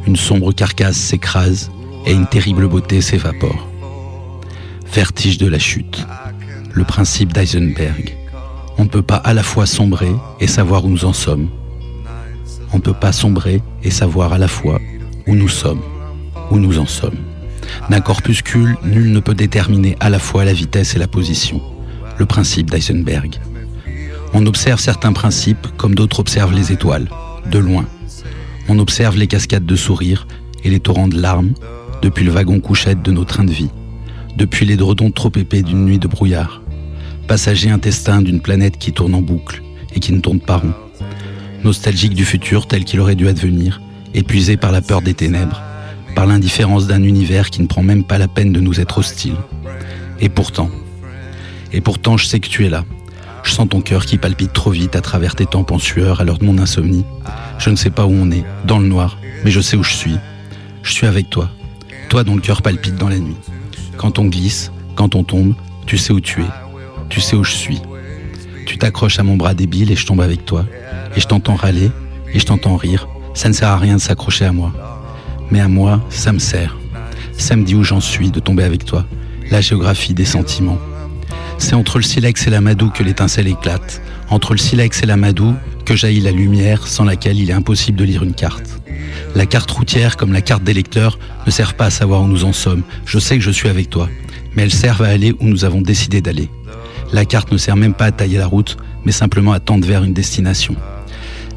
Une 0.07 0.17
sombre 0.17 0.53
carcasse 0.53 0.97
s'écrase 0.97 1.71
et 2.07 2.13
une 2.13 2.27
terrible 2.27 2.69
beauté 2.69 3.01
s'évapore. 3.01 3.69
Vertige 4.93 5.39
de 5.39 5.47
la 5.47 5.59
chute. 5.59 6.07
Le 6.73 6.85
principe 6.85 7.33
d'Eisenberg. 7.33 8.17
On 8.79 8.85
ne 8.85 8.89
peut 8.89 9.03
pas 9.03 9.17
à 9.17 9.35
la 9.35 9.43
fois 9.43 9.67
sombrer 9.67 10.13
et 10.41 10.47
savoir 10.47 10.85
où 10.85 10.89
nous 10.89 11.05
en 11.05 11.13
sommes. 11.13 11.49
On 12.73 12.79
ne 12.79 12.83
peut 12.83 12.95
pas 12.95 13.13
sombrer 13.13 13.63
et 13.83 13.91
savoir 13.91 14.33
à 14.33 14.39
la 14.39 14.49
fois 14.49 14.81
où 15.27 15.35
nous 15.35 15.49
sommes, 15.49 15.83
où 16.51 16.59
nous 16.59 16.78
en 16.78 16.86
sommes. 16.86 17.18
D'un 17.90 18.01
corpuscule, 18.01 18.76
nul 18.84 19.12
ne 19.12 19.20
peut 19.20 19.34
déterminer 19.34 19.97
à 20.01 20.11
la 20.11 20.18
fois 20.18 20.45
la 20.45 20.53
vitesse 20.53 20.95
et 20.95 20.99
la 20.99 21.09
position. 21.09 21.61
Le 22.18 22.26
principe 22.26 22.70
d'Eisenberg. 22.70 23.40
On 24.32 24.47
observe 24.47 24.80
certains 24.80 25.12
principes 25.12 25.66
comme 25.76 25.95
d'autres 25.95 26.20
observent 26.20 26.55
les 26.55 26.72
étoiles, 26.72 27.09
de 27.51 27.59
loin. 27.59 27.86
On 28.68 28.78
observe 28.78 29.16
les 29.16 29.26
cascades 29.26 29.66
de 29.66 29.76
sourires 29.76 30.26
et 30.64 30.70
les 30.70 30.80
torrents 30.80 31.09
de 31.09 31.20
larmes 31.20 31.55
depuis 32.03 32.24
le 32.24 32.30
wagon 32.30 32.61
couchette 32.61 33.03
de 33.03 33.12
nos 33.12 33.24
trains 33.24 33.45
de 33.45 33.53
vie, 33.53 33.70
depuis 34.36 34.66
les 34.66 34.76
dredons 34.76 35.11
trop 35.11 35.30
épais 35.36 35.62
d'une 35.62 35.84
nuit 35.84 35.99
de 35.99 36.09
brouillard, 36.09 36.62
passager 37.28 37.70
intestin 37.70 38.22
d'une 38.22 38.40
planète 38.40 38.78
qui 38.78 38.92
tourne 38.92 39.14
en 39.14 39.22
boucle 39.22 39.62
et 39.95 40.01
qui 40.01 40.12
ne 40.12 40.20
tourne 40.20 40.40
pas 40.40 40.59
rond, 40.59 40.74
nostalgique 41.62 42.14
du 42.14 42.24
futur 42.24 42.66
tel 42.66 42.84
qu'il 42.84 43.01
aurait 43.01 43.14
dû 43.14 43.28
advenir, 43.28 43.80
épuisé 44.14 44.57
par 44.57 44.72
la 44.72 44.82
peur 44.82 45.03
des 45.03 45.14
ténèbres, 45.14 45.62
par 46.15 46.27
l'indifférence 46.27 46.87
d'un 46.87 47.03
univers 47.03 47.51
qui 47.51 47.62
ne 47.62 47.67
prend 47.67 47.83
même 47.83 48.05
pas 48.05 48.19
la 48.19 48.29
peine 48.29 48.53
de 48.53 48.61
nous 48.61 48.81
être 48.81 48.99
hostile. 48.99 49.37
Et 50.21 50.29
pourtant, 50.29 50.71
et 51.73 51.81
pourtant 51.81 52.17
je 52.17 52.27
sais 52.27 52.41
que 52.41 52.49
tu 52.49 52.65
es 52.65 52.71
là. 52.71 52.85
Je 53.43 53.51
sens 53.53 53.69
ton 53.69 53.81
cœur 53.81 54.07
qui 54.07 54.17
palpite 54.17 54.53
trop 54.53 54.71
vite 54.71 54.97
à 54.97 55.01
travers 55.01 55.35
tes 55.35 55.45
tempes 55.45 55.71
en 55.71 55.79
sueur 55.79 56.21
à 56.21 56.25
l'heure 56.25 56.39
de 56.39 56.45
mon 56.45 56.59
insomnie. 56.59 57.05
Je 57.59 57.71
ne 57.71 57.77
sais 57.77 57.91
pas 57.91 58.07
où 58.07 58.12
on 58.12 58.31
est, 58.31 58.45
dans 58.65 58.79
le 58.79 58.87
noir, 58.87 59.19
mais 59.45 59.51
je 59.51 59.61
sais 59.61 59.77
où 59.77 59.83
je 59.83 59.93
suis. 59.93 60.17
Je 60.83 60.93
suis 60.93 61.07
avec 61.07 61.29
toi, 61.29 61.51
toi 62.09 62.25
dont 62.25 62.35
le 62.35 62.41
cœur 62.41 62.62
palpite 62.62 62.97
dans 62.97 63.09
la 63.09 63.19
nuit. 63.19 63.37
Quand 63.97 64.19
on 64.19 64.27
glisse, 64.27 64.71
quand 64.95 65.15
on 65.15 65.25
tombe, 65.25 65.55
tu 65.87 65.99
sais 65.99 66.12
où 66.12 66.21
tu 66.21 66.43
es, 66.43 66.51
tu 67.11 67.21
sais 67.21 67.37
où 67.37 67.45
je 67.45 67.53
suis. 67.53 67.83
Tu 68.67 68.79
t'accroches 68.79 69.19
à 69.19 69.23
mon 69.23 69.37
bras 69.37 69.55
débile 69.55 69.93
et 69.93 69.97
je 69.97 70.07
tombe 70.07 70.21
avec 70.21 70.47
toi. 70.47 70.65
Et 71.17 71.21
je 71.21 71.27
t'entends 71.27 71.55
râler, 71.55 71.91
et 72.33 72.39
je 72.39 72.47
t'entends 72.47 72.77
rire. 72.77 73.09
Ça 73.35 73.49
ne 73.49 73.53
sert 73.53 73.69
à 73.69 73.77
rien 73.77 73.97
de 73.97 74.01
s'accrocher 74.01 74.47
à 74.47 74.53
moi. 74.53 74.73
Mais 75.55 75.61
à 75.61 75.69
moi, 75.69 76.05
ça 76.11 76.33
me 76.33 76.41
sert. 76.41 76.77
Ça 77.39 77.55
me 77.55 77.63
dit 77.63 77.77
où 77.77 77.85
j'en 77.85 78.01
suis 78.01 78.33
de 78.33 78.41
tomber 78.41 78.65
avec 78.65 78.85
toi. 78.85 79.07
La 79.53 79.61
géographie 79.61 80.13
des 80.13 80.25
sentiments. 80.25 80.81
C'est 81.59 81.77
entre 81.77 81.99
le 81.99 82.03
silex 82.03 82.49
et 82.49 82.51
l'amadou 82.51 82.91
que 82.91 83.05
l'étincelle 83.05 83.47
éclate. 83.47 84.03
Entre 84.31 84.55
le 84.55 84.59
silex 84.59 85.05
et 85.05 85.07
l'amadou 85.07 85.55
que 85.85 85.95
jaillit 85.95 86.23
la 86.23 86.33
lumière 86.33 86.89
sans 86.89 87.05
laquelle 87.05 87.39
il 87.39 87.51
est 87.51 87.53
impossible 87.53 87.97
de 87.97 88.03
lire 88.03 88.25
une 88.25 88.35
carte. 88.35 88.81
La 89.37 89.47
carte 89.47 89.71
routière, 89.71 90.17
comme 90.17 90.33
la 90.33 90.41
carte 90.41 90.65
des 90.65 90.75
lecteurs, 90.75 91.21
ne 91.47 91.53
sert 91.53 91.75
pas 91.75 91.87
à 91.87 91.91
savoir 91.91 92.23
où 92.23 92.27
nous 92.27 92.45
en 92.45 92.53
sommes. 92.53 92.83
Je 93.07 93.21
sais 93.21 93.39
que 93.39 93.45
je 93.45 93.53
suis 93.53 93.69
avec 93.69 93.89
toi. 93.89 94.09
Mais 94.57 94.65
elles 94.65 94.73
servent 94.73 95.03
à 95.03 95.09
aller 95.09 95.37
où 95.39 95.45
nous 95.45 95.65
avons 95.65 95.83
décidé 95.83 96.21
d'aller. 96.21 96.51
La 97.13 97.25
carte 97.25 97.53
ne 97.53 97.59
sert 97.59 97.77
même 97.77 97.95
pas 97.95 98.07
à 98.07 98.11
tailler 98.11 98.39
la 98.39 98.49
route, 98.49 98.77
mais 99.05 99.13
simplement 99.13 99.53
à 99.53 99.61
tendre 99.61 99.87
vers 99.87 100.03
une 100.03 100.15
destination. 100.15 100.75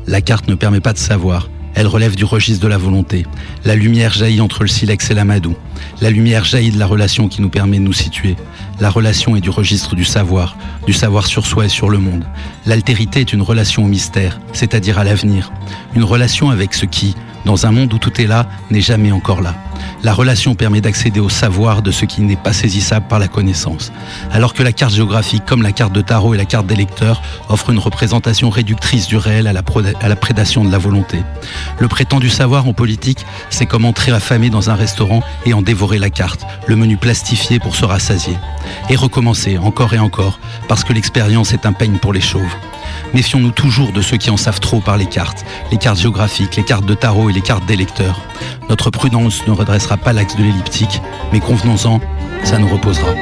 La 0.05 0.21
carte 0.21 0.47
ne 0.47 0.53
permet 0.53 0.81
pas 0.81 0.93
de 0.93 0.99
savoir, 0.99 1.49
elle 1.77 1.85
relève 1.85 2.15
du 2.15 2.25
registre 2.25 2.63
de 2.63 2.67
la 2.67 2.79
volonté. 2.79 3.27
La 3.63 3.75
lumière 3.75 4.11
jaillit 4.11 4.41
entre 4.41 4.63
le 4.63 4.67
silex 4.67 5.11
et 5.11 5.13
l'amadou. 5.13 5.55
La 6.01 6.09
lumière 6.09 6.43
jaillit 6.43 6.71
de 6.71 6.79
la 6.79 6.87
relation 6.87 7.27
qui 7.27 7.39
nous 7.39 7.49
permet 7.49 7.77
de 7.77 7.83
nous 7.83 7.93
situer. 7.93 8.35
La 8.79 8.89
relation 8.89 9.35
est 9.35 9.41
du 9.41 9.51
registre 9.51 9.95
du 9.95 10.03
savoir, 10.03 10.57
du 10.87 10.93
savoir 10.93 11.27
sur 11.27 11.45
soi 11.45 11.65
et 11.65 11.69
sur 11.69 11.89
le 11.89 11.99
monde. 11.99 12.25
L'altérité 12.65 13.19
est 13.19 13.31
une 13.31 13.43
relation 13.43 13.85
au 13.85 13.87
mystère, 13.87 14.39
c'est-à-dire 14.53 14.97
à 14.97 15.03
l'avenir. 15.03 15.51
Une 15.95 16.03
relation 16.03 16.49
avec 16.49 16.73
ce 16.73 16.87
qui, 16.87 17.15
dans 17.45 17.65
un 17.65 17.71
monde 17.71 17.93
où 17.93 17.97
tout 17.97 18.21
est 18.21 18.27
là, 18.27 18.47
n'est 18.69 18.81
jamais 18.81 19.11
encore 19.11 19.41
là. 19.41 19.55
La 20.03 20.13
relation 20.13 20.55
permet 20.55 20.81
d'accéder 20.81 21.19
au 21.19 21.29
savoir 21.29 21.81
de 21.81 21.91
ce 21.91 22.05
qui 22.05 22.21
n'est 22.21 22.35
pas 22.35 22.53
saisissable 22.53 23.07
par 23.07 23.19
la 23.19 23.27
connaissance. 23.27 23.91
Alors 24.31 24.53
que 24.53 24.63
la 24.63 24.71
carte 24.71 24.93
géographique, 24.93 25.45
comme 25.45 25.61
la 25.61 25.71
carte 25.71 25.93
de 25.93 26.01
tarot 26.01 26.33
et 26.33 26.37
la 26.37 26.45
carte 26.45 26.67
des 26.67 26.75
lecteurs, 26.75 27.21
offre 27.49 27.71
une 27.71 27.79
représentation 27.79 28.49
réductrice 28.49 29.07
du 29.07 29.17
réel 29.17 29.47
à 29.47 29.53
la, 29.53 29.63
à 30.01 30.07
la 30.07 30.15
prédation 30.15 30.63
de 30.63 30.71
la 30.71 30.77
volonté. 30.77 31.19
Le 31.79 31.87
prétendu 31.87 32.29
savoir 32.29 32.67
en 32.67 32.73
politique, 32.73 33.25
c'est 33.49 33.65
comme 33.65 33.85
entrer 33.85 34.11
affamé 34.11 34.49
dans 34.49 34.69
un 34.69 34.75
restaurant 34.75 35.23
et 35.45 35.53
en 35.53 35.61
dévorer 35.61 35.97
la 35.97 36.09
carte, 36.09 36.45
le 36.67 36.75
menu 36.75 36.97
plastifié 36.97 37.59
pour 37.59 37.75
se 37.75 37.85
rassasier. 37.85 38.37
Et 38.89 38.95
recommencer 38.95 39.57
encore 39.57 39.93
et 39.93 39.99
encore, 39.99 40.39
parce 40.67 40.83
que 40.83 40.93
l'expérience 40.93 41.53
est 41.53 41.65
un 41.65 41.73
peigne 41.73 41.97
pour 41.97 42.13
les 42.13 42.21
chauves. 42.21 42.55
Méfions-nous 43.13 43.51
toujours 43.51 43.91
de 43.91 44.01
ceux 44.01 44.17
qui 44.17 44.29
en 44.29 44.37
savent 44.37 44.59
trop 44.59 44.79
par 44.79 44.97
les 44.97 45.05
cartes, 45.05 45.45
les 45.71 45.77
cartes 45.77 45.99
géographiques, 45.99 46.55
les 46.55 46.63
cartes 46.63 46.85
de 46.85 46.93
tarot 46.93 47.29
et 47.29 47.33
les 47.33 47.41
cartes 47.41 47.65
des 47.65 47.75
lecteurs. 47.75 48.21
Notre 48.69 48.89
prudence 48.89 49.45
ne 49.47 49.51
redressera 49.53 49.97
pas 49.97 50.13
l'axe 50.13 50.35
de 50.35 50.43
l'elliptique, 50.43 51.01
mais 51.31 51.39
convenons-en, 51.39 51.99
ça 52.43 52.57
nous 52.57 52.67
reposera. 52.67 53.13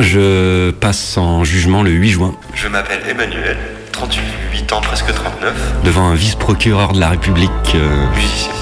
Je 0.00 0.70
passe 0.72 1.16
en 1.16 1.44
jugement 1.44 1.82
le 1.82 1.90
8 1.90 2.10
juin 2.10 2.34
Je 2.54 2.66
m'appelle 2.68 3.00
Emmanuel, 3.08 3.56
38 3.92 4.72
ans, 4.72 4.80
presque 4.80 5.12
39. 5.12 5.52
devant 5.84 6.08
un 6.08 6.14
vice-procureur 6.14 6.92
de 6.92 7.00
la 7.00 7.10
République 7.10 7.50
euh, 7.74 8.04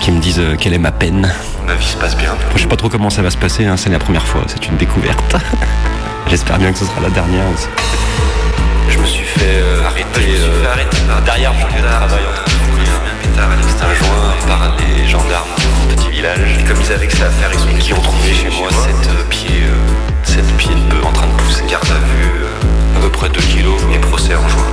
qui 0.00 0.10
me 0.10 0.20
dise 0.20 0.38
euh, 0.38 0.56
quelle 0.58 0.74
est 0.74 0.78
ma 0.78 0.92
peine. 0.92 1.32
Ma 1.66 1.74
vie 1.74 1.86
se 1.86 1.96
passe 1.96 2.16
bien. 2.16 2.34
Je 2.54 2.62
sais 2.62 2.68
pas 2.68 2.76
trop 2.76 2.90
comment 2.90 3.08
ça 3.08 3.22
va 3.22 3.30
se 3.30 3.38
passer, 3.38 3.64
hein, 3.64 3.76
c'est 3.76 3.88
la 3.88 3.98
première 3.98 4.26
fois, 4.26 4.42
c'est 4.46 4.66
une 4.66 4.76
découverte. 4.76 5.36
J'espère 6.28 6.58
bien 6.58 6.72
que 6.72 6.78
ce 6.78 6.84
sera 6.84 7.00
la 7.00 7.10
dernière 7.10 7.44
aussi. 7.54 7.68
Je 8.90 8.98
me 8.98 9.06
suis 9.06 9.24
fait 9.24 9.60
euh, 9.62 9.86
arrêter, 9.86 10.36
euh, 10.38 11.20
derrière 11.24 11.54
mon 11.54 11.66
lieu 11.66 11.80
de 11.80 11.86
travail 11.86 12.20
en 12.28 12.34
train 12.34 12.44
de 12.44 12.50
fouiller 12.50 12.88
un 12.90 13.22
pétard 13.22 13.50
à 13.50 13.56
l'extinct 13.56 13.94
joint 13.94 14.34
par 14.46 14.76
les 14.78 15.08
gendarmes 15.08 15.48
petit 15.96 16.10
village. 16.10 16.58
Et 16.60 16.64
comme 16.64 16.78
ils 16.80 16.92
avaient 16.92 17.06
que 17.06 17.16
ça 17.16 17.26
à 17.26 17.30
faire, 17.30 17.50
ils 17.52 17.74
ont 17.74 17.78
qui 17.78 17.92
ont 17.94 18.00
trouvé 18.00 18.34
chez 18.34 18.50
moi 18.50 18.68
cette 18.70 19.28
pied, 19.28 19.62
cette 20.32 20.46
bœuf 20.88 21.04
en 21.04 21.12
train 21.12 21.26
de 21.26 21.32
pousser. 21.42 21.62
Garde 21.70 21.84
à 21.90 21.98
vue, 21.98 22.42
euh, 22.42 22.98
à 22.98 23.00
peu 23.02 23.10
près 23.10 23.28
2 23.28 23.40
kilos 23.40 23.78
et 23.94 23.98
procès 23.98 24.34
en 24.34 24.48
juin. 24.48 24.64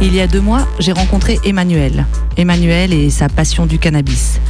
Il 0.00 0.14
y 0.14 0.20
a 0.20 0.26
deux 0.26 0.40
mois, 0.40 0.66
j'ai 0.78 0.92
rencontré 0.92 1.38
Emmanuel. 1.44 2.06
Emmanuel 2.38 2.94
et 2.94 3.10
sa 3.10 3.28
passion 3.28 3.66
du 3.66 3.78
cannabis. 3.78 4.40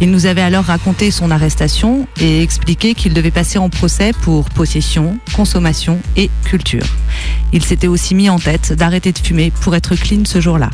Il 0.00 0.10
nous 0.10 0.24
avait 0.24 0.40
alors 0.40 0.64
raconté 0.64 1.10
son 1.10 1.30
arrestation 1.30 2.08
et 2.18 2.42
expliqué 2.42 2.94
qu'il 2.94 3.12
devait 3.12 3.30
passer 3.30 3.58
en 3.58 3.68
procès 3.68 4.12
pour 4.22 4.48
possession, 4.48 5.18
consommation 5.34 5.98
et 6.16 6.30
culture. 6.44 6.86
Il 7.52 7.62
s'était 7.62 7.88
aussi 7.88 8.14
mis 8.14 8.30
en 8.30 8.38
tête 8.38 8.72
d'arrêter 8.72 9.12
de 9.12 9.18
fumer 9.18 9.52
pour 9.60 9.74
être 9.74 9.94
clean 9.96 10.22
ce 10.24 10.40
jour-là. 10.40 10.70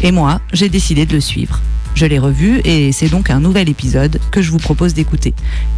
Et 0.00 0.12
moi, 0.12 0.40
j'ai 0.54 0.70
décidé 0.70 1.04
de 1.04 1.12
le 1.12 1.20
suivre. 1.20 1.60
Je 1.94 2.06
l'ai 2.06 2.18
revu 2.18 2.60
et 2.64 2.90
c'est 2.90 3.08
donc 3.08 3.30
un 3.30 3.38
nouvel 3.38 3.68
épisode 3.68 4.18
que 4.32 4.42
je 4.42 4.50
vous 4.50 4.58
propose 4.58 4.94
d'écouter. 4.94 5.32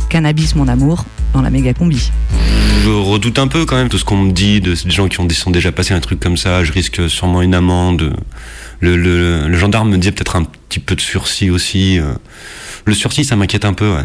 Cannabis 0.09 0.55
mon 0.55 0.67
amour 0.67 1.05
dans 1.35 1.43
la 1.43 1.51
méga 1.51 1.75
combi. 1.75 2.11
Je 2.83 2.89
redoute 2.89 3.39
un 3.39 3.49
peu 3.49 3.67
quand 3.67 3.77
même 3.77 3.91
tout 3.91 3.99
ce 3.99 4.05
qu'on 4.05 4.17
me 4.17 4.33
dit 4.33 4.61
de 4.61 4.73
des 4.73 4.91
gens 4.91 5.09
qui 5.09 5.21
ont, 5.21 5.29
sont 5.29 5.51
déjà 5.51 5.73
passé 5.73 5.93
un 5.93 6.01
truc 6.01 6.19
comme 6.19 6.39
ça. 6.39 6.65
Je 6.65 6.73
risque 6.73 7.09
sûrement 7.11 7.43
une 7.43 7.55
amende. 7.55 8.17
Le, 8.81 9.53
gendarme 9.59 9.91
me 9.91 9.99
dit 9.99 10.11
peut-être 10.11 10.37
un 10.37 10.45
petit 10.45 10.79
peu 10.79 10.95
de 10.95 11.01
sursis 11.01 11.51
aussi. 11.51 11.99
euh. 11.99 12.15
Le 12.87 12.95
sursis, 12.95 13.25
ça 13.25 13.37
m'inquiète 13.37 13.65
un 13.65 13.73
peu. 13.75 13.97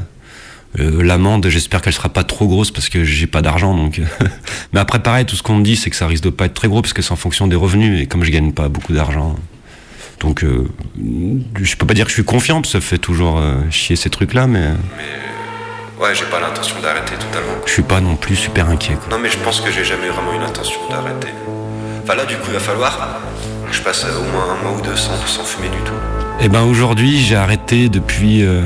Euh, 0.80 1.04
L'amende, 1.04 1.48
j'espère 1.48 1.82
qu'elle 1.82 1.94
sera 1.94 2.10
pas 2.10 2.24
trop 2.24 2.48
grosse 2.48 2.72
parce 2.72 2.90
que 2.90 3.04
j'ai 3.04 3.28
pas 3.28 3.42
d'argent. 3.42 3.76
Donc, 3.76 4.00
euh. 4.00 4.06
mais 4.74 4.80
après, 4.80 5.02
pareil, 5.02 5.26
tout 5.26 5.36
ce 5.36 5.44
qu'on 5.44 5.56
me 5.56 5.64
dit, 5.64 5.76
c'est 5.78 5.90
que 5.90 5.96
ça 5.96 6.08
risque 6.08 6.24
de 6.24 6.30
pas 6.30 6.46
être 6.46 6.54
très 6.54 6.68
gros 6.68 6.82
parce 6.82 6.94
que 6.94 7.02
c'est 7.02 7.12
en 7.12 7.18
fonction 7.18 7.48
des 7.48 7.56
revenus 7.56 8.02
et 8.02 8.06
comme 8.06 8.24
je 8.24 8.32
gagne 8.32 8.52
pas 8.52 8.68
beaucoup 8.68 8.94
d'argent. 8.94 9.36
Donc, 10.22 10.44
euh, 10.44 10.66
je 11.62 11.76
peux 11.76 11.86
pas 11.88 11.94
dire 11.96 12.06
que 12.06 12.12
je 12.12 12.16
suis 12.16 12.24
confiant, 12.24 12.62
parce 12.62 12.74
que 12.74 12.80
ça 12.80 12.86
fait 12.88 12.98
toujours 13.00 13.40
euh, 13.40 13.56
chier 13.72 13.96
ces 13.96 14.10
trucs-là, 14.10 14.48
mais 14.48 14.68
Ouais, 16.00 16.16
j'ai 16.16 16.26
pas 16.26 16.40
l'intention 16.40 16.78
d'arrêter 16.82 17.14
totalement. 17.14 17.54
je 17.66 17.72
suis 17.72 17.84
pas 17.84 18.02
non 18.02 18.16
plus 18.16 18.36
super 18.36 18.70
inquiet. 18.70 18.96
quoi. 18.96 19.16
Non, 19.16 19.22
mais 19.22 19.30
je 19.30 19.38
pense 19.38 19.62
que 19.62 19.72
j'ai 19.72 19.84
jamais 19.84 20.08
vraiment 20.10 20.34
eu 20.36 20.40
l'intention 20.40 20.80
d'arrêter. 20.90 21.28
Enfin, 22.04 22.16
là, 22.16 22.26
du 22.26 22.36
coup, 22.38 22.46
il 22.48 22.54
va 22.54 22.60
falloir 22.60 23.20
que 23.70 23.76
je 23.76 23.82
passe 23.82 24.06
euh, 24.06 24.20
au 24.20 24.24
moins 24.32 24.46
un 24.60 24.64
mois 24.64 24.78
ou 24.80 24.82
deux 24.82 24.96
sans, 24.96 25.16
sans 25.28 25.44
fumer 25.44 25.70
du 25.70 25.78
tout. 25.84 25.94
Eh 26.44 26.50
ben 26.50 26.64
aujourd'hui 26.64 27.20
j'ai 27.20 27.36
arrêté 27.36 27.88
depuis 27.88 28.42
euh, 28.44 28.64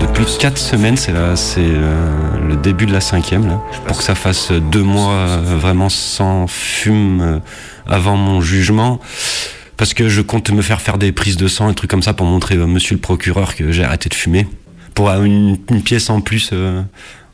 depuis 0.00 0.24
quatre 0.40 0.58
semaines 0.58 0.96
c'est 0.96 1.12
là 1.12 1.36
c'est 1.36 1.60
euh, 1.60 2.10
le 2.48 2.56
début 2.56 2.86
de 2.86 2.92
la 2.92 3.00
cinquième 3.00 3.46
là 3.46 3.60
pour 3.86 3.98
que 3.98 4.02
ça 4.02 4.16
fasse 4.16 4.50
deux 4.50 4.82
mois 4.82 5.12
euh, 5.12 5.36
vraiment 5.56 5.88
sans 5.88 6.48
fume 6.48 7.20
euh, 7.22 7.38
avant 7.88 8.16
mon 8.16 8.40
jugement 8.40 8.98
parce 9.76 9.94
que 9.94 10.08
je 10.08 10.20
compte 10.20 10.50
me 10.50 10.62
faire 10.62 10.80
faire 10.80 10.98
des 10.98 11.12
prises 11.12 11.36
de 11.36 11.48
sang 11.48 11.70
et 11.70 11.74
trucs 11.74 11.90
comme 11.90 12.02
ça 12.02 12.14
pour 12.14 12.26
montrer 12.26 12.54
à 12.54 12.66
Monsieur 12.66 12.94
le 12.94 13.00
procureur 13.00 13.54
que 13.54 13.72
j'ai 13.72 13.84
arrêté 13.84 14.08
de 14.08 14.14
fumer 14.14 14.46
pour 14.94 15.10
avoir 15.10 15.24
une, 15.24 15.58
une 15.70 15.82
pièce 15.82 16.08
en 16.08 16.20
plus 16.20 16.50
euh, 16.52 16.82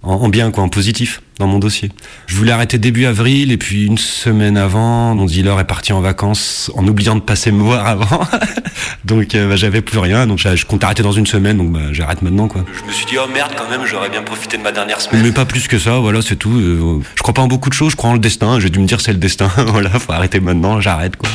en, 0.03 0.15
en 0.15 0.29
bien 0.29 0.51
quoi 0.51 0.65
en 0.65 0.69
positif 0.69 1.23
dans 1.39 1.47
mon 1.47 1.59
dossier. 1.59 1.91
Je 2.27 2.37
voulais 2.37 2.53
arrêter 2.53 2.79
début 2.79 3.07
avril 3.07 3.51
et 3.51 3.57
puis 3.57 3.87
une 3.87 3.99
semaine 3.99 4.57
avant 4.57 5.15
mon 5.15 5.25
dealer 5.25 5.59
est 5.59 5.65
parti 5.65 5.93
en 5.93 6.01
vacances 6.01 6.71
en 6.75 6.87
oubliant 6.87 7.15
de 7.15 7.21
passer 7.21 7.51
me 7.51 7.63
voir 7.63 7.87
avant. 7.87 8.27
donc 9.05 9.35
euh, 9.35 9.49
bah, 9.49 9.57
j'avais 9.57 9.81
plus 9.81 9.99
rien 9.99 10.27
donc 10.27 10.39
je, 10.39 10.65
compte 10.67 10.85
arrêter 10.85 11.03
dans 11.03 11.13
une 11.13 11.27
semaine 11.27 11.57
donc 11.59 11.73
bah, 11.73 11.93
j'arrête 11.93 12.23
maintenant 12.23 12.49
quoi. 12.49 12.65
Je 12.79 12.87
me 12.87 12.93
suis 12.93 13.07
dit, 13.07 13.17
oh 13.19 13.29
merde, 13.33 13.53
quand 13.57 13.69
même, 13.69 13.87
j'aurais 13.87 14.11
bien 14.11 14.23
profité 14.23 14.57
de 14.57 14.63
ma 14.63 14.73
dernière 14.73 15.01
semaine. 15.01 15.23
Mais 15.23 15.33
pas 15.33 15.45
plus 15.45 15.69
que 15.69 15.79
ça, 15.79 15.99
voilà, 15.99 16.23
c'est 16.23 16.37
tout. 16.37 16.59
Euh, 16.59 17.01
je 17.15 17.23
crois 17.23 17.35
pas 17.35 17.43
en 17.43 17.49
beaucoup 17.49 17.69
de 17.69 17.75
choses, 17.75 17.93
je 17.93 17.97
crois 17.97 18.11
en 18.11 18.15
le 18.15 18.19
destin. 18.19 18.61
J'ai 18.61 18.71
dû 18.71 18.79
me 18.79 18.87
dire 18.87 19.01
c'est 19.01 19.13
le 19.13 19.19
destin. 19.19 19.51
voilà, 19.67 19.91
faut 19.91 20.13
arrêter 20.13 20.41
maintenant, 20.41 20.81
j'arrête 20.81 21.17
quoi. 21.17 21.29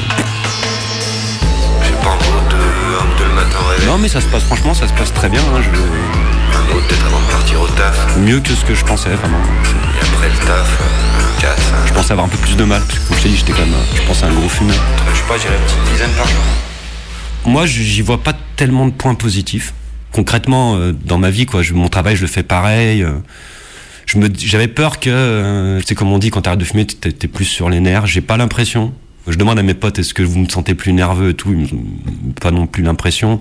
Non 3.96 4.02
mais 4.02 4.10
ça 4.10 4.20
se 4.20 4.26
passe 4.28 4.44
franchement, 4.44 4.74
ça 4.74 4.90
se 4.90 4.94
passe 4.94 5.14
très 5.14 5.30
bien. 5.30 5.40
hein, 5.40 5.62
je- 5.62 5.70
Un 5.70 6.76
autre 6.78 6.86
peut-être 6.86 7.06
avant 7.06 7.22
de 7.22 7.32
partir 7.32 7.62
au 7.62 7.68
taf. 7.68 8.18
Mieux 8.18 8.42
que 8.42 8.54
ce 8.54 8.66
que 8.66 8.76
je 8.76 8.84
pensais 8.84 9.08
vraiment. 9.12 9.38
Et 9.40 10.02
après 10.06 10.28
le 10.28 10.36
taf, 10.46 10.82
euh, 10.82 11.42
4, 11.42 11.58
5. 11.62 11.76
Je 11.88 11.94
pensais 11.94 12.12
avoir 12.12 12.26
un 12.28 12.30
peu 12.30 12.38
plus 12.38 12.58
de 12.58 12.66
mal, 12.66 12.82
parce 12.86 13.00
que 13.00 13.08
comme 13.08 13.18
je 13.18 13.24
t'ai 13.24 13.30
dit, 13.30 13.38
j'étais 13.38 13.54
quand 13.54 13.60
même, 13.66 13.74
euh, 13.74 13.96
je 13.96 14.02
pensais 14.02 14.26
à 14.26 14.28
un 14.28 14.34
gros 14.34 14.50
fumeur. 14.50 14.76
Je 15.14 15.18
sais 15.18 15.24
pas, 15.30 15.38
j'irais 15.38 15.56
une 15.56 15.64
petite 15.64 15.94
dizaine 15.94 16.12
par 16.18 16.28
jour. 16.28 16.42
Moi, 17.46 17.66
j'y 17.68 18.02
vois 18.02 18.18
pas 18.22 18.34
tellement 18.58 18.86
de 18.86 18.92
points 18.92 19.16
positifs. 19.16 19.74
Concrètement, 20.12 20.76
euh, 20.76 20.92
dans 20.92 21.18
ma 21.18 21.30
vie, 21.30 21.46
quoi, 21.46 21.62
je- 21.62 21.72
mon 21.74 21.88
travail, 21.88 22.18
je 22.18 22.22
le 22.24 22.28
fais 22.28 22.44
pareil. 22.44 23.06
je 24.08 24.18
me, 24.20 24.28
j'avais 24.38 24.68
peur 24.68 25.00
que, 25.00 25.80
c'est 25.88 25.96
comme 25.96 26.12
on 26.12 26.20
dit, 26.20 26.32
quand 26.32 26.42
t'arrêtes 26.42 26.60
de 26.60 26.66
fumer, 26.66 26.86
t'es, 26.86 27.14
t'es 27.14 27.28
plus 27.30 27.46
sur 27.46 27.70
les 27.70 27.80
nerfs. 27.80 28.06
J'ai 28.08 28.22
pas 28.22 28.36
l'impression. 28.36 28.94
Je 29.28 29.38
demande 29.38 29.58
à 29.60 29.64
mes 29.64 29.74
potes 29.74 30.00
est-ce 30.00 30.14
que 30.14 30.24
vous 30.24 30.40
me 30.40 30.50
sentez 30.50 30.76
plus 30.76 30.94
nerveux 30.94 31.30
et 31.32 31.34
tout, 31.34 31.52
ils 31.52 31.58
me- 31.60 32.34
pas 32.40 32.52
non 32.52 32.68
plus 32.68 32.84
l'impression. 32.84 33.40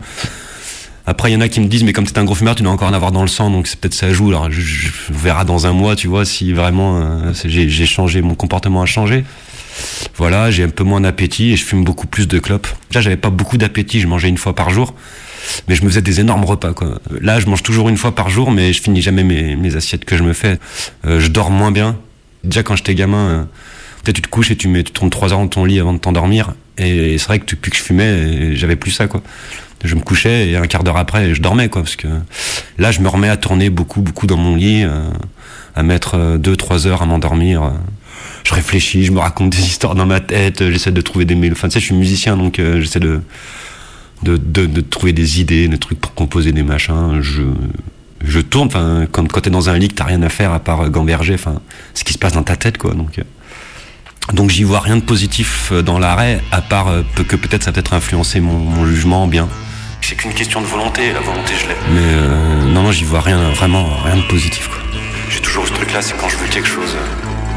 Après, 1.06 1.30
il 1.30 1.34
y 1.34 1.36
en 1.36 1.42
a 1.42 1.48
qui 1.48 1.60
me 1.60 1.66
disent, 1.66 1.84
mais 1.84 1.92
comme 1.92 2.06
t'es 2.06 2.18
un 2.18 2.24
gros 2.24 2.34
fumeur, 2.34 2.54
tu 2.54 2.62
dois 2.62 2.72
encore 2.72 2.88
en 2.88 2.94
avoir 2.94 3.12
dans 3.12 3.20
le 3.20 3.28
sang, 3.28 3.50
donc 3.50 3.66
c'est 3.66 3.78
peut-être 3.78 3.92
ça 3.94 4.10
joue. 4.12 4.28
Alors, 4.28 4.50
je, 4.50 4.60
je- 4.60 4.88
verra 5.12 5.44
dans 5.44 5.66
un 5.66 5.72
mois, 5.74 5.96
tu 5.96 6.08
vois, 6.08 6.24
si 6.24 6.52
vraiment 6.54 6.96
euh, 7.02 7.32
j'ai 7.44 7.86
changé, 7.86 8.22
mon 8.22 8.34
comportement 8.34 8.80
a 8.80 8.86
changé. 8.86 9.24
Voilà, 10.16 10.50
j'ai 10.50 10.62
un 10.62 10.68
peu 10.70 10.84
moins 10.84 11.00
d'appétit 11.02 11.52
et 11.52 11.56
je 11.56 11.64
fume 11.64 11.84
beaucoup 11.84 12.06
plus 12.06 12.26
de 12.28 12.38
clopes. 12.38 12.68
Déjà, 12.90 13.02
j'avais 13.02 13.18
pas 13.18 13.28
beaucoup 13.30 13.58
d'appétit, 13.58 14.00
je 14.00 14.06
mangeais 14.06 14.28
une 14.28 14.38
fois 14.38 14.54
par 14.54 14.70
jour, 14.70 14.94
mais 15.68 15.74
je 15.74 15.82
me 15.82 15.88
faisais 15.90 16.00
des 16.00 16.20
énormes 16.20 16.44
repas, 16.44 16.72
quoi. 16.72 16.98
Là, 17.20 17.38
je 17.40 17.46
mange 17.46 17.62
toujours 17.62 17.90
une 17.90 17.98
fois 17.98 18.14
par 18.14 18.30
jour, 18.30 18.50
mais 18.50 18.72
je 18.72 18.80
finis 18.80 19.02
jamais 19.02 19.24
mes, 19.24 19.56
mes 19.56 19.76
assiettes 19.76 20.06
que 20.06 20.16
je 20.16 20.22
me 20.22 20.32
fais. 20.32 20.58
Euh, 21.06 21.20
je 21.20 21.28
dors 21.28 21.50
moins 21.50 21.70
bien. 21.72 21.98
Déjà, 22.44 22.62
quand 22.62 22.76
j'étais 22.76 22.94
gamin, 22.94 23.18
euh, 23.28 23.44
tu 24.12 24.22
te 24.22 24.28
couches 24.28 24.50
et 24.50 24.56
tu, 24.56 24.68
mets, 24.68 24.82
tu 24.82 24.92
trois 25.10 25.32
heures 25.32 25.38
dans 25.38 25.48
ton 25.48 25.64
lit 25.64 25.80
avant 25.80 25.92
de 25.92 25.98
t'endormir. 25.98 26.54
Et, 26.78 27.18
c'est 27.18 27.26
vrai 27.26 27.38
que 27.38 27.46
depuis 27.46 27.70
que 27.70 27.76
je 27.76 27.82
fumais, 27.82 28.56
j'avais 28.56 28.76
plus 28.76 28.90
ça, 28.90 29.06
quoi. 29.06 29.22
Je 29.84 29.94
me 29.96 30.00
couchais 30.00 30.48
et 30.48 30.56
un 30.56 30.66
quart 30.66 30.82
d'heure 30.82 30.96
après, 30.96 31.34
je 31.34 31.42
dormais, 31.42 31.68
quoi. 31.68 31.82
Parce 31.82 31.96
que 31.96 32.08
là, 32.78 32.90
je 32.90 33.00
me 33.00 33.08
remets 33.08 33.28
à 33.28 33.36
tourner 33.36 33.70
beaucoup, 33.70 34.00
beaucoup 34.00 34.26
dans 34.26 34.38
mon 34.38 34.56
lit, 34.56 34.82
euh, 34.82 35.10
à 35.74 35.82
mettre 35.82 36.14
euh, 36.14 36.38
deux, 36.38 36.56
trois 36.56 36.86
heures 36.86 37.02
à 37.02 37.06
m'endormir. 37.06 37.62
euh. 37.62 37.70
Je 38.44 38.54
réfléchis, 38.54 39.04
je 39.04 39.12
me 39.12 39.20
raconte 39.20 39.50
des 39.50 39.60
histoires 39.60 39.94
dans 39.94 40.06
ma 40.06 40.20
tête, 40.20 40.70
j'essaie 40.70 40.92
de 40.92 41.00
trouver 41.00 41.24
des 41.24 41.34
mélodies. 41.34 41.58
Enfin, 41.58 41.68
tu 41.68 41.74
sais, 41.74 41.80
je 41.80 41.86
suis 41.86 41.94
musicien, 41.94 42.36
donc 42.36 42.56
j'essaie 42.58 43.00
de, 43.00 43.22
de, 44.22 44.36
de, 44.36 44.80
trouver 44.82 45.14
des 45.14 45.40
idées, 45.40 45.66
des 45.66 45.78
trucs 45.78 45.98
pour 45.98 46.12
composer 46.12 46.52
des 46.52 46.62
machins. 46.62 47.20
Je, 47.22 47.42
je 48.22 48.40
tourne, 48.40 48.66
enfin, 48.66 49.06
quand, 49.10 49.26
t'es 49.40 49.48
dans 49.48 49.70
un 49.70 49.78
lit 49.78 49.88
que 49.88 49.94
t'as 49.94 50.04
rien 50.04 50.22
à 50.22 50.28
faire 50.28 50.52
à 50.52 50.60
part 50.60 50.90
gamberger, 50.90 51.34
enfin, 51.34 51.62
ce 51.94 52.04
qui 52.04 52.12
se 52.12 52.18
passe 52.18 52.34
dans 52.34 52.42
ta 52.42 52.56
tête, 52.56 52.76
quoi. 52.76 52.92
Donc, 52.92 53.18
donc 54.32 54.50
j'y 54.50 54.64
vois 54.64 54.80
rien 54.80 54.96
de 54.96 55.02
positif 55.02 55.70
euh, 55.72 55.82
dans 55.82 55.98
l'arrêt, 55.98 56.40
à 56.50 56.62
part 56.62 56.88
euh, 56.88 57.02
que 57.28 57.36
peut-être 57.36 57.64
ça 57.64 57.70
a 57.70 57.72
peut-être 57.72 57.92
influencé 57.92 58.40
mon, 58.40 58.58
mon 58.58 58.86
jugement 58.86 59.26
bien. 59.26 59.48
C'est 60.00 60.16
qu'une 60.16 60.32
question 60.32 60.60
de 60.60 60.66
volonté, 60.66 61.12
la 61.12 61.20
volonté 61.20 61.52
je 61.58 61.68
l'ai. 61.68 61.74
Mais 61.92 62.00
euh, 62.00 62.64
non, 62.72 62.82
non, 62.82 62.92
j'y 62.92 63.04
vois 63.04 63.20
rien, 63.20 63.50
vraiment 63.50 63.86
rien 64.04 64.16
de 64.16 64.22
positif, 64.22 64.68
quoi. 64.68 64.78
J'ai 65.30 65.40
toujours 65.40 65.66
ce 65.66 65.72
truc-là, 65.72 66.00
c'est 66.02 66.16
quand 66.16 66.28
je 66.28 66.36
veux 66.36 66.46
quelque 66.46 66.68
chose, 66.68 66.96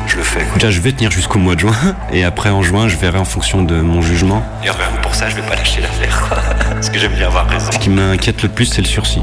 je 0.08 0.18
le 0.18 0.24
fais. 0.24 0.44
Quoi. 0.44 0.54
Déjà, 0.56 0.72
je 0.72 0.80
vais 0.82 0.92
tenir 0.92 1.12
jusqu'au 1.12 1.40
mois 1.40 1.56
de 1.56 1.62
juin, 1.62 1.76
et 2.12 2.24
après 2.24 2.50
en 2.50 2.64
juin, 2.64 2.88
je 2.88 2.98
verrai 2.98 3.20
en 3.20 3.26
fonction 3.26 3.64
de 3.64 3.82
mon 3.82 4.02
jugement. 4.02 4.44
Et 4.64 4.70
pour 5.02 5.16
ça, 5.16 5.30
je 5.30 5.36
vais 5.36 5.42
pas 5.42 5.56
lâcher 5.56 5.82
l'affaire. 5.82 6.30
Parce 6.70 6.90
que 6.90 7.00
j'aime 7.00 7.14
bien 7.14 7.28
avoir 7.28 7.48
raison. 7.48 7.72
Ce 7.72 7.80
qui 7.80 7.90
m'inquiète 7.90 8.44
le 8.44 8.50
plus, 8.50 8.66
c'est 8.66 8.82
le 8.82 8.88
sursis. 8.88 9.22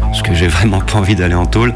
Parce 0.00 0.22
que 0.22 0.34
j'ai 0.34 0.48
vraiment 0.48 0.80
pas 0.80 0.98
envie 0.98 1.14
d'aller 1.14 1.34
en 1.34 1.46
tôle. 1.46 1.74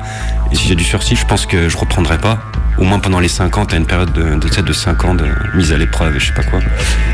Et 0.53 0.57
si 0.57 0.69
j'ai 0.69 0.75
du 0.75 0.85
sursis, 0.85 1.17
je 1.17 1.25
pense 1.25 1.47
que 1.47 1.69
je 1.69 1.77
reprendrai 1.77 2.19
pas. 2.19 2.39
Au 2.79 2.85
moins 2.85 2.99
pendant 2.99 3.21
les 3.21 3.29
5 3.29 3.57
ans, 3.57 3.65
t'as 3.65 3.79
une 3.79 3.87
période 3.87 4.13
de, 4.13 4.37
de, 4.37 4.49
tu 4.49 4.63
de 4.63 4.73
5 4.73 5.05
ans 5.05 5.15
de 5.15 5.25
mise 5.55 5.73
à 5.73 5.79
l'épreuve 5.79 6.17
et 6.17 6.21
je 6.21 6.27
sais 6.27 6.35
pas 6.35 6.43
quoi. 6.43 6.61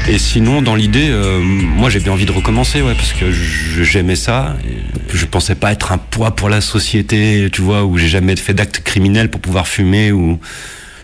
Et 0.09 0.19
sinon, 0.19 0.61
dans 0.61 0.75
l'idée, 0.75 1.09
euh, 1.11 1.41
moi 1.41 1.89
j'ai 1.89 2.01
bien 2.01 2.13
envie 2.13 2.27
de 2.27 2.33
recommencer, 2.33 2.83
ouais, 2.83 2.95
parce 2.95 3.13
que 3.13 3.31
j'aimais 3.31 4.17
ça. 4.17 4.57
Je 5.13 5.25
pensais 5.27 5.55
pas 5.55 5.73
être 5.73 5.93
un 5.93 5.99
poids 5.99 6.35
pour 6.35 6.49
la 6.49 6.61
société, 6.61 7.49
tu 7.53 7.63
vois, 7.63 7.85
où 7.85 7.97
j'ai 7.97 8.09
jamais 8.09 8.35
fait 8.37 8.55
d'actes 8.55 8.81
criminels 8.81 9.31
pour 9.31 9.41
pouvoir 9.41 9.67
fumer 9.67 10.13
ou. 10.13 10.41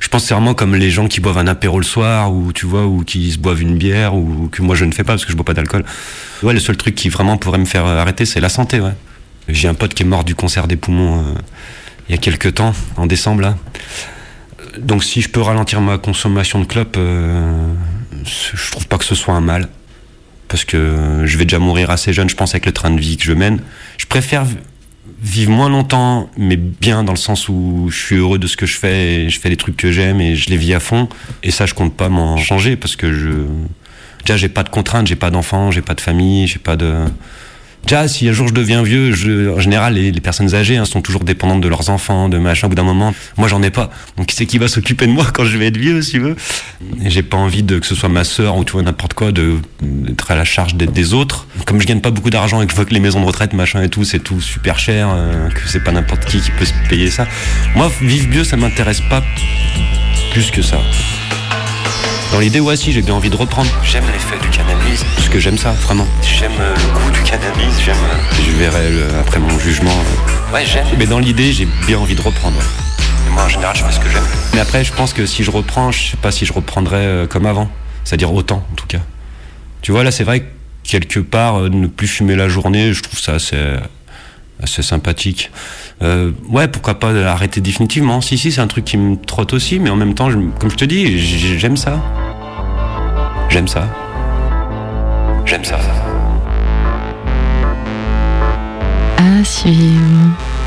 Je 0.01 0.07
pense 0.07 0.31
vraiment 0.31 0.55
comme 0.55 0.77
les 0.77 0.91
gens 0.91 1.09
qui 1.09 1.21
boivent 1.21 1.39
un 1.39 1.49
apéro 1.49 1.79
le 1.79 1.85
soir, 1.85 2.33
ou 2.33 2.53
tu 2.53 2.67
vois, 2.67 2.87
ou 2.87 3.03
qui 3.03 3.33
se 3.33 3.39
boivent 3.39 3.61
une 3.61 3.77
bière, 3.77 4.15
ou 4.15 4.49
que 4.51 4.63
moi 4.63 4.77
je 4.77 4.85
ne 4.85 4.93
fais 4.93 5.03
pas 5.03 5.15
parce 5.15 5.25
que 5.25 5.33
je 5.33 5.37
bois 5.37 5.45
pas 5.45 5.55
d'alcool. 5.55 5.85
Ouais, 6.45 6.53
le 6.53 6.61
seul 6.61 6.77
truc 6.77 6.95
qui 6.95 7.09
vraiment 7.09 7.37
pourrait 7.37 7.59
me 7.59 7.65
faire 7.65 7.85
arrêter, 7.85 8.25
c'est 8.25 8.41
la 8.41 8.49
santé, 8.49 8.81
ouais. 8.81 8.93
J'ai 9.49 9.67
un 9.67 9.75
pote 9.75 9.95
qui 9.95 10.05
est 10.05 10.07
mort 10.07 10.25
du 10.25 10.35
cancer 10.35 10.69
des 10.69 10.77
poumons 10.77 11.21
euh, 11.21 11.35
il 12.09 12.13
y 12.13 12.15
a 12.15 12.19
quelques 12.19 12.55
temps, 12.55 12.75
en 12.97 13.07
décembre 13.07 13.43
là. 13.43 13.57
Donc 14.81 15.05
si 15.05 15.21
je 15.23 15.29
peux 15.29 15.41
ralentir 15.41 15.81
ma 15.81 15.99
consommation 15.99 16.61
de 16.61 16.65
clopes, 16.65 16.97
euh, 16.97 17.73
je 18.25 18.71
trouve 18.71 18.87
pas 18.87 18.99
que 18.99 19.05
ce 19.05 19.15
soit 19.15 19.35
un 19.35 19.41
mal. 19.41 19.69
Parce 20.49 20.65
que 20.65 21.23
je 21.27 21.37
vais 21.37 21.45
déjà 21.45 21.59
mourir 21.59 21.91
assez 21.91 22.13
jeune, 22.13 22.29
je 22.31 22.35
pense, 22.37 22.53
avec 22.55 22.65
le 22.65 22.73
train 22.73 22.91
de 22.91 22.99
vie 23.01 23.17
que 23.19 23.25
je 23.25 23.33
mène. 23.33 23.61
Je 23.99 24.07
préfère 24.07 24.45
vi- 24.47 24.57
vivre 25.21 25.51
moins 25.53 25.69
longtemps, 25.69 26.31
mais 26.39 26.57
bien 26.57 27.05
dans 27.05 27.13
le 27.13 27.19
sens 27.19 27.49
où 27.51 27.89
je 27.91 27.97
suis 27.99 28.17
heureux 28.17 28.39
de 28.39 28.47
ce 28.47 28.57
que 28.57 28.65
je 28.65 28.79
fais, 28.79 29.29
je 29.29 29.39
fais 29.41 29.51
les 29.51 29.57
trucs 29.59 29.77
que 29.77 29.93
j'aime 29.93 30.21
et 30.23 30.37
je 30.37 30.49
les 30.49 30.57
vis 30.57 30.73
à 30.73 30.81
fond. 30.81 31.09
Et 31.43 31.51
ça, 31.51 31.67
je 31.67 31.75
compte 31.75 31.95
pas 31.95 32.09
m'en 32.09 32.37
changer 32.39 32.77
parce 32.77 32.97
que 32.97 33.13
je. 33.13 33.29
Déjà, 34.25 34.37
j'ai 34.39 34.49
pas 34.49 34.63
de 34.63 34.69
contraintes, 34.71 35.07
j'ai 35.07 35.17
pas 35.17 35.31
d'enfants, 35.31 35.71
j'ai 35.71 35.83
pas 35.83 35.95
de 35.95 36.01
famille, 36.01 36.47
j'ai 36.47 36.59
pas 36.59 36.77
de. 36.77 36.95
Déjà, 37.89 38.07
si 38.07 38.29
un 38.29 38.33
jour 38.33 38.47
je 38.47 38.53
deviens 38.53 38.83
vieux, 38.83 39.15
en 39.51 39.61
général, 39.61 39.95
les, 39.95 40.21
personnes 40.21 40.55
âgées 40.55 40.77
hein, 40.77 40.85
sont 40.85 41.01
toujours 41.01 41.25
dépendantes 41.25 41.63
de 41.63 41.69
leurs 41.69 41.89
enfants, 41.89 42.29
de 42.29 42.37
machin. 42.37 42.67
Au 42.67 42.69
bout 42.69 42.77
d'un 42.77 42.83
moment, 42.83 43.15
moi, 43.39 43.49
j'en 43.49 43.63
ai 43.63 43.71
pas. 43.71 43.89
Donc, 44.19 44.27
qui 44.27 44.37
c'est 44.37 44.45
qui 44.45 44.59
va 44.59 44.69
s'occuper 44.69 45.07
de 45.07 45.13
moi 45.13 45.25
quand 45.33 45.47
je 45.47 45.57
vais 45.57 45.69
être 45.69 45.79
vieux, 45.79 46.03
si 46.03 46.11
tu 46.11 46.19
veux? 46.19 46.37
Et 47.03 47.09
j'ai 47.09 47.23
pas 47.23 47.39
envie 47.39 47.65
que 47.65 47.87
ce 47.87 47.95
soit 47.95 48.11
ma 48.11 48.25
sœur 48.25 48.59
ou 48.59 48.65
tu 48.65 48.73
vois 48.73 48.83
n'importe 48.83 49.15
quoi, 49.15 49.33
d'être 49.33 50.31
à 50.31 50.35
la 50.35 50.45
charge 50.45 50.75
des, 50.75 50.87
des 50.87 51.15
autres. 51.15 51.47
Comme 51.65 51.81
je 51.81 51.87
gagne 51.87 52.03
pas 52.03 52.11
beaucoup 52.11 52.29
d'argent 52.29 52.61
et 52.61 52.67
que 52.67 52.73
je 52.73 52.77
vois 52.77 52.85
que 52.85 52.93
les 52.93 53.01
maisons 53.01 53.23
de 53.23 53.27
retraite, 53.27 53.55
machin 53.55 53.83
et 53.83 53.89
tout, 53.89 54.05
c'est 54.05 54.19
tout 54.19 54.43
super 54.43 54.79
cher, 54.79 55.09
euh, 55.11 55.49
que 55.49 55.67
c'est 55.67 55.83
pas 55.83 55.93
n'importe 55.93 56.27
qui 56.27 56.43
qui 56.43 56.51
peut 56.51 56.67
se 56.67 56.75
payer 56.91 57.09
ça. 57.09 57.27
Moi, 57.75 57.91
vivre 58.03 58.29
vieux, 58.29 58.45
ça 58.45 58.59
m'intéresse 58.59 59.01
pas 59.09 59.23
plus 60.35 60.51
que 60.51 60.61
ça. 60.61 60.79
Dans 62.33 62.41
l'idée, 62.41 62.61
ouais, 62.61 62.77
si, 62.77 62.93
j'ai 62.93 63.01
bien 63.03 63.15
envie 63.15 63.31
de 63.31 63.37
reprendre. 63.37 63.71
J'aime 63.83 64.05
l'effet 64.13 64.39
du 64.43 64.49
cannabis. 64.51 65.03
Parce 65.17 65.29
que 65.29 65.39
j'aime 65.39 65.57
ça, 65.57 65.73
vraiment. 65.73 66.07
J'aime 66.23 66.53
euh, 66.61 66.75
le 66.75 66.99
goût 67.01 67.11
du 67.11 67.23
cannabis, 67.23 67.81
j'aime. 67.85 67.97
euh, 67.97 68.35
Je 68.47 68.51
verrai 68.53 68.91
le- 68.91 69.19
après 69.19 69.39
mon 69.41 69.59
jugement. 69.59 69.91
euh. 69.91 70.55
Ouais, 70.55 70.65
j'aime. 70.67 70.87
Mais 70.99 71.07
dans 71.07 71.19
l'idée, 71.19 71.53
j'ai 71.53 71.67
bien 71.87 71.99
envie 71.99 72.15
de 72.15 72.21
reprendre. 72.21 72.57
Et 73.27 73.31
moi, 73.33 73.45
en 73.45 73.49
général, 73.49 73.75
je 73.77 73.83
fais 73.83 73.93
ce 73.93 74.01
que 74.01 74.11
j'aime. 74.11 74.23
Mais 74.53 74.61
après, 74.61 74.85
je 74.85 74.93
pense 74.93 75.15
que 75.15 75.25
si 75.25 75.43
je 75.43 75.51
reprends, 75.51 75.91
je 75.91 76.11
sais 76.11 76.17
pas 76.19 76.31
si 76.31 76.45
je 76.45 76.53
reprendrai 76.53 76.99
euh, 76.99 77.27
comme 77.27 77.47
avant. 77.47 77.71
C'est-à-dire 78.05 78.33
autant, 78.33 78.63
en 78.71 78.75
tout 78.75 78.87
cas. 78.87 79.01
Tu 79.81 79.91
vois, 79.93 80.05
là, 80.05 80.11
c'est 80.11 80.25
vrai 80.25 80.41
que 80.41 80.47
quelque 80.85 81.21
part, 81.21 81.61
euh, 81.61 81.69
ne 81.71 81.87
plus 81.87 82.09
fumer 82.09 82.37
la 82.37 82.49
journée, 82.51 82.93
je 82.93 83.03
trouve 83.03 83.19
ça 83.19 83.33
assez, 83.35 83.57
assez 84.63 84.83
sympathique. 84.83 85.51
Euh, 86.03 86.33
ouais, 86.49 86.69
pourquoi 86.69 86.99
pas 86.99 87.13
arrêter 87.27 87.61
définitivement? 87.61 88.21
Si, 88.21 88.39
si, 88.39 88.53
c'est 88.53 88.61
un 88.61 88.67
truc 88.67 88.85
qui 88.85 88.97
me 88.97 89.17
trotte 89.17 89.53
aussi, 89.53 89.79
mais 89.79 89.91
en 89.91 89.97
même 89.97 90.15
temps, 90.15 90.31
comme 90.59 90.71
je 90.71 90.77
te 90.77 90.85
dis, 90.85 91.19
j'aime 91.19 91.77
ça. 91.77 92.01
J'aime 93.49 93.69
ça. 93.69 93.89
J'aime 95.45 95.65
ça. 95.65 95.79
À 99.17 99.45
suivre. 99.45 100.58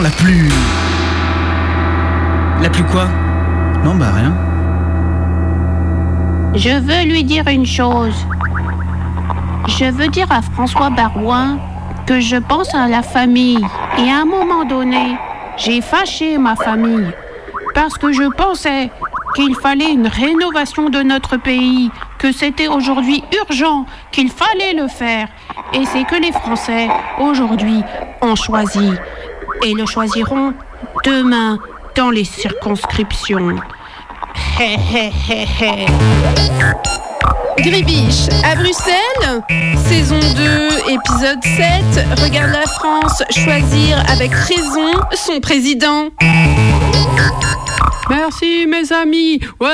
La 0.00 0.10
plus. 0.10 0.48
La 2.62 2.70
plus 2.70 2.84
quoi? 2.84 3.08
Non, 3.84 3.94
bah 3.94 4.12
rien. 4.14 4.32
Je 6.54 6.70
veux 6.70 7.10
lui 7.10 7.24
dire 7.24 7.46
une 7.48 7.66
chose. 7.66 8.14
Je 9.68 9.86
veux 9.86 10.08
dire 10.08 10.30
à 10.30 10.40
François 10.42 10.90
Barouin 10.90 11.58
que 12.06 12.20
je 12.20 12.36
pense 12.36 12.74
à 12.74 12.88
la 12.88 13.02
famille. 13.02 13.64
Et 13.98 14.10
à 14.10 14.22
un 14.22 14.24
moment 14.24 14.64
donné, 14.64 15.16
j'ai 15.56 15.80
fâché 15.80 16.38
ma 16.38 16.56
famille 16.56 17.10
parce 17.74 17.98
que 17.98 18.12
je 18.12 18.24
pensais 18.36 18.90
qu'il 19.34 19.54
fallait 19.56 19.92
une 19.92 20.06
rénovation 20.06 20.90
de 20.90 21.02
notre 21.02 21.38
pays, 21.38 21.90
que 22.18 22.32
c'était 22.32 22.68
aujourd'hui 22.68 23.24
urgent, 23.48 23.86
qu'il 24.10 24.30
fallait 24.30 24.74
le 24.74 24.88
faire. 24.88 25.28
Et 25.72 25.84
c'est 25.86 26.04
que 26.04 26.16
les 26.16 26.32
Français, 26.32 26.88
aujourd'hui, 27.18 27.82
ont 28.20 28.36
choisi 28.36 28.92
et 29.64 29.74
le 29.74 29.86
choisiront 29.86 30.54
demain 31.04 31.58
dans 31.96 32.10
les 32.10 32.24
circonscriptions. 32.24 33.56
Hé 34.58 34.74
hé 34.74 35.12
hé 35.28 35.46
hé. 35.60 35.86
Gribiche, 37.58 38.28
à 38.44 38.56
Bruxelles, 38.56 39.42
saison 39.76 40.18
2, 40.18 40.92
épisode 40.92 41.44
7, 41.44 42.22
regarde 42.22 42.52
la 42.52 42.66
France 42.66 43.22
choisir 43.30 44.02
avec 44.08 44.32
raison 44.32 44.90
son 45.14 45.40
président. 45.40 46.08
Merci 48.10 48.66
mes 48.66 48.92
amis. 48.92 49.40
Ouais. 49.60 49.68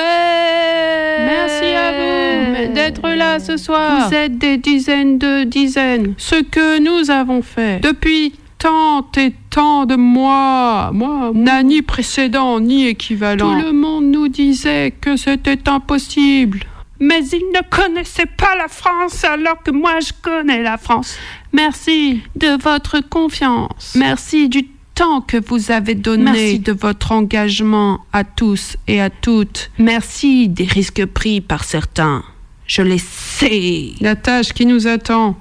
Merci 1.27 1.65
à 1.75 1.93
vous 1.93 2.73
d'être 2.75 3.09
là 3.09 3.39
ce 3.39 3.57
soir. 3.57 4.09
Vous 4.09 4.15
êtes 4.15 4.39
des 4.39 4.59
dizaines 4.59 5.19
de 5.19 5.45
dizaines. 5.45 6.15
Ce 6.19 6.37
que 6.37 6.79
nous 6.79 7.11
avons 7.11 7.43
fait 7.43 7.81
depuis 7.81 8.35
tant 8.59 9.07
et 9.17 9.33
tant 9.59 9.87
de 9.87 9.97
mois, 9.97 10.93
moi, 10.93 11.33
n'a 11.35 11.65
ni 11.65 11.83
précédent 11.83 12.61
ni 12.61 12.87
équivalent. 12.87 13.59
Tout 13.59 13.67
le 13.67 13.73
monde 13.73 14.05
nous 14.05 14.29
disait 14.29 14.93
que 15.01 15.17
c'était 15.17 15.69
impossible. 15.69 16.61
Mais 17.01 17.27
ils 17.27 17.51
ne 17.53 17.63
connaissaient 17.69 18.27
pas 18.27 18.55
la 18.57 18.69
France 18.69 19.25
alors 19.25 19.61
que 19.65 19.73
moi 19.73 19.99
je 19.99 20.13
connais 20.23 20.63
la 20.63 20.79
France. 20.79 21.17
Merci 21.53 22.23
de 22.37 22.57
votre 22.63 23.01
confiance. 23.01 23.97
Merci 23.97 24.49
du 24.49 24.69
temps 24.95 25.23
que 25.23 25.39
vous 25.45 25.73
avez 25.73 25.97
donné 25.97 26.31
Merci. 26.31 26.59
de 26.61 26.73
votre 26.73 27.11
engagement 27.11 27.99
à 28.13 28.23
tous 28.23 28.77
et 28.87 29.01
à 29.01 29.11
toutes. 29.11 29.73
Merci 29.79 30.49
des 30.49 30.67
risques 30.67 31.05
pris 31.07 31.41
par 31.41 31.65
certains. 31.65 32.23
Je 32.69 32.83
les 32.83 32.99
sais. 32.99 33.91
La 34.01 34.15
tâche 34.15 34.53
qui 34.53 34.67
nous 34.67 34.87
attend 34.87 35.37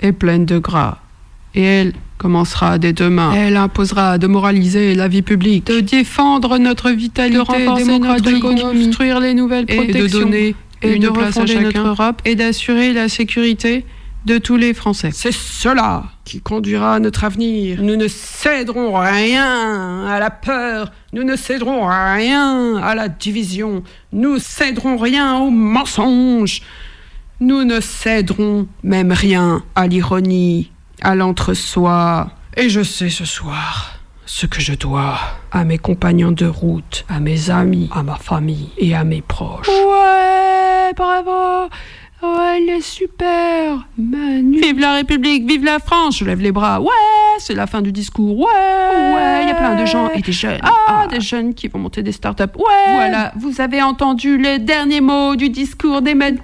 est 0.00 0.12
pleine 0.12 0.44
de 0.44 0.58
gras. 0.58 0.98
Et 1.54 1.62
elle 1.62 1.92
commencera 2.18 2.78
dès 2.78 2.92
demain. 2.92 3.32
Elle 3.34 3.56
imposera 3.56 4.18
de 4.18 4.26
moraliser 4.26 4.94
la 4.94 5.08
vie 5.08 5.22
publique, 5.22 5.66
de 5.66 5.80
défendre 5.80 6.58
notre 6.58 6.90
vitalité 6.90 7.36
De 7.36 7.40
renforcer 7.40 7.84
démocratique, 7.84 8.24
notre 8.26 8.36
économie, 8.36 8.80
de 8.80 8.84
construire 8.86 9.20
les 9.20 9.34
nouvelles 9.34 9.64
et 9.68 9.76
de 9.76 9.82
protections, 9.92 10.20
donner 10.20 10.54
et 10.82 10.94
une 10.94 11.02
de 11.02 11.08
place 11.08 11.36
à 11.36 11.46
chacun. 11.46 11.62
notre 11.62 11.86
Europe 11.86 12.22
et 12.24 12.34
d'assurer 12.34 12.92
la 12.92 13.08
sécurité 13.08 13.84
de 14.24 14.38
tous 14.38 14.56
les 14.56 14.72
Français. 14.72 15.10
C'est 15.12 15.34
cela 15.34 16.04
qui 16.24 16.40
conduira 16.40 16.94
à 16.94 16.98
notre 16.98 17.24
avenir. 17.24 17.82
Nous 17.82 17.96
ne 17.96 18.08
céderons 18.08 18.94
rien 18.98 20.06
à 20.06 20.18
la 20.18 20.30
peur. 20.30 20.92
Nous 21.12 21.24
ne 21.24 21.36
céderons 21.36 21.86
rien 21.86 22.76
à 22.76 22.94
la 22.94 23.08
division. 23.08 23.82
Nous 24.12 24.38
céderons 24.38 24.96
rien 24.96 25.36
au 25.38 25.50
mensonge. 25.50 26.62
Nous 27.40 27.64
ne 27.64 27.80
céderons 27.80 28.66
même 28.82 29.12
rien 29.12 29.62
à 29.74 29.86
l'ironie, 29.86 30.70
à 31.02 31.14
l'entre-soi. 31.14 32.30
Et 32.56 32.68
je 32.68 32.82
sais 32.82 33.10
ce 33.10 33.24
soir 33.24 33.94
ce 34.26 34.46
que 34.46 34.60
je 34.60 34.74
dois 34.74 35.18
à 35.52 35.64
mes 35.64 35.78
compagnons 35.78 36.32
de 36.32 36.46
route, 36.46 37.04
à 37.08 37.20
mes 37.20 37.50
amis, 37.50 37.90
à 37.94 38.02
ma 38.02 38.16
famille 38.16 38.70
et 38.78 38.94
à 38.94 39.04
mes 39.04 39.20
proches. 39.20 39.68
Ouais, 39.68 40.92
bravo. 40.96 41.68
Ouais, 42.22 42.56
elle 42.56 42.70
est 42.70 42.80
super. 42.80 43.86
Manu. 43.98 44.58
Vive 44.58 44.80
la 44.80 44.94
République, 44.94 45.46
vive 45.46 45.62
la 45.62 45.78
France. 45.78 46.18
Je 46.18 46.24
lève 46.24 46.40
les 46.40 46.52
bras. 46.52 46.80
Ouais, 46.80 46.88
c'est 47.38 47.54
la 47.54 47.66
fin 47.66 47.82
du 47.82 47.92
discours. 47.92 48.38
Ouais, 48.38 48.46
ouais, 48.46 49.42
il 49.42 49.48
y 49.48 49.50
a 49.50 49.54
plein 49.54 49.78
de 49.78 49.84
gens 49.84 50.10
et 50.10 50.22
des 50.22 50.32
jeunes. 50.32 50.60
Ah, 50.62 51.06
des 51.06 51.20
jeunes 51.20 51.52
qui 51.52 51.68
vont 51.68 51.78
monter 51.78 52.02
des 52.02 52.12
startups. 52.12 52.44
Ouais. 52.56 52.94
Voilà, 52.94 53.32
vous 53.36 53.60
avez 53.60 53.82
entendu 53.82 54.38
les 54.38 54.58
derniers 54.58 55.02
mots 55.02 55.36
du 55.36 55.50
discours 55.50 56.00
d'Emmanuel. 56.00 56.40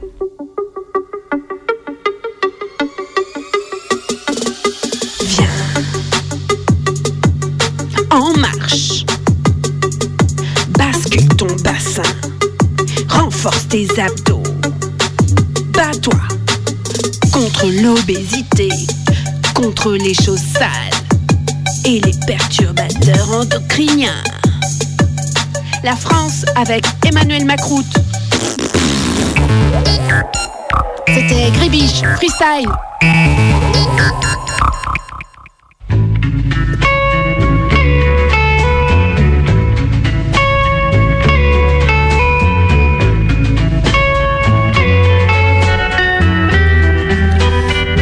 En 8.10 8.32
marche. 8.38 9.04
Bascule 10.76 11.28
ton 11.36 11.46
bassin. 11.62 12.02
Renforce 13.08 13.68
tes 13.68 13.86
abdos. 14.00 14.42
Bats-toi 15.72 16.20
contre 17.32 17.66
l'obésité, 17.82 18.68
contre 19.54 19.92
les 19.92 20.14
choses 20.14 20.42
sales 20.58 20.90
et 21.84 22.00
les 22.00 22.14
perturbateurs 22.26 23.30
endocriniens. 23.32 24.22
La 25.82 25.96
France 25.96 26.44
avec 26.56 26.84
Emmanuel 27.06 27.44
Macroute. 27.44 27.96
C'était 31.06 31.50
Grébiche, 31.52 32.02
freestyle. 32.16 32.68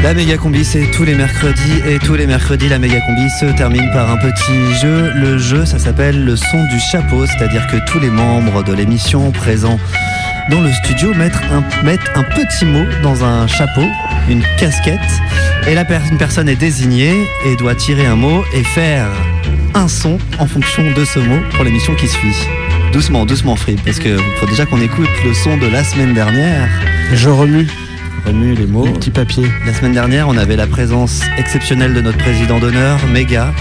La 0.09 0.15
méga 0.15 0.39
combi, 0.39 0.65
c'est 0.65 0.91
tous 0.91 1.05
les 1.05 1.15
mercredis 1.15 1.83
et 1.87 1.99
tous 1.99 2.15
les 2.15 2.27
mercredis, 2.27 2.71
la 2.71 2.79
méga 2.79 2.99
combi 3.03 3.29
se 3.29 3.45
termine 3.55 3.91
par 3.93 4.11
un 4.11 4.17
petit 4.17 4.75
jeu. 4.81 5.13
Le 5.15 5.37
jeu, 5.37 5.67
ça 5.67 5.79
s'appelle 5.79 6.25
le 6.25 6.35
son 6.35 6.65
du 6.71 6.81
chapeau, 6.81 7.27
c'est-à-dire 7.27 7.67
que 7.67 7.77
tous 7.85 8.01
les 8.01 8.09
membres 8.09 8.65
de 8.65 8.73
l'émission 8.73 9.31
présents 9.33 9.79
dans 10.51 10.63
le 10.63 10.73
studio 10.73 11.13
mettent 11.13 11.39
un, 11.53 11.61
petit 12.23 12.65
mot 12.65 12.87
dans 13.03 13.23
un 13.23 13.47
chapeau, 13.47 13.85
une 14.31 14.43
casquette, 14.59 14.99
et 15.67 15.75
la 15.75 15.85
personne 15.85 16.49
est 16.49 16.57
désignée 16.57 17.27
et 17.45 17.55
doit 17.57 17.75
tirer 17.75 18.07
un 18.07 18.17
mot 18.17 18.43
et 18.55 18.65
faire 18.65 19.11
un 19.75 19.89
son 19.89 20.17
en 20.39 20.47
fonction 20.47 20.91
de 20.91 21.05
ce 21.05 21.19
mot 21.19 21.41
pour 21.53 21.65
l'émission 21.65 21.95
qui 21.95 22.09
suit. 22.09 22.49
Doucement, 22.95 23.27
doucement, 23.27 23.57
Frib, 23.57 23.79
parce 23.85 23.99
que 23.99 24.17
faut 24.17 24.47
déjà 24.47 24.65
qu'on 24.65 24.81
écoute 24.81 25.11
le 25.23 25.35
son 25.35 25.59
de 25.59 25.67
la 25.67 25.85
semaine 25.85 26.15
dernière. 26.15 26.67
Je 27.13 27.29
remue. 27.29 27.69
Remue 28.27 28.55
les 28.55 28.66
mots. 28.66 28.85
Petit 28.93 29.11
papier. 29.11 29.49
La 29.66 29.73
semaine 29.73 29.93
dernière, 29.95 30.29
on 30.29 30.37
avait 30.37 30.57
la 30.57 30.66
présence 30.66 31.23
exceptionnelle 31.39 31.95
de 31.95 32.01
notre 32.01 32.19
président 32.19 32.59
d'honneur, 32.59 32.99
Méga, 33.07 33.53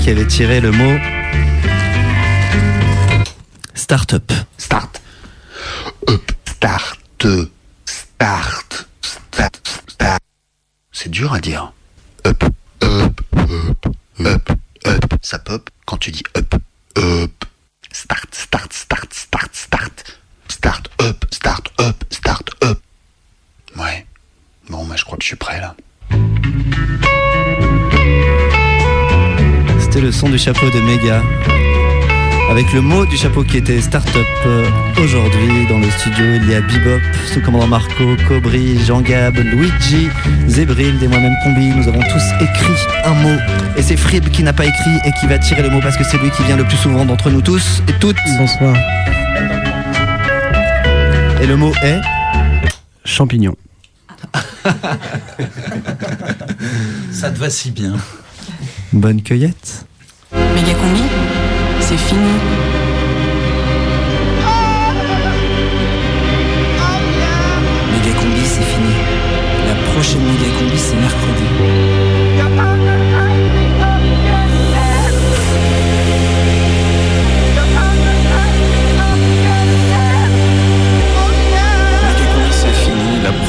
qui 0.00 0.10
avait 0.10 0.26
tiré 0.26 0.60
le 0.60 0.72
mot 0.72 0.96
start-up. 3.74 4.32
Start. 4.58 5.00
Up. 6.08 6.32
Start. 6.44 6.98
Start. 7.84 8.88
Start. 9.00 9.82
Start. 9.88 10.22
C'est 10.90 11.10
dur 11.10 11.32
à 11.32 11.38
dire. 11.38 11.72
Up. 12.26 12.42
Up. 12.82 13.20
Up. 13.38 13.86
Up. 14.20 14.50
Up. 14.86 15.14
Ça 15.22 15.38
pop 15.38 15.70
quand 15.84 15.98
tu 15.98 16.10
dis 16.10 16.24
up. 16.36 16.54
Up. 16.98 17.44
Start. 17.92 18.34
Start. 18.34 18.72
Start. 18.72 19.14
Start. 19.14 19.54
Start. 19.54 20.14
Start. 20.48 20.88
Up. 21.00 21.24
Start. 21.32 21.72
Up. 21.80 22.04
Start. 22.10 22.50
Up. 22.64 22.80
Ouais. 23.76 24.05
Bon, 24.68 24.84
bah, 24.84 24.94
je 24.96 25.04
crois 25.04 25.16
que 25.16 25.22
je 25.22 25.28
suis 25.28 25.36
prêt 25.36 25.60
là. 25.60 25.74
C'était 29.78 30.00
le 30.00 30.10
son 30.10 30.28
du 30.28 30.38
chapeau 30.38 30.68
de 30.70 30.80
Méga. 30.80 31.22
Avec 32.50 32.72
le 32.72 32.80
mot 32.80 33.04
du 33.06 33.16
chapeau 33.16 33.42
qui 33.44 33.58
était 33.58 33.80
start-up. 33.80 34.26
Euh, 34.46 34.68
Aujourd'hui, 35.02 35.66
dans 35.68 35.78
le 35.78 35.90
studio, 35.90 36.24
il 36.36 36.48
y 36.50 36.54
a 36.54 36.60
Bebop, 36.60 37.00
sous 37.32 37.40
commandant 37.40 37.66
Marco, 37.66 38.04
Cobry, 38.28 38.78
Jean 38.84 39.00
Gab, 39.02 39.36
Luigi, 39.36 40.08
Zébril 40.46 41.02
et 41.02 41.08
moi-même 41.08 41.34
Combi. 41.42 41.68
Nous 41.68 41.88
avons 41.88 42.00
tous 42.00 42.44
écrit 42.44 42.74
un 43.04 43.14
mot. 43.14 43.36
Et 43.76 43.82
c'est 43.82 43.96
Frib 43.96 44.28
qui 44.30 44.42
n'a 44.42 44.52
pas 44.52 44.64
écrit 44.64 44.96
et 45.04 45.12
qui 45.20 45.26
va 45.26 45.38
tirer 45.38 45.62
le 45.62 45.70
mot 45.70 45.80
parce 45.80 45.96
que 45.96 46.04
c'est 46.04 46.18
lui 46.18 46.30
qui 46.30 46.42
vient 46.44 46.56
le 46.56 46.64
plus 46.64 46.76
souvent 46.76 47.04
d'entre 47.04 47.30
nous 47.30 47.42
tous 47.42 47.82
et 47.88 47.92
toutes. 48.00 48.16
Bonsoir. 48.38 48.76
Et 51.40 51.46
le 51.46 51.56
mot 51.56 51.72
est 51.82 52.00
Champignon. 53.04 53.54
Ça 57.12 57.30
te 57.30 57.38
va 57.38 57.48
si 57.50 57.70
bien. 57.70 57.94
Bonne 58.92 59.22
cueillette. 59.22 59.86
Méga 60.32 60.74
combi, 60.74 61.02
c'est 61.80 61.96
fini. 61.96 62.30
Méga 67.92 68.12
combi, 68.20 68.40
c'est 68.44 68.62
fini. 68.62 68.94
La 69.68 69.74
prochaine 69.92 70.22
méga 70.22 70.48
combi, 70.58 70.78
c'est 70.78 70.96
mercredi. 70.96 71.46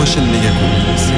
Fini. 0.08 0.42
La 0.42 0.52
prochaine 0.84 1.17